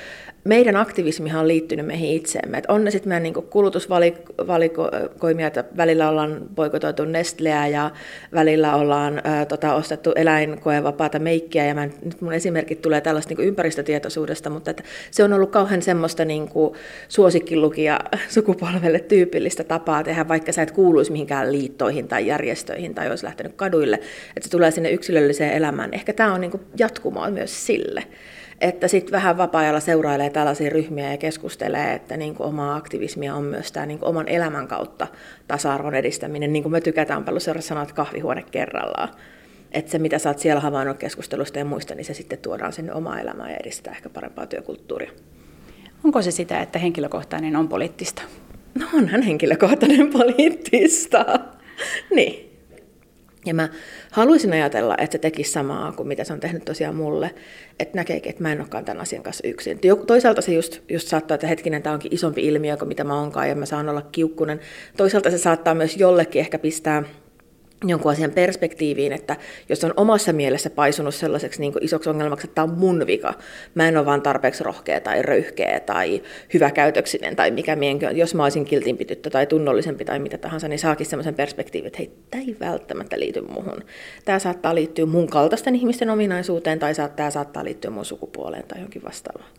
meidän 0.43 0.75
aktivismihan 0.75 1.41
on 1.41 1.47
liittynyt 1.47 1.85
meihin 1.85 2.09
itseemme. 2.09 2.57
Et 2.57 2.65
on 2.67 2.83
ne 2.83 2.91
sitten 2.91 3.09
meidän 3.09 3.23
niin 3.23 3.33
kulutusvalikoimia, 3.33 5.47
että 5.47 5.63
välillä 5.77 6.09
ollaan 6.09 6.41
poikotoitu 6.55 7.05
Nestleä 7.05 7.67
ja 7.67 7.91
välillä 8.33 8.75
ollaan 8.75 9.21
ää, 9.23 9.45
tota, 9.45 9.73
ostettu 9.73 10.11
eläinkoevapaata 10.15 11.19
meikkiä. 11.19 11.65
Ja 11.65 11.75
mä, 11.75 11.85
nyt 11.85 12.21
mun 12.21 12.33
esimerkit 12.33 12.81
tulee 12.81 13.01
tällaista 13.01 13.33
niin 13.33 13.47
ympäristötietoisuudesta, 13.47 14.49
mutta 14.49 14.71
että 14.71 14.83
se 15.11 15.23
on 15.23 15.33
ollut 15.33 15.51
kauhean 15.51 15.81
semmoista 15.81 16.25
niin 16.25 16.49
suosikkilukia 17.07 17.99
sukupolvelle 18.29 18.99
tyypillistä 18.99 19.63
tapaa 19.63 20.03
tehdä, 20.03 20.27
vaikka 20.27 20.51
sä 20.51 20.61
et 20.61 20.71
kuuluisi 20.71 21.11
mihinkään 21.11 21.51
liittoihin 21.51 22.07
tai 22.07 22.27
järjestöihin 22.27 22.95
tai 22.95 23.09
olisi 23.09 23.25
lähtenyt 23.25 23.53
kaduille. 23.55 23.95
Että 24.37 24.43
se 24.43 24.49
tulee 24.49 24.71
sinne 24.71 24.91
yksilölliseen 24.91 25.53
elämään. 25.63 25.93
Ehkä 25.93 26.13
tämä 26.13 26.33
on 26.33 26.41
niin 26.41 26.51
jatkumoa 26.77 27.29
myös 27.29 27.65
sille 27.65 28.03
että 28.61 28.87
sitten 28.87 29.11
vähän 29.11 29.37
vapaa-ajalla 29.37 29.79
seurailee 29.79 30.29
tällaisia 30.29 30.69
ryhmiä 30.69 31.11
ja 31.11 31.17
keskustelee, 31.17 31.93
että 31.93 32.17
niin 32.17 32.35
kuin 32.35 32.47
omaa 32.47 32.75
aktivismia 32.75 33.35
on 33.35 33.43
myös 33.43 33.71
tämä 33.71 33.85
niin 33.85 33.99
kuin 33.99 34.09
oman 34.09 34.27
elämän 34.27 34.67
kautta 34.67 35.07
tasa-arvon 35.47 35.95
edistäminen. 35.95 36.53
Niin 36.53 36.63
kuin 36.63 36.71
me 36.71 36.81
tykätään 36.81 37.23
paljon 37.23 37.41
seurata 37.41 37.67
sanoa, 37.67 37.83
että 37.83 37.95
kahvihuone 37.95 38.43
kerrallaan. 38.51 39.09
Että 39.71 39.91
se, 39.91 39.99
mitä 39.99 40.19
sä 40.19 40.29
oot 40.29 40.39
siellä 40.39 40.61
havainnut 40.61 40.97
keskustelusta 40.97 41.59
ja 41.59 41.65
muista, 41.65 41.95
niin 41.95 42.05
se 42.05 42.13
sitten 42.13 42.39
tuodaan 42.39 42.73
sinne 42.73 42.93
omaa 42.93 43.19
elämään 43.19 43.51
ja 43.51 43.57
edistää 43.57 43.93
ehkä 43.93 44.09
parempaa 44.09 44.45
työkulttuuria. 44.45 45.11
Onko 46.03 46.21
se 46.21 46.31
sitä, 46.31 46.61
että 46.61 46.79
henkilökohtainen 46.79 47.55
on 47.55 47.69
poliittista? 47.69 48.21
No 48.79 48.85
onhan 48.93 49.21
henkilökohtainen 49.21 50.09
poliittista. 50.09 51.25
niin. 52.15 52.52
Ja 53.45 53.53
mä 53.53 53.69
haluaisin 54.11 54.53
ajatella, 54.53 54.95
että 54.97 55.11
se 55.11 55.17
tekisi 55.17 55.51
samaa 55.51 55.91
kuin 55.91 56.07
mitä 56.07 56.23
se 56.23 56.33
on 56.33 56.39
tehnyt 56.39 56.65
tosiaan 56.65 56.95
mulle, 56.95 57.35
että 57.79 57.97
näkeekin, 57.97 58.29
että 58.29 58.41
mä 58.43 58.51
en 58.51 58.59
olekaan 58.59 58.85
tämän 58.85 59.01
asian 59.01 59.23
kanssa 59.23 59.47
yksin. 59.47 59.79
Toisaalta 60.07 60.41
se 60.41 60.53
just, 60.53 60.79
just 60.89 61.07
saattaa, 61.07 61.35
että 61.35 61.47
hetkinen, 61.47 61.83
tämä 61.83 61.93
onkin 61.93 62.13
isompi 62.13 62.47
ilmiö 62.47 62.77
kuin 62.77 62.87
mitä 62.87 63.03
mä 63.03 63.19
onkaan 63.19 63.49
ja 63.49 63.55
mä 63.55 63.65
saan 63.65 63.89
olla 63.89 64.01
kiukkunen. 64.11 64.59
Toisaalta 64.97 65.31
se 65.31 65.37
saattaa 65.37 65.75
myös 65.75 65.97
jollekin 65.97 66.39
ehkä 66.39 66.59
pistää 66.59 67.03
jonkun 67.83 68.11
asian 68.11 68.31
perspektiiviin, 68.31 69.13
että 69.13 69.35
jos 69.69 69.83
on 69.83 69.93
omassa 69.97 70.33
mielessä 70.33 70.69
paisunut 70.69 71.15
sellaiseksi 71.15 71.61
niin 71.61 71.73
isoksi 71.81 72.09
ongelmaksi, 72.09 72.47
että 72.47 72.55
tämä 72.55 72.63
on 72.63 72.79
mun 72.79 73.07
vika, 73.07 73.33
mä 73.75 73.87
en 73.87 73.97
ole 73.97 74.05
vaan 74.05 74.21
tarpeeksi 74.21 74.63
rohkea 74.63 74.99
tai 74.99 75.21
röyhkeä 75.21 75.79
tai 75.79 76.21
hyväkäytöksinen 76.53 77.35
tai 77.35 77.51
mikä 77.51 77.75
mienkin, 77.75 78.17
jos 78.17 78.35
mä 78.35 78.43
olisin 78.43 78.65
kiltimpi 78.65 79.05
tyttö 79.05 79.29
tai 79.29 79.47
tunnollisempi 79.47 80.05
tai 80.05 80.19
mitä 80.19 80.37
tahansa, 80.37 80.67
niin 80.67 80.79
saakin 80.79 81.05
sellaisen 81.05 81.35
perspektiivin, 81.35 81.87
että 81.87 81.97
hei, 81.97 82.11
tämä 82.31 82.43
ei 82.43 82.57
välttämättä 82.59 83.19
liity 83.19 83.41
muhun. 83.41 83.83
Tämä 84.25 84.39
saattaa 84.39 84.75
liittyä 84.75 85.05
mun 85.05 85.27
kaltaisten 85.27 85.75
ihmisten 85.75 86.09
ominaisuuteen 86.09 86.79
tai 86.79 86.93
tämä 87.15 87.29
saattaa 87.29 87.63
liittyä 87.63 87.91
mun 87.91 88.05
sukupuoleen 88.05 88.63
tai 88.67 88.77
johonkin 88.77 89.03
vastaavaan. 89.03 89.51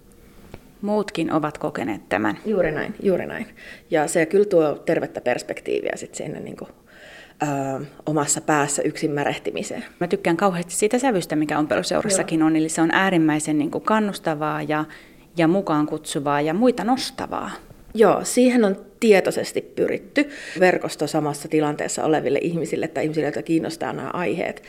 Muutkin 0.83 1.33
ovat 1.33 1.59
kokeneet 1.59 2.09
tämän. 2.09 2.39
Juuri 2.47 2.72
näin, 2.72 2.95
juuri 3.03 3.27
näin. 3.27 3.47
Ja 3.91 4.07
se 4.07 4.27
kyllä 4.27 4.45
tuo 4.45 4.75
tervettä 4.75 5.20
perspektiiviä 5.20 5.93
sitten 5.97 6.16
sinne 6.16 6.41
niin 6.41 6.57
ö, 7.43 7.47
omassa 8.07 8.41
päässä 8.41 8.82
yksin 8.82 9.11
märehtimiseen. 9.11 9.85
Mä 10.01 10.07
tykkään 10.07 10.37
kauheasti 10.37 10.74
siitä 10.74 10.99
sävystä, 10.99 11.37
mikä 11.37 11.59
ompeluseurassakin 11.59 12.43
on, 12.43 12.57
eli 12.57 12.68
se 12.68 12.82
on 12.82 12.91
äärimmäisen 12.93 13.59
niin 13.59 13.70
kuin 13.70 13.85
kannustavaa 13.85 14.62
ja, 14.62 14.85
ja 15.37 15.49
mukaan 15.49 15.87
kutsuvaa 15.87 16.41
ja 16.41 16.55
muita 16.55 16.85
nostavaa. 16.85 17.51
Joo, 17.95 18.20
siihen 18.22 18.64
on 18.64 18.76
tietoisesti 19.01 19.61
pyritty 19.61 20.28
verkosto 20.61 21.07
samassa 21.07 21.49
tilanteessa 21.49 22.05
oleville 22.05 22.38
ihmisille 22.42 22.88
tai 22.88 23.03
ihmisille, 23.03 23.26
joita 23.26 23.42
kiinnostaa 23.42 23.92
nämä 23.92 24.11
aiheet. 24.12 24.62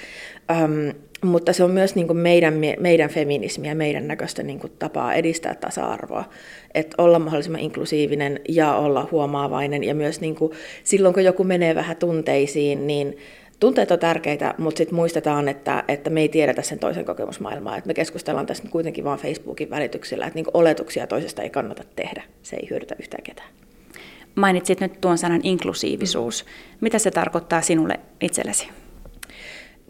Öm, 0.51 0.93
mutta 1.23 1.53
se 1.53 1.63
on 1.63 1.71
myös 1.71 1.95
niin 1.95 2.07
kuin 2.07 2.17
meidän, 2.17 2.53
meidän 2.79 3.09
feminismiä, 3.09 3.75
meidän 3.75 4.07
näköistä 4.07 4.43
niin 4.43 4.59
kuin 4.59 4.73
tapaa 4.79 5.13
edistää 5.13 5.55
tasa-arvoa. 5.55 6.23
Että 6.73 6.95
olla 6.97 7.19
mahdollisimman 7.19 7.61
inklusiivinen 7.61 8.39
ja 8.49 8.75
olla 8.75 9.07
huomaavainen. 9.11 9.83
Ja 9.83 9.95
myös 9.95 10.21
niin 10.21 10.35
kuin, 10.35 10.51
silloin, 10.83 11.13
kun 11.13 11.23
joku 11.23 11.43
menee 11.43 11.75
vähän 11.75 11.97
tunteisiin, 11.97 12.87
niin 12.87 13.17
tunteet 13.59 13.91
on 13.91 13.99
tärkeitä, 13.99 14.53
mutta 14.57 14.77
sitten 14.77 14.95
muistetaan, 14.95 15.47
että, 15.47 15.83
että 15.87 16.09
me 16.09 16.21
ei 16.21 16.29
tiedetä 16.29 16.61
sen 16.61 16.79
toisen 16.79 17.05
kokemusmaailmaa. 17.05 17.77
Että 17.77 17.87
me 17.87 17.93
keskustellaan 17.93 18.45
tästä 18.45 18.67
kuitenkin 18.67 19.03
vain 19.03 19.19
Facebookin 19.19 19.69
välityksellä, 19.69 20.25
että 20.25 20.35
niin 20.35 20.45
oletuksia 20.53 21.07
toisesta 21.07 21.41
ei 21.41 21.49
kannata 21.49 21.83
tehdä. 21.95 22.23
Se 22.43 22.55
ei 22.55 22.69
hyödytä 22.69 22.95
yhtään 22.99 23.23
ketään. 23.23 23.49
Mainitsit 24.35 24.81
nyt 24.81 25.01
tuon 25.01 25.17
sanan 25.17 25.41
inklusiivisuus. 25.43 26.45
Mitä 26.81 26.99
se 26.99 27.11
tarkoittaa 27.11 27.61
sinulle 27.61 27.99
itsellesi? 28.21 28.69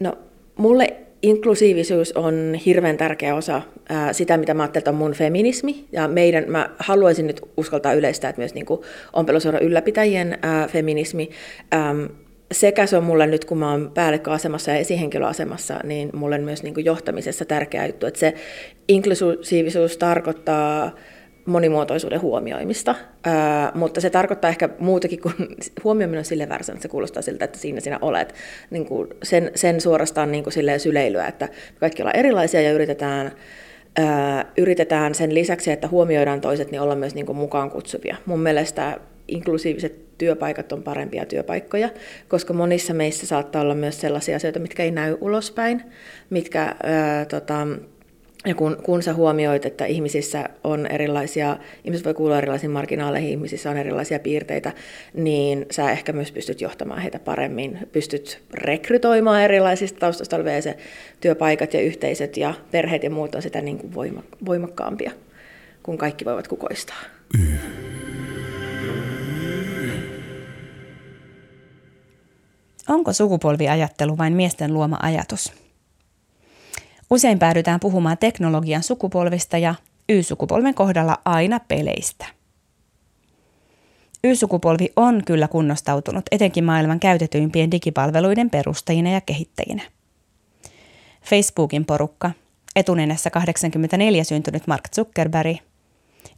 No, 0.00 0.18
mulle 0.56 0.96
inklusiivisuus 1.22 2.12
on 2.12 2.54
hirveän 2.66 2.96
tärkeä 2.96 3.34
osa 3.34 3.62
ää, 3.88 4.12
sitä, 4.12 4.36
mitä 4.36 4.54
mä 4.54 4.62
ajattelen, 4.62 4.80
että 4.80 4.90
on 4.90 4.96
mun 4.96 5.12
feminismi. 5.12 5.84
Ja 5.92 6.08
meidän, 6.08 6.44
mä 6.48 6.70
haluaisin 6.78 7.26
nyt 7.26 7.40
uskaltaa 7.56 7.92
yleistää, 7.92 8.30
että 8.30 8.40
myös 8.40 8.54
niin 8.54 8.66
ompeluseuran 9.12 9.62
ylläpitäjien 9.62 10.38
ää, 10.42 10.68
feminismi. 10.68 11.30
Äm, 11.74 12.08
sekä 12.52 12.86
se 12.86 12.96
on 12.96 13.04
mulle 13.04 13.26
nyt, 13.26 13.44
kun 13.44 13.58
mä 13.58 13.70
oon 13.70 13.90
päällikköasemassa 13.94 14.70
ja 14.70 14.76
esihenkilöasemassa, 14.76 15.80
niin 15.84 16.10
mulle 16.14 16.38
myös 16.38 16.62
niin 16.62 16.84
johtamisessa 16.84 17.44
tärkeä 17.44 17.86
juttu, 17.86 18.06
että 18.06 18.20
se 18.20 18.34
inklusiivisuus 18.88 19.96
tarkoittaa 19.96 20.90
monimuotoisuuden 21.46 22.20
huomioimista, 22.20 22.94
ää, 23.24 23.72
mutta 23.74 24.00
se 24.00 24.10
tarkoittaa 24.10 24.50
ehkä 24.50 24.68
muutakin 24.78 25.20
kuin 25.20 25.34
huomioiminen 25.84 26.18
on 26.18 26.24
sille 26.24 26.48
väärässä, 26.48 26.72
että 26.72 26.82
se 26.82 26.88
kuulostaa 26.88 27.22
siltä, 27.22 27.44
että 27.44 27.58
siinä 27.58 27.80
sinä 27.80 27.98
olet. 28.02 28.34
Niin 28.70 28.86
kuin 28.86 29.08
sen, 29.22 29.50
sen 29.54 29.80
suorastaan 29.80 30.32
niin 30.32 30.44
kuin 30.44 30.78
syleilyä, 30.78 31.26
että 31.26 31.48
kaikki 31.80 32.02
ollaan 32.02 32.16
erilaisia 32.16 32.60
ja 32.60 32.72
yritetään, 32.72 33.32
ää, 33.96 34.52
yritetään 34.58 35.14
sen 35.14 35.34
lisäksi, 35.34 35.70
että 35.70 35.88
huomioidaan 35.88 36.40
toiset, 36.40 36.70
niin 36.70 36.80
olla 36.80 36.94
myös 36.94 37.14
niin 37.14 37.26
kuin 37.26 37.38
mukaan 37.38 37.70
kutsuvia. 37.70 38.16
Mun 38.26 38.40
mielestä 38.40 39.00
inklusiiviset 39.28 40.18
työpaikat 40.18 40.72
on 40.72 40.82
parempia 40.82 41.26
työpaikkoja, 41.26 41.88
koska 42.28 42.52
monissa 42.52 42.94
meissä 42.94 43.26
saattaa 43.26 43.62
olla 43.62 43.74
myös 43.74 44.00
sellaisia 44.00 44.36
asioita, 44.36 44.58
mitkä 44.58 44.82
ei 44.82 44.90
näy 44.90 45.16
ulospäin, 45.20 45.82
mitkä 46.30 46.74
ää, 46.82 47.24
tota, 47.24 47.66
ja 48.46 48.54
kun, 48.54 48.76
kun 48.82 49.02
sä 49.02 49.14
huomioit, 49.14 49.66
että 49.66 49.86
ihmisissä 49.86 50.48
on 50.64 50.86
erilaisia, 50.86 51.56
ihmiset 51.84 52.06
voi 52.06 52.14
kuulla 52.14 52.38
erilaisiin 52.38 52.70
marginaaleihin, 52.70 53.30
ihmisissä 53.30 53.70
on 53.70 53.76
erilaisia 53.76 54.18
piirteitä, 54.18 54.72
niin 55.14 55.66
sä 55.70 55.90
ehkä 55.90 56.12
myös 56.12 56.32
pystyt 56.32 56.60
johtamaan 56.60 57.00
heitä 57.00 57.18
paremmin, 57.18 57.78
pystyt 57.92 58.42
rekrytoimaan 58.54 59.42
erilaisista 59.42 59.98
taustoista 59.98 60.36
olevia 60.36 60.62
se 60.62 60.76
työpaikat 61.20 61.74
ja 61.74 61.80
yhteisöt 61.80 62.36
ja 62.36 62.54
perheet 62.70 63.02
ja 63.02 63.10
muut 63.10 63.34
on 63.34 63.42
sitä 63.42 63.60
niin 63.60 63.78
kuin 63.78 63.94
voima, 63.94 64.22
voimakkaampia, 64.46 65.10
kun 65.82 65.98
kaikki 65.98 66.24
voivat 66.24 66.48
kukoistaa. 66.48 67.00
Onko 72.88 73.12
sukupolviajattelu 73.12 74.18
vain 74.18 74.32
miesten 74.32 74.74
luoma 74.74 74.98
ajatus? 75.02 75.52
Usein 77.10 77.38
päädytään 77.38 77.80
puhumaan 77.80 78.18
teknologian 78.18 78.82
sukupolvista 78.82 79.58
ja 79.58 79.74
Y-sukupolven 80.08 80.74
kohdalla 80.74 81.18
aina 81.24 81.60
peleistä. 81.60 82.26
Y-sukupolvi 84.24 84.92
on 84.96 85.22
kyllä 85.26 85.48
kunnostautunut 85.48 86.24
etenkin 86.30 86.64
maailman 86.64 87.00
käytetyimpien 87.00 87.70
digipalveluiden 87.70 88.50
perustajina 88.50 89.10
ja 89.10 89.20
kehittäjinä. 89.20 89.82
Facebookin 91.22 91.84
porukka, 91.84 92.30
etunenässä 92.76 93.30
84 93.30 94.24
syntynyt 94.24 94.66
Mark 94.66 94.84
Zuckerberg, 94.94 95.56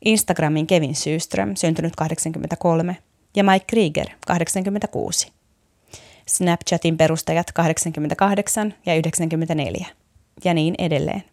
Instagramin 0.04 0.66
Kevin 0.66 0.94
Syström, 0.94 1.56
syntynyt 1.56 1.96
83, 1.96 2.96
ja 3.36 3.44
Mike 3.44 3.64
Krieger, 3.66 4.06
86. 4.26 5.37
Snapchatin 6.28 6.96
perustajat 6.96 7.52
88 7.52 8.74
ja 8.86 8.94
94 8.94 9.86
ja 10.44 10.54
niin 10.54 10.74
edelleen. 10.78 11.24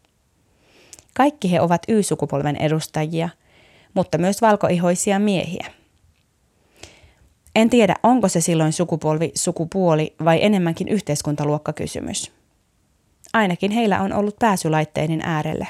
Kaikki 1.14 1.52
he 1.52 1.62
ovat 1.62 1.82
Y-sukupolven 1.88 2.56
edustajia, 2.56 3.30
mutta 3.94 4.18
myös 4.18 4.42
valkoihoisia 4.42 5.20
miehiä. 5.20 5.66
En 7.56 7.70
tiedä, 7.70 7.96
onko 8.04 8.28
se 8.28 8.42
silloin 8.42 8.74
sukupolvi, 8.74 9.32
sukupuoli 9.36 10.16
vai 10.26 10.44
enemmänkin 10.44 10.88
yhteiskuntaluokkakysymys. 10.88 12.32
Ainakin 13.34 13.72
heillä 13.72 14.02
on 14.02 14.14
ollut 14.14 14.36
pääsylaitteiden 14.40 15.22
äärelle. 15.22 15.68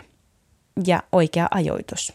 Ja 0.87 1.03
oikea 1.11 1.47
ajoitus. 1.51 2.13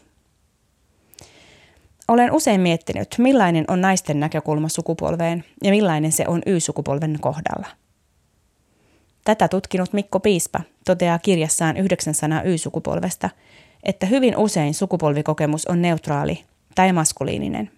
Olen 2.11 2.31
usein 2.31 2.61
miettinyt, 2.61 3.15
millainen 3.17 3.65
on 3.67 3.81
naisten 3.81 4.19
näkökulma 4.19 4.69
sukupolveen 4.69 5.43
ja 5.63 5.71
millainen 5.71 6.11
se 6.11 6.25
on 6.27 6.41
Y-sukupolven 6.45 7.17
kohdalla. 7.21 7.67
Tätä 9.23 9.47
tutkinut 9.47 9.93
Mikko 9.93 10.19
Piispa 10.19 10.61
toteaa 10.85 11.19
kirjassaan 11.19 11.77
900 11.77 12.41
Y-sukupolvesta, 12.41 13.29
että 13.83 14.05
hyvin 14.05 14.37
usein 14.37 14.73
sukupolvikokemus 14.73 15.65
on 15.65 15.81
neutraali 15.81 16.43
tai 16.75 16.93
maskuliininen. 16.93 17.71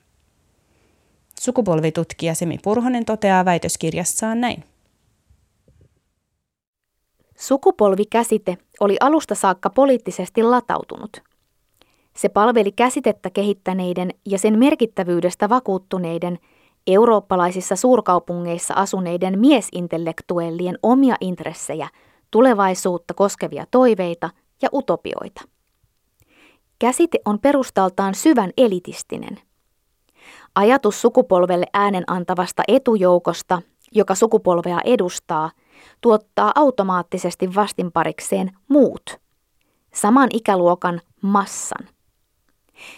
Sukupolvitutkija 1.40 2.36
Semi 2.36 2.58
Purhonen 2.64 3.06
toteaa 3.06 3.46
väitöskirjassaan 3.46 4.42
näin. 4.42 4.64
Sukupolvikäsite 7.38 8.58
oli 8.80 8.98
alusta 9.00 9.36
saakka 9.36 9.70
poliittisesti 9.70 10.44
latautunut– 10.44 11.22
se 12.16 12.30
palveli 12.30 12.72
käsitettä 12.72 13.30
kehittäneiden 13.30 14.10
ja 14.26 14.40
sen 14.40 14.60
merkittävyydestä 14.60 15.50
vakuuttuneiden 15.50 16.40
eurooppalaisissa 16.88 17.76
suurkaupungeissa 17.76 18.74
asuneiden 18.74 19.40
miesintellektuellien 19.40 20.78
omia 20.84 21.16
intressejä, 21.22 21.90
tulevaisuutta 22.32 23.14
koskevia 23.14 23.66
toiveita 23.72 24.30
ja 24.62 24.70
utopioita. 24.74 25.42
Käsite 26.80 27.20
on 27.26 27.40
perustaltaan 27.40 28.16
syvän 28.16 28.52
elitistinen. 28.58 29.40
Ajatus 30.56 31.02
sukupolvelle 31.02 31.66
äänen 31.74 32.04
antavasta 32.08 32.64
etujoukosta, 32.68 33.62
joka 33.92 34.16
sukupolvea 34.16 34.80
edustaa, 34.86 35.52
tuottaa 36.02 36.52
automaattisesti 36.56 37.56
vastinparikseen 37.56 38.52
muut, 38.68 39.20
saman 39.94 40.30
ikäluokan 40.34 41.02
massan. 41.22 41.93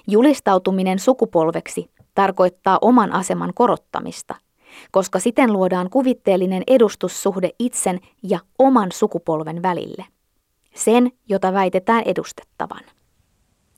Julistautuminen 0.07 0.99
sukupolveksi 0.99 1.91
tarkoittaa 2.15 2.80
oman 2.82 3.11
aseman 3.11 3.53
korottamista, 3.53 4.36
koska 4.91 5.19
siten 5.19 5.53
luodaan 5.53 5.89
kuvitteellinen 5.89 6.63
edustussuhde 6.67 7.49
itsen 7.59 7.99
ja 8.23 8.39
oman 8.59 8.91
sukupolven 8.91 9.61
välille. 9.61 10.05
Sen, 10.76 11.11
jota 11.30 11.53
väitetään 11.53 12.03
edustettavan. 12.05 12.82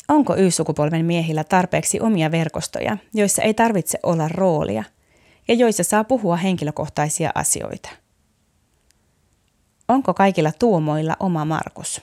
Onko 0.08 0.36
Y-sukupolven 0.36 1.06
miehillä 1.06 1.44
tarpeeksi 1.44 2.00
omia 2.00 2.32
verkostoja, 2.32 2.98
joissa 3.14 3.42
ei 3.42 3.54
tarvitse 3.54 4.00
olla 4.04 4.28
roolia 4.28 4.84
ja 5.48 5.56
joissa 5.56 5.84
saa 5.84 6.04
puhua 6.04 6.36
henkilökohtaisia 6.36 7.32
asioita? 7.36 7.90
Onko 9.88 10.14
kaikilla 10.14 10.52
tuomoilla 10.60 11.16
oma 11.20 11.46
Markus? 11.46 12.02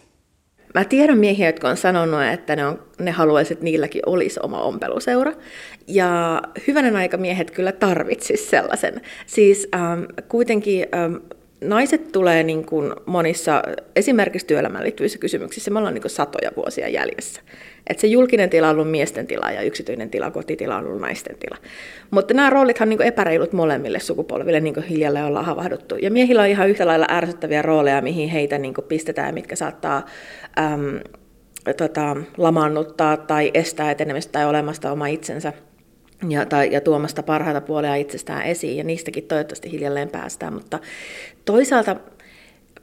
Mä 0.75 0.85
tiedän 0.85 1.19
miehiä, 1.19 1.49
jotka 1.49 1.69
on 1.69 1.77
sanonut, 1.77 2.23
että 2.23 2.57
ne, 2.57 2.67
on, 2.67 2.83
ne 2.99 3.11
haluaisivat, 3.11 3.53
että 3.53 3.65
niilläkin 3.65 4.03
olisi 4.07 4.41
oma 4.43 4.63
ompeluseura. 4.63 5.33
Ja 5.87 6.43
hyvänen 6.67 6.97
aika 6.97 7.17
miehet 7.17 7.51
kyllä 7.51 7.73
tarvitsisi 7.73 8.45
sellaisen. 8.47 9.01
Siis 9.27 9.69
ähm, 9.75 10.03
kuitenkin 10.29 10.87
ähm, 10.95 11.15
naiset 11.61 12.13
tulee 12.13 12.43
niin 12.43 12.67
kuin 12.67 12.93
monissa 13.07 13.63
esimerkiksi 13.97 14.47
työelämään 14.47 14.85
liittyvissä 14.85 15.19
kysymyksissä, 15.19 15.71
me 15.71 15.79
ollaan 15.79 15.95
niin 15.95 16.03
kuin 16.03 16.11
satoja 16.11 16.51
vuosia 16.57 16.89
jäljessä. 16.89 17.41
Et 17.87 17.99
se 17.99 18.07
julkinen 18.07 18.51
tila 18.51 18.69
on 18.69 18.75
ollut 18.75 18.91
miesten 18.91 19.27
tila 19.27 19.51
ja 19.51 19.63
yksityinen 19.63 20.11
tila, 20.11 20.31
kotitila 20.31 20.77
on 20.77 20.87
ollut 20.87 21.01
naisten 21.01 21.37
tila. 21.39 21.57
Mutta 22.11 22.35
nämä 22.35 22.51
roolithan 22.51 22.87
on 22.87 22.91
niin 22.91 23.03
epäreilut 23.03 23.53
molemmille 23.53 24.01
sukupolville, 24.01 24.61
niin 24.61 24.75
kuin 24.75 24.87
hiljalleen 24.87 25.25
ollaan 25.25 25.45
havahduttu. 25.45 25.97
Ja 25.97 26.11
miehillä 26.11 26.43
on 26.43 26.49
ihan 26.49 26.69
yhtä 26.69 26.87
lailla 26.87 27.07
ärsyttäviä 27.11 27.63
rooleja, 27.63 28.03
mihin 28.03 28.29
heitä 28.29 28.59
niin 28.59 28.75
pistetään, 28.89 29.35
mitkä 29.35 29.57
saattaa 29.57 30.07
äm, 30.59 31.01
tota, 31.77 32.17
lamaannuttaa 32.37 33.17
tai 33.17 33.51
estää 33.55 33.91
etenemistä 33.91 34.33
tai 34.33 34.47
olemasta 34.47 34.93
oma 34.93 35.07
itsensä 35.07 35.53
ja, 36.29 36.47
tai, 36.47 36.73
ja 36.73 36.81
tuomasta 36.81 37.23
parhaita 37.23 37.61
puolia 37.61 37.95
itsestään 37.95 38.43
esiin, 38.43 38.77
ja 38.77 38.85
niistäkin 38.85 39.25
toivottavasti 39.25 39.73
hiljalleen 39.73 40.09
päästään. 40.09 40.53
Mutta 40.53 40.79
toisaalta, 41.45 41.97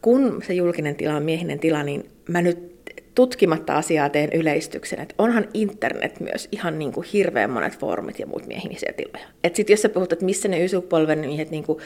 kun 0.01 0.41
se 0.47 0.53
julkinen 0.53 0.95
tila 0.95 1.15
on 1.15 1.23
miehinen 1.23 1.59
tila, 1.59 1.83
niin 1.83 2.09
mä 2.29 2.41
nyt 2.41 2.71
tutkimatta 3.15 3.73
asiaa 3.73 4.09
teen 4.09 4.29
yleistyksen, 4.33 4.99
että 4.99 5.15
onhan 5.17 5.47
internet 5.53 6.19
myös 6.19 6.47
ihan 6.51 6.79
niin 6.79 6.91
kuin 6.91 7.07
hirveän 7.13 7.49
monet 7.49 7.79
foorumit 7.79 8.19
ja 8.19 8.27
muut 8.27 8.47
miehisiä 8.47 8.93
tiloja. 8.97 9.27
Että 9.43 9.57
sitten 9.57 9.73
jos 9.73 9.81
sä 9.81 9.89
puhut, 9.89 10.13
että 10.13 10.25
missä 10.25 10.47
ne 10.47 10.65
ysukupolven 10.65 11.19
miehet 11.19 11.51
niin 11.51 11.63
kuin 11.63 11.79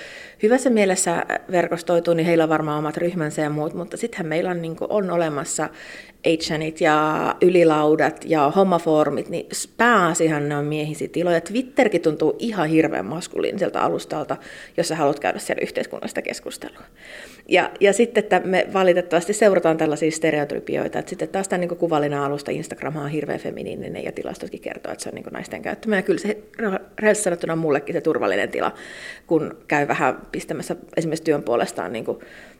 hyvässä 0.43 0.69
mielessä 0.69 1.25
verkostoituu, 1.51 2.13
niin 2.13 2.25
heillä 2.25 2.43
on 2.43 2.49
varmaan 2.49 2.79
omat 2.79 2.97
ryhmänsä 2.97 3.41
ja 3.41 3.49
muut, 3.49 3.73
mutta 3.73 3.97
sittenhän 3.97 4.27
meillä 4.27 4.49
on, 4.51 4.61
niin 4.61 4.75
kuin, 4.75 4.91
on 4.91 5.11
olemassa 5.11 5.69
Actionit 6.33 6.81
ja 6.81 7.35
ylilaudat 7.41 8.25
ja 8.25 8.51
hommafoorumit, 8.55 9.29
niin 9.29 9.45
pääasihan 9.77 10.49
ne 10.49 10.57
on 10.57 10.65
miehisiä 10.65 11.07
tiloja. 11.07 11.41
Twitterkin 11.41 12.01
tuntuu 12.01 12.35
ihan 12.39 12.69
hirveän 12.69 13.05
maskuliiniselta 13.05 13.81
alustalta, 13.81 14.37
jos 14.77 14.87
sä 14.87 14.95
haluat 14.95 15.19
käydä 15.19 15.39
siellä 15.39 15.61
yhteiskunnallista 15.61 16.21
keskustelua. 16.21 16.83
Ja, 17.49 17.71
ja 17.79 17.93
sitten, 17.93 18.23
että 18.23 18.39
me 18.39 18.67
valitettavasti 18.73 19.33
seurataan 19.33 19.77
tällaisia 19.77 20.11
stereotypioita, 20.11 20.99
että 20.99 21.09
sitten 21.09 21.29
taas 21.29 21.47
tämä 21.47 21.57
niin 21.57 21.77
kuvallinen 21.77 22.19
alusta 22.19 22.51
Instagram 22.51 22.95
on 22.95 23.09
hirveän 23.09 23.39
feminiininen 23.39 24.03
ja 24.03 24.11
tilastotkin 24.11 24.61
kertoo, 24.61 24.91
että 24.91 25.03
se 25.03 25.09
on 25.09 25.15
niin 25.15 25.25
naisten 25.31 25.61
käyttämä. 25.61 25.95
Ja 25.95 26.01
kyllä 26.01 26.19
se 26.19 26.37
rehellisesti 26.99 27.23
sanottuna 27.23 27.53
on 27.53 27.59
mullekin 27.59 27.93
se 27.95 28.01
turvallinen 28.01 28.49
tila, 28.49 28.73
kun 29.27 29.57
käy 29.67 29.87
vähän 29.87 30.21
pistämässä 30.31 30.75
esimerkiksi 30.97 31.23
työn 31.23 31.43
puolestaan 31.43 31.93
niin 31.93 32.05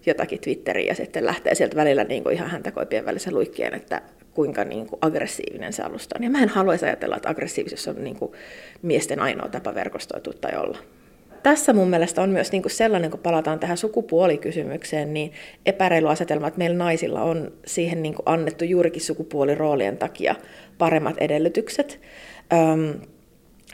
jotakin 0.06 0.40
Twitteriin 0.40 0.88
ja 0.88 0.96
sitten 0.96 1.26
lähtee 1.26 1.56
sieltä 1.56 1.76
välillä 1.76 2.04
niin 2.04 2.32
ihan 2.32 2.50
häntä 2.50 2.72
koipien 2.72 3.06
välissä 3.06 3.32
luikkien, 3.32 3.74
että 3.74 4.02
kuinka 4.34 4.64
niin 4.64 4.88
kuin 4.88 5.00
aggressiivinen 5.02 5.74
se 5.74 5.84
alusta 5.84 6.16
on. 6.20 6.24
Ja 6.24 6.30
mä 6.30 6.44
en 6.44 6.50
haluaisi 6.50 6.86
ajatella, 6.86 7.16
että 7.16 7.30
aggressiivisuus 7.30 7.88
on 7.88 8.04
niin 8.04 8.16
kuin 8.16 8.32
miesten 8.82 9.20
ainoa 9.20 9.50
tapa 9.50 9.76
verkostoitua 9.76 10.34
tai 10.42 10.58
olla. 10.58 10.78
Tässä 11.46 11.74
mun 11.74 11.89
mielestä 11.89 12.22
on 12.22 12.30
myös 12.30 12.52
niin 12.52 12.62
kuin 12.62 12.72
sellainen, 12.72 13.12
kun 13.12 13.20
palataan 13.20 13.60
tähän 13.60 13.78
sukupuolikysymykseen, 13.78 15.14
niin 15.14 15.32
epäreilu 15.66 16.08
asetelma, 16.08 16.48
että 16.48 16.58
meillä 16.58 16.78
naisilla 16.78 17.22
on 17.22 17.52
siihen 17.66 18.04
niin 18.04 18.14
kuin 18.14 18.24
annettu 18.26 18.66
juurikin 18.66 19.02
sukupuoliroolien 19.02 19.98
takia 19.98 20.36
paremmat 20.78 21.18
edellytykset. 21.18 22.02
Öm, 22.54 23.00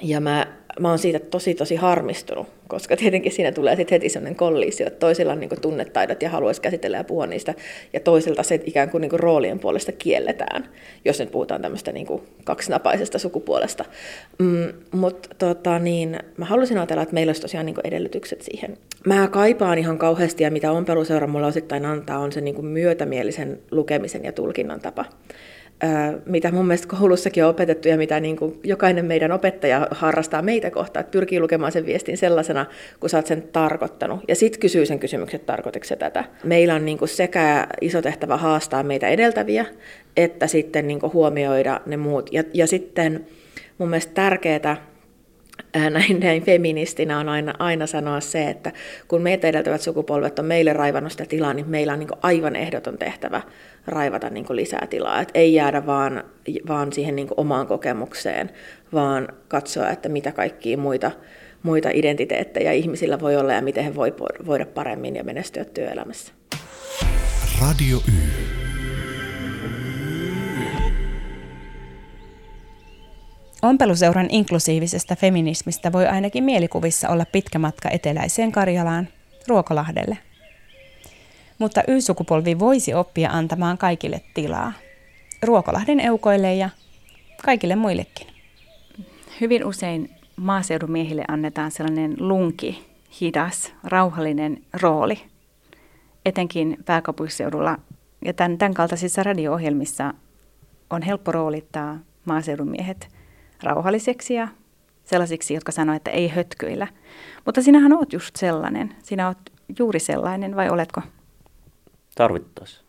ja 0.01 0.19
mä 0.19 0.47
mä 0.79 0.89
oon 0.89 0.99
siitä 0.99 1.19
tosi 1.19 1.53
tosi 1.53 1.75
harmistunut, 1.75 2.47
koska 2.67 2.97
tietenkin 2.97 3.31
siinä 3.31 3.51
tulee 3.51 3.75
sitten 3.75 3.95
heti 3.95 4.09
sellainen 4.09 4.35
kollisio, 4.35 4.87
että 4.87 4.99
toisilla 4.99 5.31
on 5.31 5.39
niin 5.39 5.61
tunnetaidot 5.61 6.21
ja 6.21 6.29
haluaisi 6.29 6.61
käsitellä 6.61 6.97
ja 6.97 7.03
puhua 7.03 7.27
niistä, 7.27 7.53
ja 7.93 7.99
toisilta 7.99 8.43
se 8.43 8.61
ikään 8.65 8.89
kuin, 8.89 9.01
niin 9.01 9.09
kuin 9.09 9.19
roolien 9.19 9.59
puolesta 9.59 9.91
kielletään, 9.91 10.69
jos 11.05 11.19
nyt 11.19 11.31
puhutaan 11.31 11.61
tämmöistä 11.61 11.91
niin 11.91 12.07
kaksinapaisesta 12.43 13.19
sukupuolesta. 13.19 13.85
Mm, 14.39 14.73
Mutta 14.91 15.29
tota, 15.37 15.79
niin, 15.79 16.19
mä 16.37 16.45
halusin 16.45 16.77
ajatella, 16.77 17.03
että 17.03 17.13
meillä 17.13 17.29
olisi 17.29 17.41
tosiaan 17.41 17.65
niin 17.65 17.75
edellytykset 17.83 18.41
siihen. 18.41 18.77
Mä 19.05 19.27
kaipaan 19.27 19.77
ihan 19.77 19.97
kauheasti, 19.97 20.43
ja 20.43 20.51
mitä 20.51 20.71
ompeluseura 20.71 21.27
mulle 21.27 21.47
osittain 21.47 21.85
antaa, 21.85 22.19
on 22.19 22.31
se 22.31 22.41
niin 22.41 22.55
kuin 22.55 22.67
myötämielisen 22.67 23.59
lukemisen 23.71 24.23
ja 24.23 24.31
tulkinnan 24.31 24.79
tapa 24.79 25.05
mitä 26.25 26.51
mun 26.51 26.67
mielestä 26.67 26.95
koulussakin 26.97 27.43
on 27.43 27.49
opetettu 27.49 27.87
ja 27.87 27.97
mitä 27.97 28.19
niin 28.19 28.37
kuin 28.37 28.59
jokainen 28.63 29.05
meidän 29.05 29.31
opettaja 29.31 29.87
harrastaa 29.91 30.41
meitä 30.41 30.71
kohtaan, 30.71 31.01
että 31.01 31.11
pyrkii 31.11 31.39
lukemaan 31.39 31.71
sen 31.71 31.85
viestin 31.85 32.17
sellaisena, 32.17 32.65
kun 32.99 33.09
sä 33.09 33.17
oot 33.17 33.27
sen 33.27 33.43
tarkoittanut. 33.51 34.19
Ja 34.27 34.35
sitten 34.35 34.59
kysyy 34.59 34.85
sen 34.85 34.99
kysymyksen, 34.99 35.39
että 35.39 35.53
tarkoitiko 35.53 35.85
se 35.85 35.95
tätä. 35.95 36.23
Meillä 36.43 36.75
on 36.75 36.85
niin 36.85 36.97
kuin 36.97 37.09
sekä 37.09 37.67
iso 37.81 38.01
tehtävä 38.01 38.37
haastaa 38.37 38.83
meitä 38.83 39.07
edeltäviä, 39.07 39.65
että 40.17 40.47
sitten 40.47 40.87
niin 40.87 40.99
kuin 40.99 41.13
huomioida 41.13 41.81
ne 41.85 41.97
muut. 41.97 42.29
Ja, 42.33 42.43
ja 42.53 42.67
sitten 42.67 43.25
mun 43.77 43.89
mielestä 43.89 44.13
tärkeää, 44.13 44.90
näin, 45.75 46.19
näin 46.19 46.43
feministinä 46.43 47.19
on 47.19 47.29
aina, 47.29 47.53
aina 47.59 47.87
sanoa 47.87 48.19
se, 48.19 48.49
että 48.49 48.71
kun 49.07 49.21
meitä 49.21 49.47
edeltävät 49.47 49.81
sukupolvet 49.81 50.39
on 50.39 50.45
meille 50.45 50.73
raivannut 50.73 51.11
sitä 51.11 51.25
tilaa, 51.25 51.53
niin 51.53 51.69
meillä 51.69 51.93
on 51.93 51.99
niin 51.99 52.09
aivan 52.21 52.55
ehdoton 52.55 52.97
tehtävä 52.97 53.41
raivata 53.87 54.29
niin 54.29 54.45
lisää 54.49 54.87
tilaa. 54.89 55.21
Et 55.21 55.31
ei 55.33 55.53
jäädä 55.53 55.85
vaan, 55.85 56.23
vaan 56.67 56.93
siihen 56.93 57.15
niin 57.15 57.27
omaan 57.37 57.67
kokemukseen, 57.67 58.49
vaan 58.93 59.27
katsoa, 59.47 59.89
että 59.89 60.09
mitä 60.09 60.31
kaikkia 60.31 60.77
muita, 60.77 61.11
muita 61.63 61.89
identiteettejä 61.93 62.71
ihmisillä 62.71 63.19
voi 63.19 63.35
olla 63.35 63.53
ja 63.53 63.61
miten 63.61 63.83
he 63.83 63.95
voi 63.95 64.13
voida 64.45 64.65
paremmin 64.65 65.15
ja 65.15 65.23
menestyä 65.23 65.65
työelämässä. 65.65 66.33
Radio 67.61 67.97
Y. 67.97 68.50
Ompeluseuran 73.61 74.27
inklusiivisesta 74.29 75.15
feminismistä 75.15 75.91
voi 75.91 76.07
ainakin 76.07 76.43
mielikuvissa 76.43 77.09
olla 77.09 77.25
pitkä 77.31 77.59
matka 77.59 77.89
eteläiseen 77.89 78.51
Karjalaan, 78.51 79.07
Ruokolahdelle. 79.47 80.17
Mutta 81.59 81.83
Y-sukupolvi 81.87 82.59
voisi 82.59 82.93
oppia 82.93 83.29
antamaan 83.29 83.77
kaikille 83.77 84.21
tilaa. 84.33 84.73
Ruokolahden 85.43 85.99
eukoille 85.99 86.55
ja 86.55 86.69
kaikille 87.45 87.75
muillekin. 87.75 88.27
Hyvin 89.41 89.65
usein 89.65 90.09
maaseudun 90.35 90.91
miehille 90.91 91.23
annetaan 91.27 91.71
sellainen 91.71 92.15
lunki, 92.19 92.85
hidas, 93.21 93.73
rauhallinen 93.83 94.61
rooli, 94.81 95.19
etenkin 96.25 96.77
pääkaupunkiseudulla. 96.85 97.77
Ja 98.25 98.33
tämän, 98.33 98.57
tämän 98.57 98.73
kaltaisissa 98.73 99.23
radio-ohjelmissa 99.23 100.13
on 100.89 101.01
helppo 101.01 101.31
roolittaa 101.31 101.99
maaseudun 102.25 102.69
miehet 102.69 103.07
rauhalliseksi 103.63 104.33
ja 104.33 104.47
sellaisiksi, 105.03 105.53
jotka 105.53 105.71
sanoo, 105.71 105.95
että 105.95 106.11
ei 106.11 106.27
hötkyillä. 106.27 106.87
Mutta 107.45 107.61
sinähän 107.61 107.93
oot 107.93 108.13
just 108.13 108.35
sellainen. 108.35 108.95
Sinä 109.03 109.27
oot 109.27 109.37
juuri 109.79 109.99
sellainen, 109.99 110.55
vai 110.55 110.69
oletko? 110.69 111.01
Tarvittaisiin. 112.15 112.85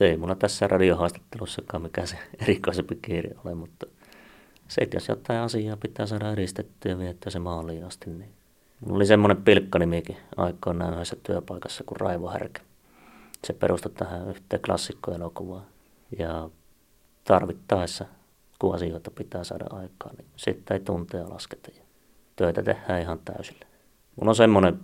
Ei 0.00 0.16
mulla 0.16 0.34
tässä 0.34 0.66
radiohaastattelussakaan 0.66 1.82
mikään 1.82 2.06
se 2.06 2.16
erikoisempi 2.42 2.98
kiire 3.02 3.30
ole, 3.44 3.54
mutta 3.54 3.86
se, 4.68 4.80
että 4.80 4.96
jos 4.96 5.08
jotain 5.08 5.40
asiaa 5.40 5.76
pitää 5.76 6.06
saada 6.06 6.32
edistettyä 6.32 6.92
ja 6.92 6.98
viettyä 6.98 7.30
se 7.30 7.38
maaliin 7.38 7.84
asti, 7.84 8.10
niin 8.10 8.30
mulla 8.80 8.96
oli 8.96 9.06
semmoinen 9.06 9.42
pilkkanimikin 9.42 10.16
aikoinaan 10.36 10.94
yhdessä 10.94 11.16
työpaikassa 11.22 11.84
kuin 11.84 12.00
Raivo 12.00 12.28
Härkä. 12.30 12.60
Se 13.44 13.52
perustui 13.52 13.92
tähän 13.92 14.28
yhteen 14.28 14.62
klassikkoelokuvaan 14.62 15.64
ja 16.18 16.50
tarvittaessa, 17.24 18.04
kun 18.60 18.74
asioita 18.74 19.10
pitää 19.10 19.44
saada 19.44 19.64
aikaan, 19.70 20.16
niin 20.16 20.28
sitten 20.36 20.74
ei 20.74 20.80
tunteja 20.80 21.30
lasketa 21.30 21.70
ja 21.76 21.82
töitä 22.36 22.62
tehdään 22.62 23.00
ihan 23.00 23.18
täysillä. 23.24 23.66
Mulla 24.16 24.30
on 24.30 24.36
semmoinen 24.36 24.78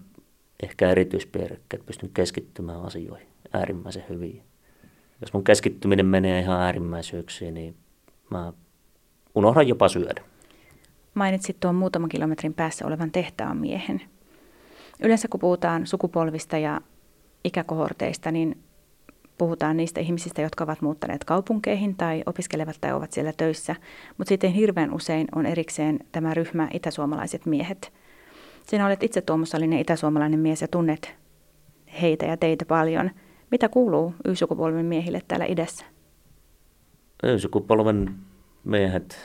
ehkä 0.62 0.90
erityispiirre, 0.90 1.56
että 1.56 1.78
pystyn 1.86 2.10
keskittymään 2.14 2.82
asioihin 2.82 3.28
äärimmäisen 3.52 4.04
hyvin. 4.08 4.42
Jos 5.20 5.32
mun 5.32 5.44
keskittyminen 5.44 6.06
menee 6.06 6.40
ihan 6.40 6.60
äärimmäisyyksiin, 6.60 7.54
niin 7.54 7.76
mä 8.30 8.52
unohdan 9.34 9.68
jopa 9.68 9.88
syödä. 9.88 10.22
Mainitsit 11.14 11.60
tuon 11.60 11.74
muutaman 11.74 12.08
kilometrin 12.08 12.54
päässä 12.54 12.86
olevan 12.86 13.10
tehtaan 13.10 13.56
miehen. 13.56 14.02
Yleensä 15.00 15.28
kun 15.28 15.40
puhutaan 15.40 15.86
sukupolvista 15.86 16.58
ja 16.58 16.80
ikäkohorteista, 17.44 18.30
niin 18.30 18.62
puhutaan 19.38 19.76
niistä 19.76 20.00
ihmisistä, 20.00 20.42
jotka 20.42 20.64
ovat 20.64 20.82
muuttaneet 20.82 21.24
kaupunkeihin 21.24 21.96
tai 21.96 22.22
opiskelevat 22.26 22.76
tai 22.80 22.92
ovat 22.92 23.12
siellä 23.12 23.32
töissä. 23.36 23.76
Mutta 24.18 24.28
sitten 24.28 24.52
hirveän 24.52 24.94
usein 24.94 25.26
on 25.34 25.46
erikseen 25.46 25.98
tämä 26.12 26.34
ryhmä 26.34 26.68
itäsuomalaiset 26.72 27.46
miehet. 27.46 27.92
Sinä 28.66 28.86
olet 28.86 29.02
itse 29.02 29.20
Tuomo 29.20 29.44
Salinen 29.44 29.78
itäsuomalainen 29.78 30.40
mies 30.40 30.62
ja 30.62 30.68
tunnet 30.68 31.14
heitä 32.02 32.26
ja 32.26 32.36
teitä 32.36 32.64
paljon. 32.64 33.10
Mitä 33.50 33.68
kuuluu 33.68 34.14
Y-sukupolven 34.24 34.86
miehille 34.86 35.22
täällä 35.28 35.46
idässä? 35.46 35.84
Y-sukupolven 37.22 38.14
miehet 38.64 39.16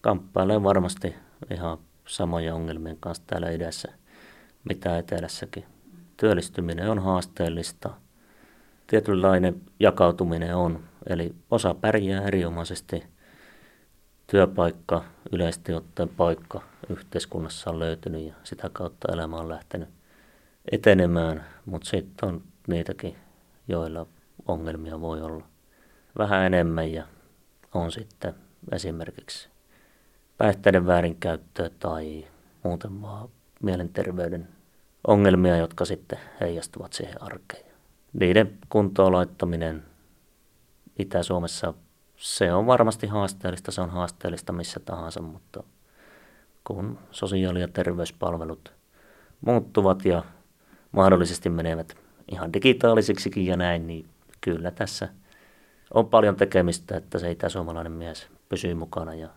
kamppailee 0.00 0.62
varmasti 0.62 1.14
ihan 1.50 1.78
samoja 2.06 2.54
ongelmien 2.54 2.96
kanssa 3.00 3.24
täällä 3.26 3.50
idässä, 3.50 3.92
mitä 4.64 4.98
etelässäkin. 4.98 5.64
Työllistyminen 6.16 6.90
on 6.90 6.98
haasteellista. 6.98 7.90
Tietynlainen 8.88 9.60
jakautuminen 9.80 10.56
on, 10.56 10.84
eli 11.06 11.34
osa 11.50 11.74
pärjää 11.74 12.22
erinomaisesti. 12.22 13.04
Työpaikka, 14.26 15.04
yleisesti 15.32 15.74
ottaen 15.74 16.08
paikka 16.08 16.62
yhteiskunnassa 16.88 17.70
on 17.70 17.78
löytynyt 17.78 18.26
ja 18.26 18.34
sitä 18.44 18.70
kautta 18.72 19.12
elämä 19.12 19.36
on 19.36 19.48
lähtenyt 19.48 19.88
etenemään, 20.72 21.44
mutta 21.66 21.88
sitten 21.88 22.28
on 22.28 22.42
niitäkin, 22.66 23.16
joilla 23.68 24.06
ongelmia 24.48 25.00
voi 25.00 25.22
olla 25.22 25.44
vähän 26.18 26.42
enemmän 26.46 26.92
ja 26.92 27.04
on 27.74 27.92
sitten 27.92 28.34
esimerkiksi 28.72 29.48
päihteiden 30.38 30.86
väärinkäyttöä 30.86 31.70
tai 31.78 32.26
muuten 32.62 33.02
vaan 33.02 33.28
mielenterveyden 33.62 34.48
ongelmia, 35.06 35.56
jotka 35.56 35.84
sitten 35.84 36.18
heijastuvat 36.40 36.92
siihen 36.92 37.22
arkeen. 37.22 37.67
Niiden 38.12 38.58
kuntoon 38.68 39.12
laittaminen 39.12 39.84
Itä-Suomessa, 40.98 41.74
se 42.16 42.52
on 42.52 42.66
varmasti 42.66 43.06
haasteellista, 43.06 43.72
se 43.72 43.80
on 43.80 43.90
haasteellista 43.90 44.52
missä 44.52 44.80
tahansa, 44.80 45.22
mutta 45.22 45.62
kun 46.64 46.98
sosiaali- 47.10 47.60
ja 47.60 47.68
terveyspalvelut 47.68 48.72
muuttuvat 49.40 50.04
ja 50.04 50.24
mahdollisesti 50.92 51.50
menevät 51.50 51.96
ihan 52.32 52.52
digitaalisiksikin 52.52 53.46
ja 53.46 53.56
näin, 53.56 53.86
niin 53.86 54.08
kyllä 54.40 54.70
tässä 54.70 55.08
on 55.94 56.06
paljon 56.08 56.36
tekemistä, 56.36 56.96
että 56.96 57.18
se 57.18 57.30
itäsuomalainen 57.30 57.92
mies 57.92 58.28
pysyy 58.48 58.74
mukana 58.74 59.14
ja 59.14 59.28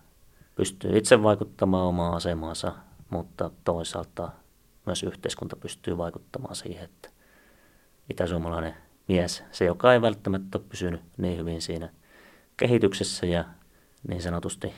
pystyy 0.55 0.97
itse 0.97 1.24
vaikuttamaan 1.24 1.88
omaan 1.88 2.13
asemaansa, 2.13 2.74
mutta 3.09 3.51
toisaalta 3.63 4.32
myös 4.86 5.03
yhteiskunta 5.03 5.55
pystyy 5.55 5.97
vaikuttamaan 5.97 6.55
siihen, 6.55 6.84
että 6.84 7.09
itäsuomalainen 8.12 8.74
mies, 9.07 9.43
se 9.51 9.66
joka 9.66 9.93
ei 9.93 10.01
välttämättä 10.01 10.57
ole 10.57 10.66
pysynyt 10.70 11.01
niin 11.18 11.38
hyvin 11.38 11.62
siinä 11.62 11.89
kehityksessä 12.57 13.26
ja 13.26 13.45
niin 14.07 14.22
sanotusti 14.22 14.74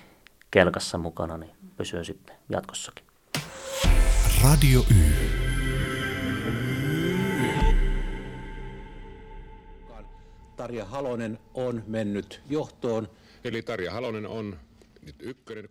kelkassa 0.52 0.98
mukana, 0.98 1.38
niin 1.38 1.52
pysyy 1.78 2.04
sitten 2.04 2.36
jatkossakin. 2.50 3.06
Radio 4.44 4.80
Y. 4.80 5.14
Tarja 10.56 10.86
Halonen 10.86 11.40
on 11.54 11.84
mennyt 11.88 12.42
johtoon. 12.50 13.10
Eli 13.44 13.62
Tarja 13.62 13.92
Halonen 13.92 14.28
on 14.28 14.60
nyt 15.06 15.16
ykkönen 15.20 15.66
38,5 15.66 15.70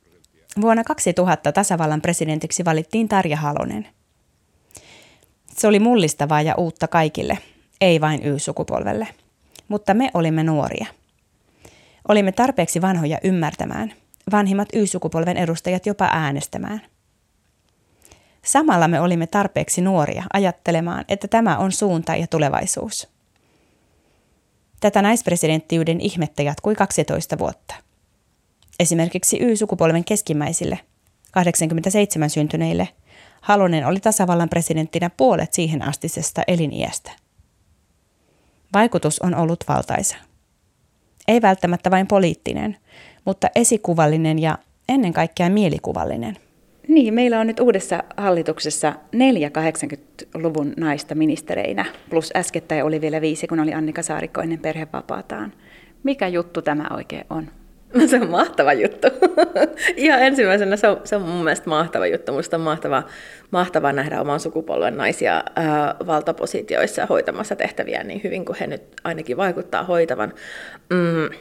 prosenttia. 0.00 0.46
Vuonna 0.60 0.84
2000 0.84 1.52
tasavallan 1.52 2.00
presidentiksi 2.00 2.64
valittiin 2.64 3.08
Tarja 3.08 3.36
Halonen. 3.36 3.88
Se 5.60 5.66
oli 5.66 5.78
mullistavaa 5.78 6.42
ja 6.42 6.54
uutta 6.58 6.88
kaikille, 6.88 7.38
ei 7.80 8.00
vain 8.00 8.26
Y-sukupolvelle. 8.26 9.08
Mutta 9.68 9.94
me 9.94 10.10
olimme 10.14 10.44
nuoria. 10.44 10.86
Olimme 12.08 12.32
tarpeeksi 12.32 12.80
vanhoja 12.80 13.18
ymmärtämään, 13.24 13.92
vanhimmat 14.32 14.68
Y-sukupolven 14.72 15.36
edustajat 15.36 15.86
jopa 15.86 16.08
äänestämään. 16.12 16.80
Samalla 18.44 18.88
me 18.88 19.00
olimme 19.00 19.26
tarpeeksi 19.26 19.80
nuoria 19.80 20.24
ajattelemaan, 20.32 21.04
että 21.08 21.28
tämä 21.28 21.58
on 21.58 21.72
suunta 21.72 22.16
ja 22.16 22.26
tulevaisuus. 22.26 23.08
Tätä 24.80 25.02
naispresidenttiyden 25.02 26.00
ihmettä 26.00 26.42
jatkui 26.42 26.74
12 26.74 27.38
vuotta. 27.38 27.74
Esimerkiksi 28.78 29.38
Y-sukupolven 29.40 30.04
keskimmäisille, 30.04 30.78
87 31.30 32.30
syntyneille, 32.30 32.88
Halonen 33.40 33.86
oli 33.86 34.00
tasavallan 34.00 34.48
presidenttinä 34.48 35.10
puolet 35.16 35.52
siihen 35.52 35.82
astisesta 35.82 36.42
eliniästä. 36.48 37.12
Vaikutus 38.74 39.18
on 39.18 39.34
ollut 39.34 39.64
valtaisa. 39.68 40.16
Ei 41.28 41.42
välttämättä 41.42 41.90
vain 41.90 42.06
poliittinen, 42.06 42.76
mutta 43.24 43.48
esikuvallinen 43.54 44.38
ja 44.38 44.58
ennen 44.88 45.12
kaikkea 45.12 45.50
mielikuvallinen– 45.50 46.36
niin, 46.90 47.14
meillä 47.14 47.40
on 47.40 47.46
nyt 47.46 47.60
uudessa 47.60 48.04
hallituksessa 48.16 48.92
neljä 49.12 49.48
80-luvun 49.48 50.72
naista 50.76 51.14
ministereinä, 51.14 51.84
plus 52.10 52.30
äskettäin 52.36 52.84
oli 52.84 53.00
vielä 53.00 53.20
viisi, 53.20 53.46
kun 53.46 53.60
oli 53.60 53.74
Annika 53.74 54.02
Saarikko 54.02 54.40
ennen 54.40 54.58
perhevapaataan. 54.58 55.52
Mikä 56.02 56.28
juttu 56.28 56.62
tämä 56.62 56.86
oikein 56.90 57.24
on? 57.30 57.50
No 57.94 58.06
se 58.08 58.16
on 58.16 58.30
mahtava 58.30 58.72
juttu. 58.72 59.08
Ihan 59.96 60.22
ensimmäisenä 60.22 60.76
se 60.76 60.88
on, 60.88 61.00
se 61.04 61.16
on 61.16 61.22
mun 61.22 61.44
mielestä 61.44 61.70
mahtava 61.70 62.06
juttu. 62.06 62.32
Musta 62.32 62.56
on 62.56 62.60
mahtava, 62.60 63.02
mahtava 63.50 63.92
nähdä 63.92 64.20
oman 64.20 64.40
sukupolven 64.40 64.96
naisia 64.96 65.44
ää, 65.56 65.94
valtapositioissa 66.06 67.06
hoitamassa 67.06 67.56
tehtäviä 67.56 68.04
niin 68.04 68.20
hyvin 68.24 68.44
kuin 68.44 68.56
he 68.60 68.66
nyt 68.66 68.82
ainakin 69.04 69.36
vaikuttaa 69.36 69.84
hoitavan. 69.84 70.32
Mm, 70.90 71.36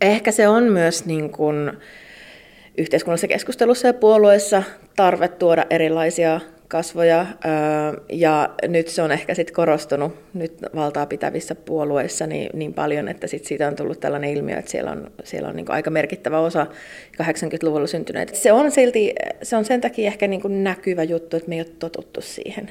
ehkä 0.00 0.32
se 0.32 0.48
on 0.48 0.64
myös 0.64 1.04
niin 1.04 1.30
kuin, 1.30 1.72
yhteiskunnallisessa 2.78 3.28
keskustelussa 3.28 3.86
ja 3.86 3.94
puolueissa 3.94 4.62
tarve 4.96 5.28
tuoda 5.28 5.66
erilaisia 5.70 6.40
kasvoja, 6.70 7.26
ja 8.12 8.50
nyt 8.68 8.88
se 8.88 9.02
on 9.02 9.12
ehkä 9.12 9.34
sitten 9.34 9.54
korostunut 9.54 10.14
nyt 10.34 10.52
valtaa 10.74 11.06
pitävissä 11.06 11.54
puolueissa 11.54 12.26
niin, 12.26 12.50
niin 12.54 12.74
paljon, 12.74 13.08
että 13.08 13.26
sit 13.26 13.44
siitä 13.44 13.68
on 13.68 13.76
tullut 13.76 14.00
tällainen 14.00 14.30
ilmiö, 14.30 14.58
että 14.58 14.70
siellä 14.70 14.90
on, 14.90 15.10
siellä 15.24 15.48
on 15.48 15.56
niin 15.56 15.70
aika 15.70 15.90
merkittävä 15.90 16.38
osa 16.38 16.66
80-luvulla 17.22 17.86
syntyneitä. 17.86 18.36
Se 18.36 18.52
on 18.52 18.70
silti, 18.70 19.14
se 19.42 19.56
on 19.56 19.64
sen 19.64 19.80
takia 19.80 20.06
ehkä 20.06 20.28
niin 20.28 20.64
näkyvä 20.64 21.02
juttu, 21.02 21.36
että 21.36 21.48
me 21.48 21.54
ei 21.54 21.60
ole 21.60 21.76
totuttu 21.78 22.20
siihen. 22.20 22.70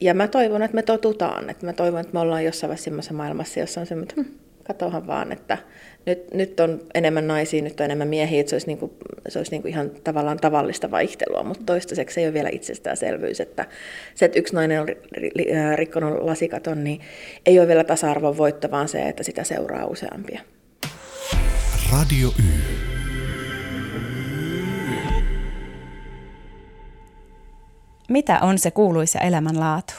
Ja 0.00 0.14
mä 0.14 0.28
toivon, 0.28 0.62
että 0.62 0.74
me 0.74 0.82
totutaan, 0.82 1.50
että 1.50 1.66
mä 1.66 1.72
toivon, 1.72 2.00
että 2.00 2.12
me 2.12 2.20
ollaan 2.20 2.44
jossain 2.44 2.68
vaiheessa 2.68 3.14
maailmassa, 3.14 3.60
jossa 3.60 3.80
on 3.80 3.86
semmoinen, 3.86 4.18
että 4.18 4.30
hm, 4.30 4.38
katohan 4.66 5.06
vaan, 5.06 5.32
että 5.32 5.58
nyt, 6.06 6.34
nyt 6.34 6.60
on 6.60 6.80
enemmän 6.94 7.26
naisia, 7.26 7.62
nyt 7.62 7.80
on 7.80 7.84
enemmän 7.84 8.08
miehiä, 8.08 8.40
että 8.40 8.50
se 8.50 8.54
olisi, 8.56 8.66
niin 8.66 8.78
kuin, 8.78 8.92
se 9.28 9.38
olisi 9.38 9.50
niin 9.50 9.62
kuin 9.62 9.70
ihan 9.70 9.90
tavallaan 10.04 10.36
tavallista 10.36 10.90
vaihtelua, 10.90 11.42
mutta 11.42 11.62
toistaiseksi 11.66 12.20
ei 12.20 12.26
ole 12.26 12.34
vielä 12.34 12.48
itsestäänselvyys, 12.52 13.40
että 13.40 13.66
se, 14.14 14.24
että 14.24 14.38
yksi 14.38 14.54
nainen 14.54 14.80
on 14.80 14.88
rikkonut 15.74 16.22
lasikaton, 16.22 16.84
niin 16.84 17.00
ei 17.46 17.58
ole 17.58 17.68
vielä 17.68 17.84
tasa-arvon 17.84 18.36
voitto, 18.36 18.70
vaan 18.70 18.88
se, 18.88 19.02
että 19.02 19.22
sitä 19.22 19.44
seuraa 19.44 19.86
useampia. 19.86 20.40
Radio 21.92 22.28
Y. 22.38 22.84
Mitä 28.08 28.38
on 28.40 28.58
se 28.58 28.70
kuuluisa 28.70 29.18
elämänlaatu? 29.18 29.94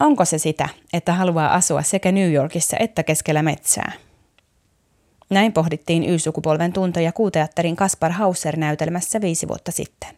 Onko 0.00 0.24
se 0.24 0.38
sitä, 0.38 0.68
että 0.92 1.12
haluaa 1.12 1.54
asua 1.54 1.82
sekä 1.82 2.12
New 2.12 2.32
Yorkissa 2.32 2.76
että 2.80 3.02
keskellä 3.02 3.42
metsää? 3.42 3.92
Näin 5.30 5.52
pohdittiin 5.52 6.04
Y-sukupolven 6.10 6.72
tuntoja 6.72 7.12
kuuteatterin 7.12 7.76
Kaspar 7.76 8.12
Hauser-näytelmässä 8.12 9.20
viisi 9.20 9.48
vuotta 9.48 9.72
sitten. 9.72 10.10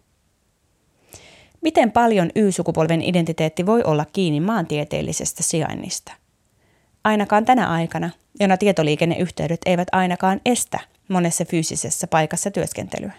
Miten 1.60 1.92
paljon 1.92 2.30
Y-sukupolven 2.34 3.02
identiteetti 3.02 3.66
voi 3.66 3.82
olla 3.82 4.04
kiinni 4.12 4.40
maantieteellisestä 4.40 5.42
sijainnista? 5.42 6.12
Ainakaan 7.04 7.44
tänä 7.44 7.68
aikana, 7.68 8.10
jona 8.40 8.56
tietoliikenneyhteydet 8.56 9.60
eivät 9.66 9.88
ainakaan 9.92 10.40
estä 10.44 10.78
monessa 11.08 11.44
fyysisessä 11.44 12.06
paikassa 12.06 12.50
työskentelyä. 12.50 13.12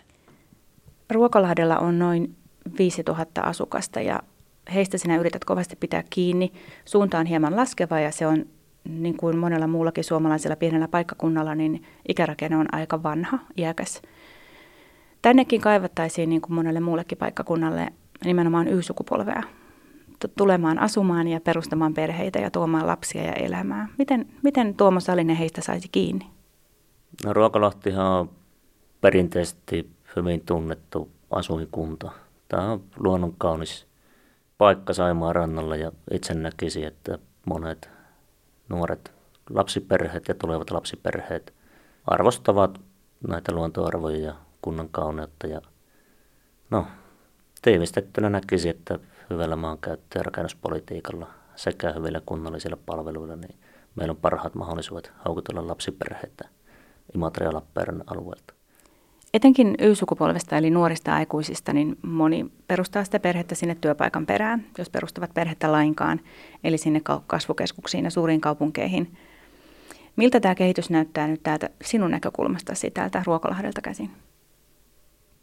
Ruokolahdella 1.10 1.78
on 1.78 2.00
noin 2.00 2.36
5000 2.78 3.42
asukasta 3.42 4.02
ja 4.02 4.20
heistä 4.74 4.98
sinä 4.98 5.18
yrität 5.18 5.46
kovasti 5.46 5.76
pitää 5.76 6.04
kiinni. 6.10 6.52
Suunta 6.86 7.20
on 7.20 7.26
hieman 7.26 7.56
laskeva 7.56 8.00
ja 8.00 8.12
se 8.12 8.28
on 8.28 8.46
niin 8.90 9.18
kuin 9.18 9.38
monella 9.38 9.68
muullakin 9.68 10.04
suomalaisella 10.04 10.56
pienellä 10.56 10.88
paikkakunnalla, 10.88 11.56
niin 11.56 11.84
ikärakenne 12.08 12.58
on 12.58 12.74
aika 12.74 13.04
vanha, 13.04 13.40
iäkäs. 13.58 14.02
Tännekin 15.22 15.62
kaivattaisiin 15.62 16.30
niin 16.30 16.42
kuin 16.42 16.54
monelle 16.54 16.80
muullekin 16.80 17.18
paikkakunnalle 17.18 17.88
nimenomaan 18.26 18.68
Y-sukupolvea 18.68 19.44
tulemaan 20.38 20.80
asumaan 20.80 21.28
ja 21.28 21.40
perustamaan 21.40 21.94
perheitä 21.94 22.40
ja 22.40 22.52
tuomaan 22.52 22.88
lapsia 22.88 23.24
ja 23.24 23.34
elämää. 23.34 23.88
Miten, 23.98 24.26
miten 24.44 24.76
Tuomo 24.76 25.00
Salinen 25.00 25.36
heistä 25.36 25.62
saisi 25.62 25.90
kiinni? 25.92 26.26
No, 27.26 27.34
Ruokalahtihan 27.34 28.06
on 28.06 28.30
perinteisesti 29.02 29.90
hyvin 30.16 30.42
tunnettu 30.46 31.10
asuinkunta. 31.32 32.12
Tämä 32.48 32.72
on 32.72 32.84
luonnon 32.98 33.36
kaunis 33.38 33.88
paikka 34.58 34.94
Saimaan 34.94 35.36
rannalla 35.36 35.76
ja 35.76 35.92
itse 36.12 36.34
näkisin, 36.34 36.88
että 36.88 37.20
monet 37.46 37.90
nuoret 38.70 39.12
lapsiperheet 39.50 40.28
ja 40.28 40.36
tulevat 40.36 40.72
lapsiperheet 40.72 41.54
arvostavat 42.06 42.82
näitä 43.28 43.52
luontoarvoja 43.52 44.18
ja 44.18 44.36
kunnan 44.62 44.90
kauneutta. 44.90 45.48
Ja 45.48 45.62
no, 46.70 46.88
tiivistettynä 47.62 48.30
näkisin, 48.30 48.72
että 48.72 49.00
hyvällä 49.30 49.56
maankäyttö- 49.56 50.20
ja 50.20 50.24
rakennuspolitiikalla 50.24 51.28
sekä 51.56 51.92
hyvillä 51.92 52.22
kunnallisilla 52.26 52.78
palveluilla, 52.86 53.36
niin 53.36 53.60
meillä 53.96 54.12
on 54.12 54.18
parhaat 54.18 54.56
mahdollisuudet 54.56 55.12
haukutella 55.18 55.68
lapsiperheitä 55.68 56.50
Imatra 57.16 57.46
ja 57.46 57.54
Lappeenrannan 57.54 58.08
alueelta. 58.12 58.59
Etenkin 59.34 59.76
Y-sukupolvesta 59.80 60.58
eli 60.58 60.70
nuorista 60.70 61.14
aikuisista, 61.16 61.74
niin 61.74 61.98
moni 62.02 62.52
perustaa 62.68 63.04
sitä 63.04 63.20
perhettä 63.20 63.56
sinne 63.56 63.78
työpaikan 63.82 64.26
perään, 64.26 64.66
jos 64.78 64.90
perustavat 64.90 65.34
perhettä 65.34 65.72
lainkaan, 65.72 66.22
eli 66.64 66.78
sinne 66.78 67.02
kasvukeskuksiin 67.28 68.06
ja 68.06 68.12
suuriin 68.12 68.42
kaupunkeihin. 68.42 69.18
Miltä 70.16 70.40
tämä 70.40 70.56
kehitys 70.56 70.90
näyttää 70.90 71.28
nyt 71.28 71.44
täältä 71.44 71.70
sinun 71.84 72.12
näkökulmastasi 72.12 72.92
täältä 72.92 73.24
Ruokolahdelta 73.26 73.82
käsin? 73.82 74.12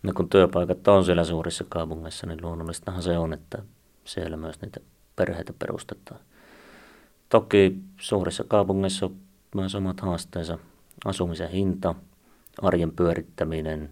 No 0.03 0.12
kun 0.12 0.28
työpaikat 0.28 0.89
on 0.89 1.05
siellä 1.05 1.24
suurissa 1.24 1.64
kaupungeissa, 1.68 2.26
niin 2.26 2.43
luonnollistahan 2.43 3.03
se 3.03 3.18
on, 3.18 3.32
että 3.32 3.62
siellä 4.05 4.37
myös 4.37 4.61
niitä 4.61 4.80
perheitä 5.16 5.53
perustetaan. 5.59 6.20
Toki 7.28 7.76
suurissa 8.01 8.45
kaupungeissa 8.45 9.07
on 9.07 9.16
myös 9.55 9.74
omat 9.74 10.01
haasteensa. 10.01 10.59
Asumisen 11.05 11.51
hinta, 11.51 11.95
arjen 12.63 12.93
pyörittäminen 12.93 13.91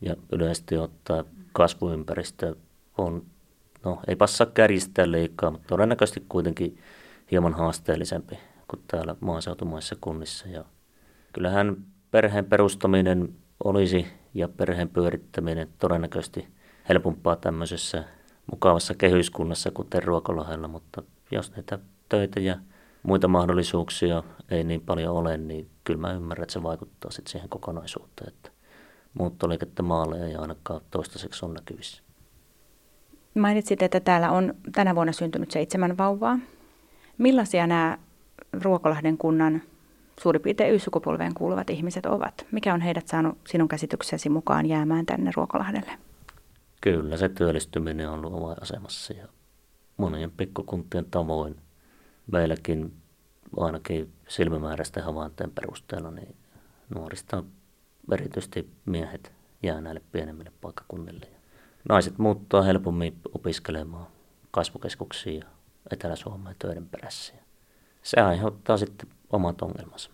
ja 0.00 0.16
yleisesti 0.32 0.76
ottaa 0.76 1.24
kasvuympäristö 1.52 2.56
on, 2.98 3.26
no 3.84 4.00
ei 4.08 4.16
passa 4.16 4.46
kärjistää 4.46 5.10
liikaa, 5.10 5.50
mutta 5.50 5.68
todennäköisesti 5.68 6.24
kuitenkin 6.28 6.78
hieman 7.30 7.54
haasteellisempi 7.54 8.38
kuin 8.68 8.82
täällä 8.88 9.16
maaseutumaissa 9.20 9.96
kunnissa. 10.00 10.48
Ja 10.48 10.64
kyllähän 11.32 11.76
perheen 12.10 12.44
perustaminen 12.44 13.34
olisi 13.64 14.06
ja 14.34 14.48
perheen 14.48 14.88
pyörittäminen 14.88 15.68
todennäköisesti 15.78 16.48
helpompaa 16.88 17.36
tämmöisessä 17.36 18.04
mukavassa 18.52 18.94
kehyskunnassa, 18.94 19.70
kuten 19.70 20.02
Ruokolahella, 20.02 20.68
mutta 20.68 21.02
jos 21.30 21.52
näitä 21.52 21.78
töitä 22.08 22.40
ja 22.40 22.58
muita 23.02 23.28
mahdollisuuksia 23.28 24.22
ei 24.50 24.64
niin 24.64 24.80
paljon 24.80 25.14
ole, 25.14 25.36
niin 25.36 25.70
kyllä 25.84 26.00
mä 26.00 26.12
ymmärrän, 26.12 26.42
että 26.42 26.52
se 26.52 26.62
vaikuttaa 26.62 27.10
sitten 27.10 27.32
siihen 27.32 27.48
kokonaisuuteen, 27.48 28.28
että 28.28 28.50
muuttoliikettä 29.14 29.82
maalle 29.82 30.26
ei 30.26 30.36
ainakaan 30.36 30.80
toistaiseksi 30.90 31.44
on 31.44 31.54
näkyvissä. 31.54 32.02
Mainitsit, 33.34 33.82
että 33.82 34.00
täällä 34.00 34.30
on 34.30 34.54
tänä 34.72 34.94
vuonna 34.94 35.12
syntynyt 35.12 35.50
seitsemän 35.50 35.98
vauvaa. 35.98 36.38
Millaisia 37.18 37.66
nämä 37.66 37.98
Ruokolahden 38.62 39.18
kunnan 39.18 39.62
suurin 40.20 40.42
piirtein 40.42 40.74
Y-sukupolveen 40.74 41.34
kuuluvat 41.34 41.70
ihmiset 41.70 42.06
ovat? 42.06 42.46
Mikä 42.50 42.74
on 42.74 42.80
heidät 42.80 43.08
saanut 43.08 43.38
sinun 43.48 43.68
käsityksesi 43.68 44.28
mukaan 44.28 44.66
jäämään 44.66 45.06
tänne 45.06 45.30
Ruokolahdelle? 45.36 45.92
Kyllä, 46.80 47.16
se 47.16 47.28
työllistyminen 47.28 48.10
on 48.10 48.24
ollut 48.24 48.62
asemassa 48.62 49.12
ja 49.12 49.28
monien 49.96 50.30
pikkukuntien 50.30 51.04
tavoin 51.10 51.56
meilläkin 52.32 52.92
ainakin 53.56 54.12
silmämääräisten 54.28 55.04
havaintojen 55.04 55.50
perusteella 55.50 56.10
niin 56.10 56.36
nuorista 56.94 57.44
erityisesti 58.12 58.70
miehet 58.86 59.32
jää 59.62 59.80
näille 59.80 60.02
pienemmille 60.12 60.52
paikkakunnille. 60.60 61.26
Naiset 61.88 62.18
muuttaa 62.18 62.62
helpommin 62.62 63.20
opiskelemaan 63.34 64.06
kasvukeskuksiin 64.50 65.40
ja 65.40 65.46
Etelä-Suomeen 65.90 66.56
töiden 66.58 66.88
perässä. 66.88 67.34
Se 68.02 68.20
aiheuttaa 68.20 68.76
sitten 68.76 69.08
omat 69.30 69.62
ongelmansa. 69.62 70.10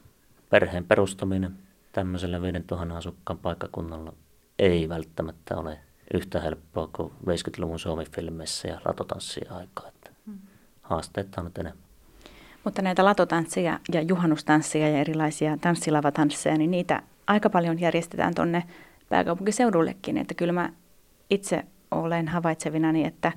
Perheen 0.51 0.85
perustaminen 0.85 1.59
tämmöisellä 1.93 2.43
5000 2.43 2.97
asukkaan 2.97 3.39
paikkakunnalla 3.39 4.13
ei 4.59 4.89
välttämättä 4.89 5.57
ole 5.57 5.81
yhtä 6.15 6.41
helppoa 6.41 6.89
kuin 6.93 7.13
50-luvun 7.13 7.79
Suomi-filmeissä 7.79 8.69
ja 8.69 8.81
ratotanssien 8.85 9.53
aikaa. 9.53 9.91
Mm. 10.27 10.39
haasteita 10.83 11.41
on 11.41 11.45
nyt 11.45 11.59
enemmän. 11.59 11.90
Mutta 12.65 12.83
näitä 12.83 13.05
latotansseja 13.05 13.79
ja 13.93 14.03
juhannustansseja 14.03 14.89
ja 14.89 14.99
erilaisia 14.99 15.57
tanssilavatansseja, 15.57 16.59
niin 16.59 16.71
niitä 16.71 17.03
aika 17.27 17.51
paljon 17.51 17.81
järjestetään 17.81 18.35
tuonne 18.35 18.65
pääkaupunkiseudullekin. 19.09 20.19
Että 20.19 20.35
kyllä 20.35 20.53
mä 20.53 20.73
itse 21.31 21.65
olen 21.91 22.29
havaitsevinani, 22.29 23.05
että 23.05 23.33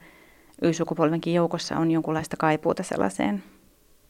Y-sukupolvenkin 0.61 1.33
joukossa 1.33 1.77
on 1.77 1.91
jonkunlaista 1.91 2.37
kaipuuta 2.37 2.83
sellaiseen, 2.83 3.43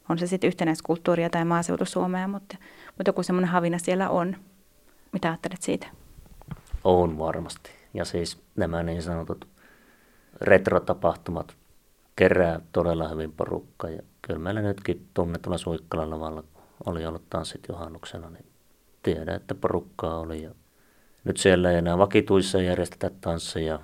on 0.10 0.20
se 0.20 0.28
sitten 0.28 0.48
yhtenäiskulttuuria 0.48 1.30
tai 1.30 1.46
maaseutusuomea, 1.46 2.28
mutta, 2.28 2.58
mutta 2.98 3.10
joku 3.10 3.24
semmoinen 3.24 3.52
havina 3.52 3.78
siellä 3.78 4.10
on. 4.10 4.36
Mitä 5.12 5.28
ajattelet 5.28 5.62
siitä? 5.62 5.88
On 6.84 7.18
varmasti. 7.20 7.72
Ja 7.94 8.06
siis 8.06 8.42
nämä 8.56 8.84
niin 8.84 9.02
sanotut 9.02 9.48
retrotapahtumat 10.42 11.56
kerää 12.16 12.60
todella 12.72 13.08
hyvin 13.08 13.32
porukkaa. 13.32 13.90
Kyllä 14.28 14.40
meillä 14.40 14.62
nytkin 14.62 15.08
tunnetulla 15.14 15.58
Suikkalan 15.58 16.10
lavalla 16.10 16.44
oli 16.86 17.06
ollut 17.06 17.30
tanssit 17.30 17.62
juhannuksena, 17.70 18.30
niin 18.30 18.46
tiedän, 19.04 19.36
että 19.36 19.56
porukkaa 19.56 20.20
oli. 20.20 20.42
Ja 20.42 20.52
nyt 21.24 21.38
siellä 21.38 21.72
ei 21.72 21.78
enää 21.78 21.98
vakituissa 21.98 22.62
järjestetä 22.62 23.12
tansseja. 23.22 23.80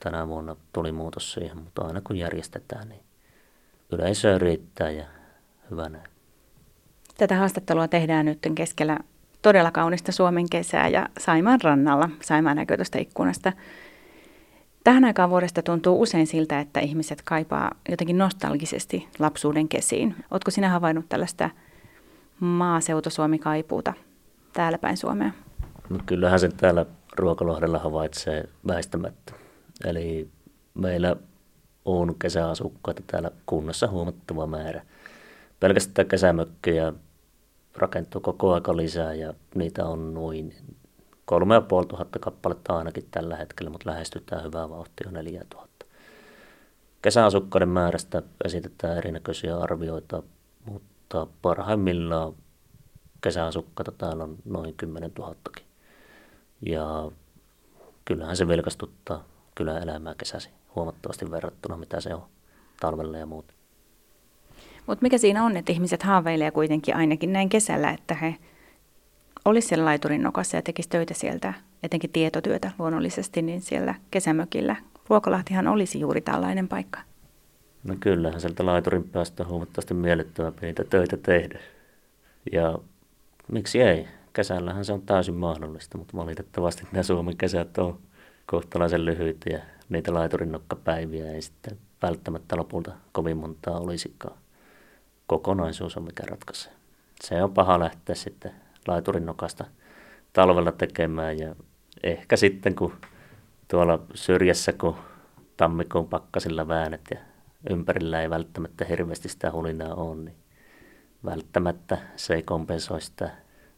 Tänä 0.00 0.28
vuonna 0.28 0.56
tuli 0.72 0.92
muutos 0.92 1.32
siihen, 1.32 1.58
mutta 1.58 1.82
aina 1.82 2.00
kun 2.00 2.16
järjestetään, 2.16 2.88
niin 2.88 3.02
yleisöä 3.92 4.38
riittää 4.38 4.90
ja 4.90 5.04
hyvä 5.70 5.88
näin. 5.88 6.10
Tätä 7.18 7.36
haastattelua 7.36 7.88
tehdään 7.88 8.26
nyt 8.26 8.38
keskellä 8.54 8.98
todella 9.42 9.70
kaunista 9.70 10.12
Suomen 10.12 10.50
kesää 10.50 10.88
ja 10.88 11.08
Saimaan 11.18 11.60
rannalla, 11.64 12.08
Saimaan 12.22 12.66
tuosta 12.76 12.98
ikkunasta. 12.98 13.52
Tähän 14.84 15.04
aikaan 15.04 15.30
vuodesta 15.30 15.62
tuntuu 15.62 16.00
usein 16.00 16.26
siltä, 16.26 16.60
että 16.60 16.80
ihmiset 16.80 17.22
kaipaa 17.24 17.70
jotenkin 17.88 18.18
nostalgisesti 18.18 19.08
lapsuuden 19.18 19.68
kesiin. 19.68 20.14
Oletko 20.30 20.50
sinä 20.50 20.68
havainnut 20.68 21.08
tällaista 21.08 21.50
maaseutu-Suomi-kaipuuta 22.40 23.92
täällä 24.52 24.78
päin 24.78 24.96
Suomea? 24.96 25.30
No 25.90 25.98
kyllähän 26.06 26.40
sen 26.40 26.56
täällä 26.56 26.86
Ruokalohdella 27.16 27.78
havaitsee 27.78 28.44
väistämättä. 28.66 29.32
Eli 29.84 30.28
meillä 30.74 31.16
on 31.84 32.14
kesäasukkaita 32.18 33.02
täällä 33.06 33.30
kunnassa 33.46 33.88
huomattava 33.88 34.46
määrä. 34.46 34.82
Pelkästään 35.60 36.08
kesämökkejä 36.08 36.92
rakentuu 37.76 38.20
koko 38.20 38.54
aika 38.54 38.76
lisää 38.76 39.14
ja 39.14 39.34
niitä 39.54 39.84
on 39.86 40.14
noin 40.14 40.54
kolme 41.30 41.54
ja 41.54 41.60
puoli 41.60 41.86
tuhatta 41.86 42.18
kappaletta 42.18 42.78
ainakin 42.78 43.08
tällä 43.10 43.36
hetkellä, 43.36 43.70
mutta 43.70 43.90
lähestytään 43.90 44.44
hyvää 44.44 44.70
vauhtia 44.70 45.06
jo 45.06 45.10
neljä 45.10 45.44
tuhatta. 45.50 45.86
Kesäasukkaiden 47.02 47.68
määrästä 47.68 48.22
esitetään 48.44 48.98
erinäköisiä 48.98 49.56
arvioita, 49.56 50.22
mutta 50.64 51.26
parhaimmillaan 51.42 52.32
kesäasukkaita 53.20 53.92
täällä 53.92 54.24
on 54.24 54.36
noin 54.44 54.74
10 54.74 55.12
000 55.18 55.34
Ja 56.66 57.10
kyllähän 58.04 58.36
se 58.36 58.48
vilkastuttaa 58.48 59.24
kyllä 59.54 59.78
elämää 59.78 60.14
kesäsi 60.14 60.50
huomattavasti 60.74 61.30
verrattuna 61.30 61.76
mitä 61.76 62.00
se 62.00 62.14
on 62.14 62.26
talvella 62.80 63.18
ja 63.18 63.26
muuta. 63.26 63.54
Mutta 64.86 65.02
mikä 65.02 65.18
siinä 65.18 65.44
on, 65.44 65.56
että 65.56 65.72
ihmiset 65.72 66.02
haaveilee 66.02 66.50
kuitenkin 66.50 66.96
ainakin 66.96 67.32
näin 67.32 67.48
kesällä, 67.48 67.90
että 67.90 68.14
he 68.14 68.36
olisi 69.50 69.68
siellä 69.68 69.84
laiturin 69.84 70.22
nokassa 70.22 70.56
ja 70.56 70.62
tekisi 70.62 70.88
töitä 70.88 71.14
sieltä, 71.14 71.54
etenkin 71.82 72.10
tietotyötä 72.10 72.70
luonnollisesti, 72.78 73.42
niin 73.42 73.60
siellä 73.60 73.94
kesämökillä. 74.10 74.76
Ruokalahtihan 75.08 75.68
olisi 75.68 76.00
juuri 76.00 76.20
tällainen 76.20 76.68
paikka. 76.68 77.00
No 77.84 77.96
kyllähän 78.00 78.40
sieltä 78.40 78.66
laiturin 78.66 79.08
päästä 79.08 79.44
huomattavasti 79.44 79.94
miellyttävämpi 79.94 80.66
niitä 80.66 80.84
töitä 80.84 81.16
tehdä. 81.16 81.58
Ja 82.52 82.78
miksi 83.52 83.80
ei? 83.80 84.08
Kesällähän 84.32 84.84
se 84.84 84.92
on 84.92 85.02
täysin 85.02 85.34
mahdollista, 85.34 85.98
mutta 85.98 86.16
valitettavasti 86.16 86.82
nämä 86.92 87.02
Suomen 87.02 87.36
kesät 87.36 87.78
on 87.78 87.98
kohtalaisen 88.46 89.04
lyhyitä 89.04 89.50
ja 89.50 89.58
niitä 89.88 90.14
laiturinnokkapäiviä 90.14 91.32
ei 91.32 91.42
sitten 91.42 91.78
välttämättä 92.02 92.56
lopulta 92.56 92.92
kovin 93.12 93.36
montaa 93.36 93.78
olisikaan. 93.78 94.36
Kokonaisuus 95.26 95.96
on 95.96 96.02
mikä 96.02 96.22
ratkaisee. 96.26 96.72
Se 97.20 97.42
on 97.42 97.54
paha 97.54 97.78
lähteä 97.78 98.14
sitten 98.14 98.52
laiturinnokasta 98.88 99.64
talvella 100.32 100.72
tekemään 100.72 101.38
ja 101.38 101.54
ehkä 102.02 102.36
sitten 102.36 102.74
kun 102.74 102.92
tuolla 103.68 104.02
syrjässä, 104.14 104.72
kun 104.72 104.96
tammikuun 105.56 106.08
pakkasilla 106.08 106.68
väänet 106.68 107.00
ja 107.10 107.18
ympärillä 107.70 108.22
ei 108.22 108.30
välttämättä 108.30 108.84
hirveästi 108.84 109.28
sitä 109.28 109.52
hulinaa 109.52 109.94
ole, 109.94 110.16
niin 110.16 110.36
välttämättä 111.24 111.98
se 112.16 112.34
ei 112.34 112.42
kompensoi 112.42 113.00
sitä 113.00 113.30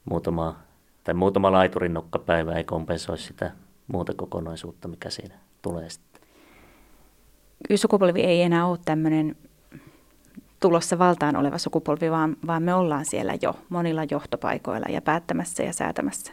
muutama, 0.05 0.57
tai 1.05 1.15
muutama 1.15 1.53
laiturin 1.53 1.95
nokkapäivä 1.95 2.57
ei 2.57 2.65
kompensoi 2.65 3.19
sitä 3.19 3.51
muuta 3.87 4.15
kokonaisuutta, 4.15 4.89
mikä 4.89 5.11
siinä 5.11 5.35
tulee 5.63 5.91
sitten. 5.91 6.23
Y-sukupolvi 7.71 8.21
ei 8.21 8.43
enää 8.43 8.67
ole 8.67 8.79
tämmöinen 8.85 9.37
tulossa 10.63 10.99
valtaan 10.99 11.37
oleva 11.37 11.59
sukupolvi, 11.59 12.11
vaan, 12.11 12.37
vaan 12.47 12.63
me 12.63 12.75
ollaan 12.75 13.05
siellä 13.05 13.35
jo 13.43 13.55
monilla 13.69 14.05
johtopaikoilla 14.11 14.87
ja 14.89 15.03
päättämässä 15.03 15.63
ja 15.63 15.73
säätämässä. 15.73 16.33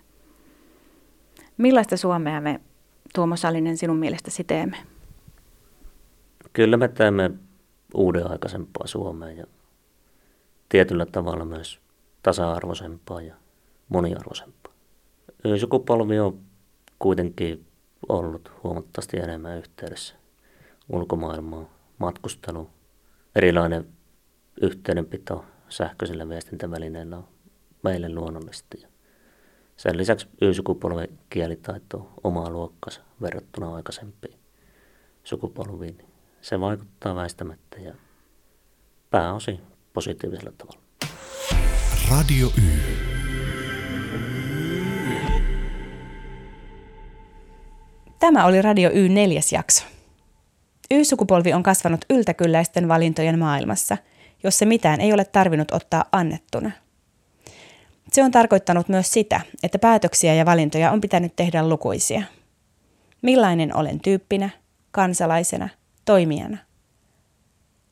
Millaista 1.57 1.97
Suomea 1.97 2.41
me, 2.41 2.59
Tuomo 3.15 3.35
Salinen, 3.35 3.77
sinun 3.77 3.97
mielestäsi 3.97 4.43
teemme? 4.43 4.77
Kyllä 6.53 6.77
me 6.77 6.87
teemme 6.87 7.31
uuden 7.93 8.31
aikaisempaa 8.31 8.87
Suomea 8.87 9.31
ja 9.31 9.45
tietyllä 10.69 11.05
tavalla 11.05 11.45
myös 11.45 11.79
tasa-arvoisempaa 12.23 13.21
ja 13.21 13.35
moniarvoisempaa. 13.89 14.73
Sukupolvi 15.59 16.19
on 16.19 16.39
kuitenkin 16.99 17.65
ollut 18.09 18.51
huomattavasti 18.63 19.17
enemmän 19.17 19.57
yhteydessä 19.57 20.15
ulkomaailmaan, 20.89 21.67
matkustelu, 21.97 22.69
erilainen 23.35 23.87
yhteydenpito 24.61 25.45
sähköisillä 25.69 26.29
viestintävälineillä 26.29 27.17
on 27.17 27.27
meille 27.83 28.13
luonnollista. 28.13 28.77
Sen 29.77 29.97
lisäksi 29.97 30.27
Y-sukupolven 30.41 31.19
kielitaito 31.29 31.97
on 31.97 32.13
omaa 32.23 32.49
luokkansa 32.49 33.01
verrattuna 33.21 33.75
aikaisempiin 33.75 34.39
sukupolviin. 35.23 35.97
Se 36.41 36.59
vaikuttaa 36.59 37.15
väistämättä 37.15 37.79
ja 37.79 37.93
pääosin 39.09 39.59
positiivisella 39.93 40.51
tavalla. 40.57 40.81
Radio 42.11 42.47
Y. 42.47 42.79
Tämä 48.19 48.45
oli 48.45 48.61
Radio 48.61 48.89
Y 48.93 49.09
neljäs 49.09 49.51
jakso. 49.51 49.83
Y-sukupolvi 50.91 51.53
on 51.53 51.63
kasvanut 51.63 52.05
yltäkylläisten 52.09 52.87
valintojen 52.87 53.39
maailmassa, 53.39 53.97
jossa 54.43 54.65
mitään 54.65 55.01
ei 55.01 55.13
ole 55.13 55.25
tarvinnut 55.25 55.71
ottaa 55.71 56.05
annettuna. 56.11 56.71
Se 58.11 58.23
on 58.23 58.31
tarkoittanut 58.31 58.89
myös 58.89 59.13
sitä, 59.13 59.41
että 59.63 59.79
päätöksiä 59.79 60.33
ja 60.33 60.45
valintoja 60.45 60.91
on 60.91 61.01
pitänyt 61.01 61.35
tehdä 61.35 61.69
lukuisia. 61.69 62.23
Millainen 63.21 63.77
olen 63.77 63.99
tyyppinä, 63.99 64.49
kansalaisena, 64.91 65.69
toimijana? 66.05 66.57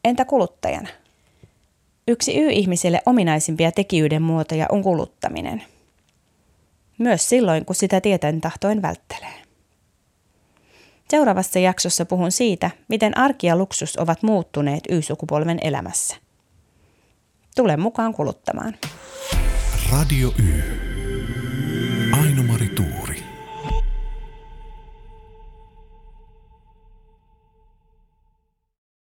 Entä 0.03 0.25
kuluttajana? 0.25 0.89
Yksi 2.07 2.39
Y-ihmiselle 2.39 3.01
ominaisimpia 3.05 3.71
tekijyyden 3.71 4.21
muotoja 4.21 4.65
on 4.69 4.83
kuluttaminen. 4.83 5.63
Myös 6.97 7.29
silloin, 7.29 7.65
kun 7.65 7.75
sitä 7.75 8.01
tieten 8.01 8.41
tahtoen 8.41 8.81
välttelee. 8.81 9.33
Seuraavassa 11.09 11.59
jaksossa 11.59 12.05
puhun 12.05 12.31
siitä, 12.31 12.71
miten 12.87 13.17
arki 13.17 13.47
ja 13.47 13.55
luksus 13.55 13.97
ovat 13.97 14.23
muuttuneet 14.23 14.83
Y-sukupolven 14.89 15.59
elämässä. 15.61 16.26
Tule 17.57 17.77
mukaan 17.77 18.13
kuluttamaan. 18.13 18.73
Radio 19.91 20.33
Y. 20.39 20.63
Aino-Mari 22.21 22.67
Tuu. 22.67 22.96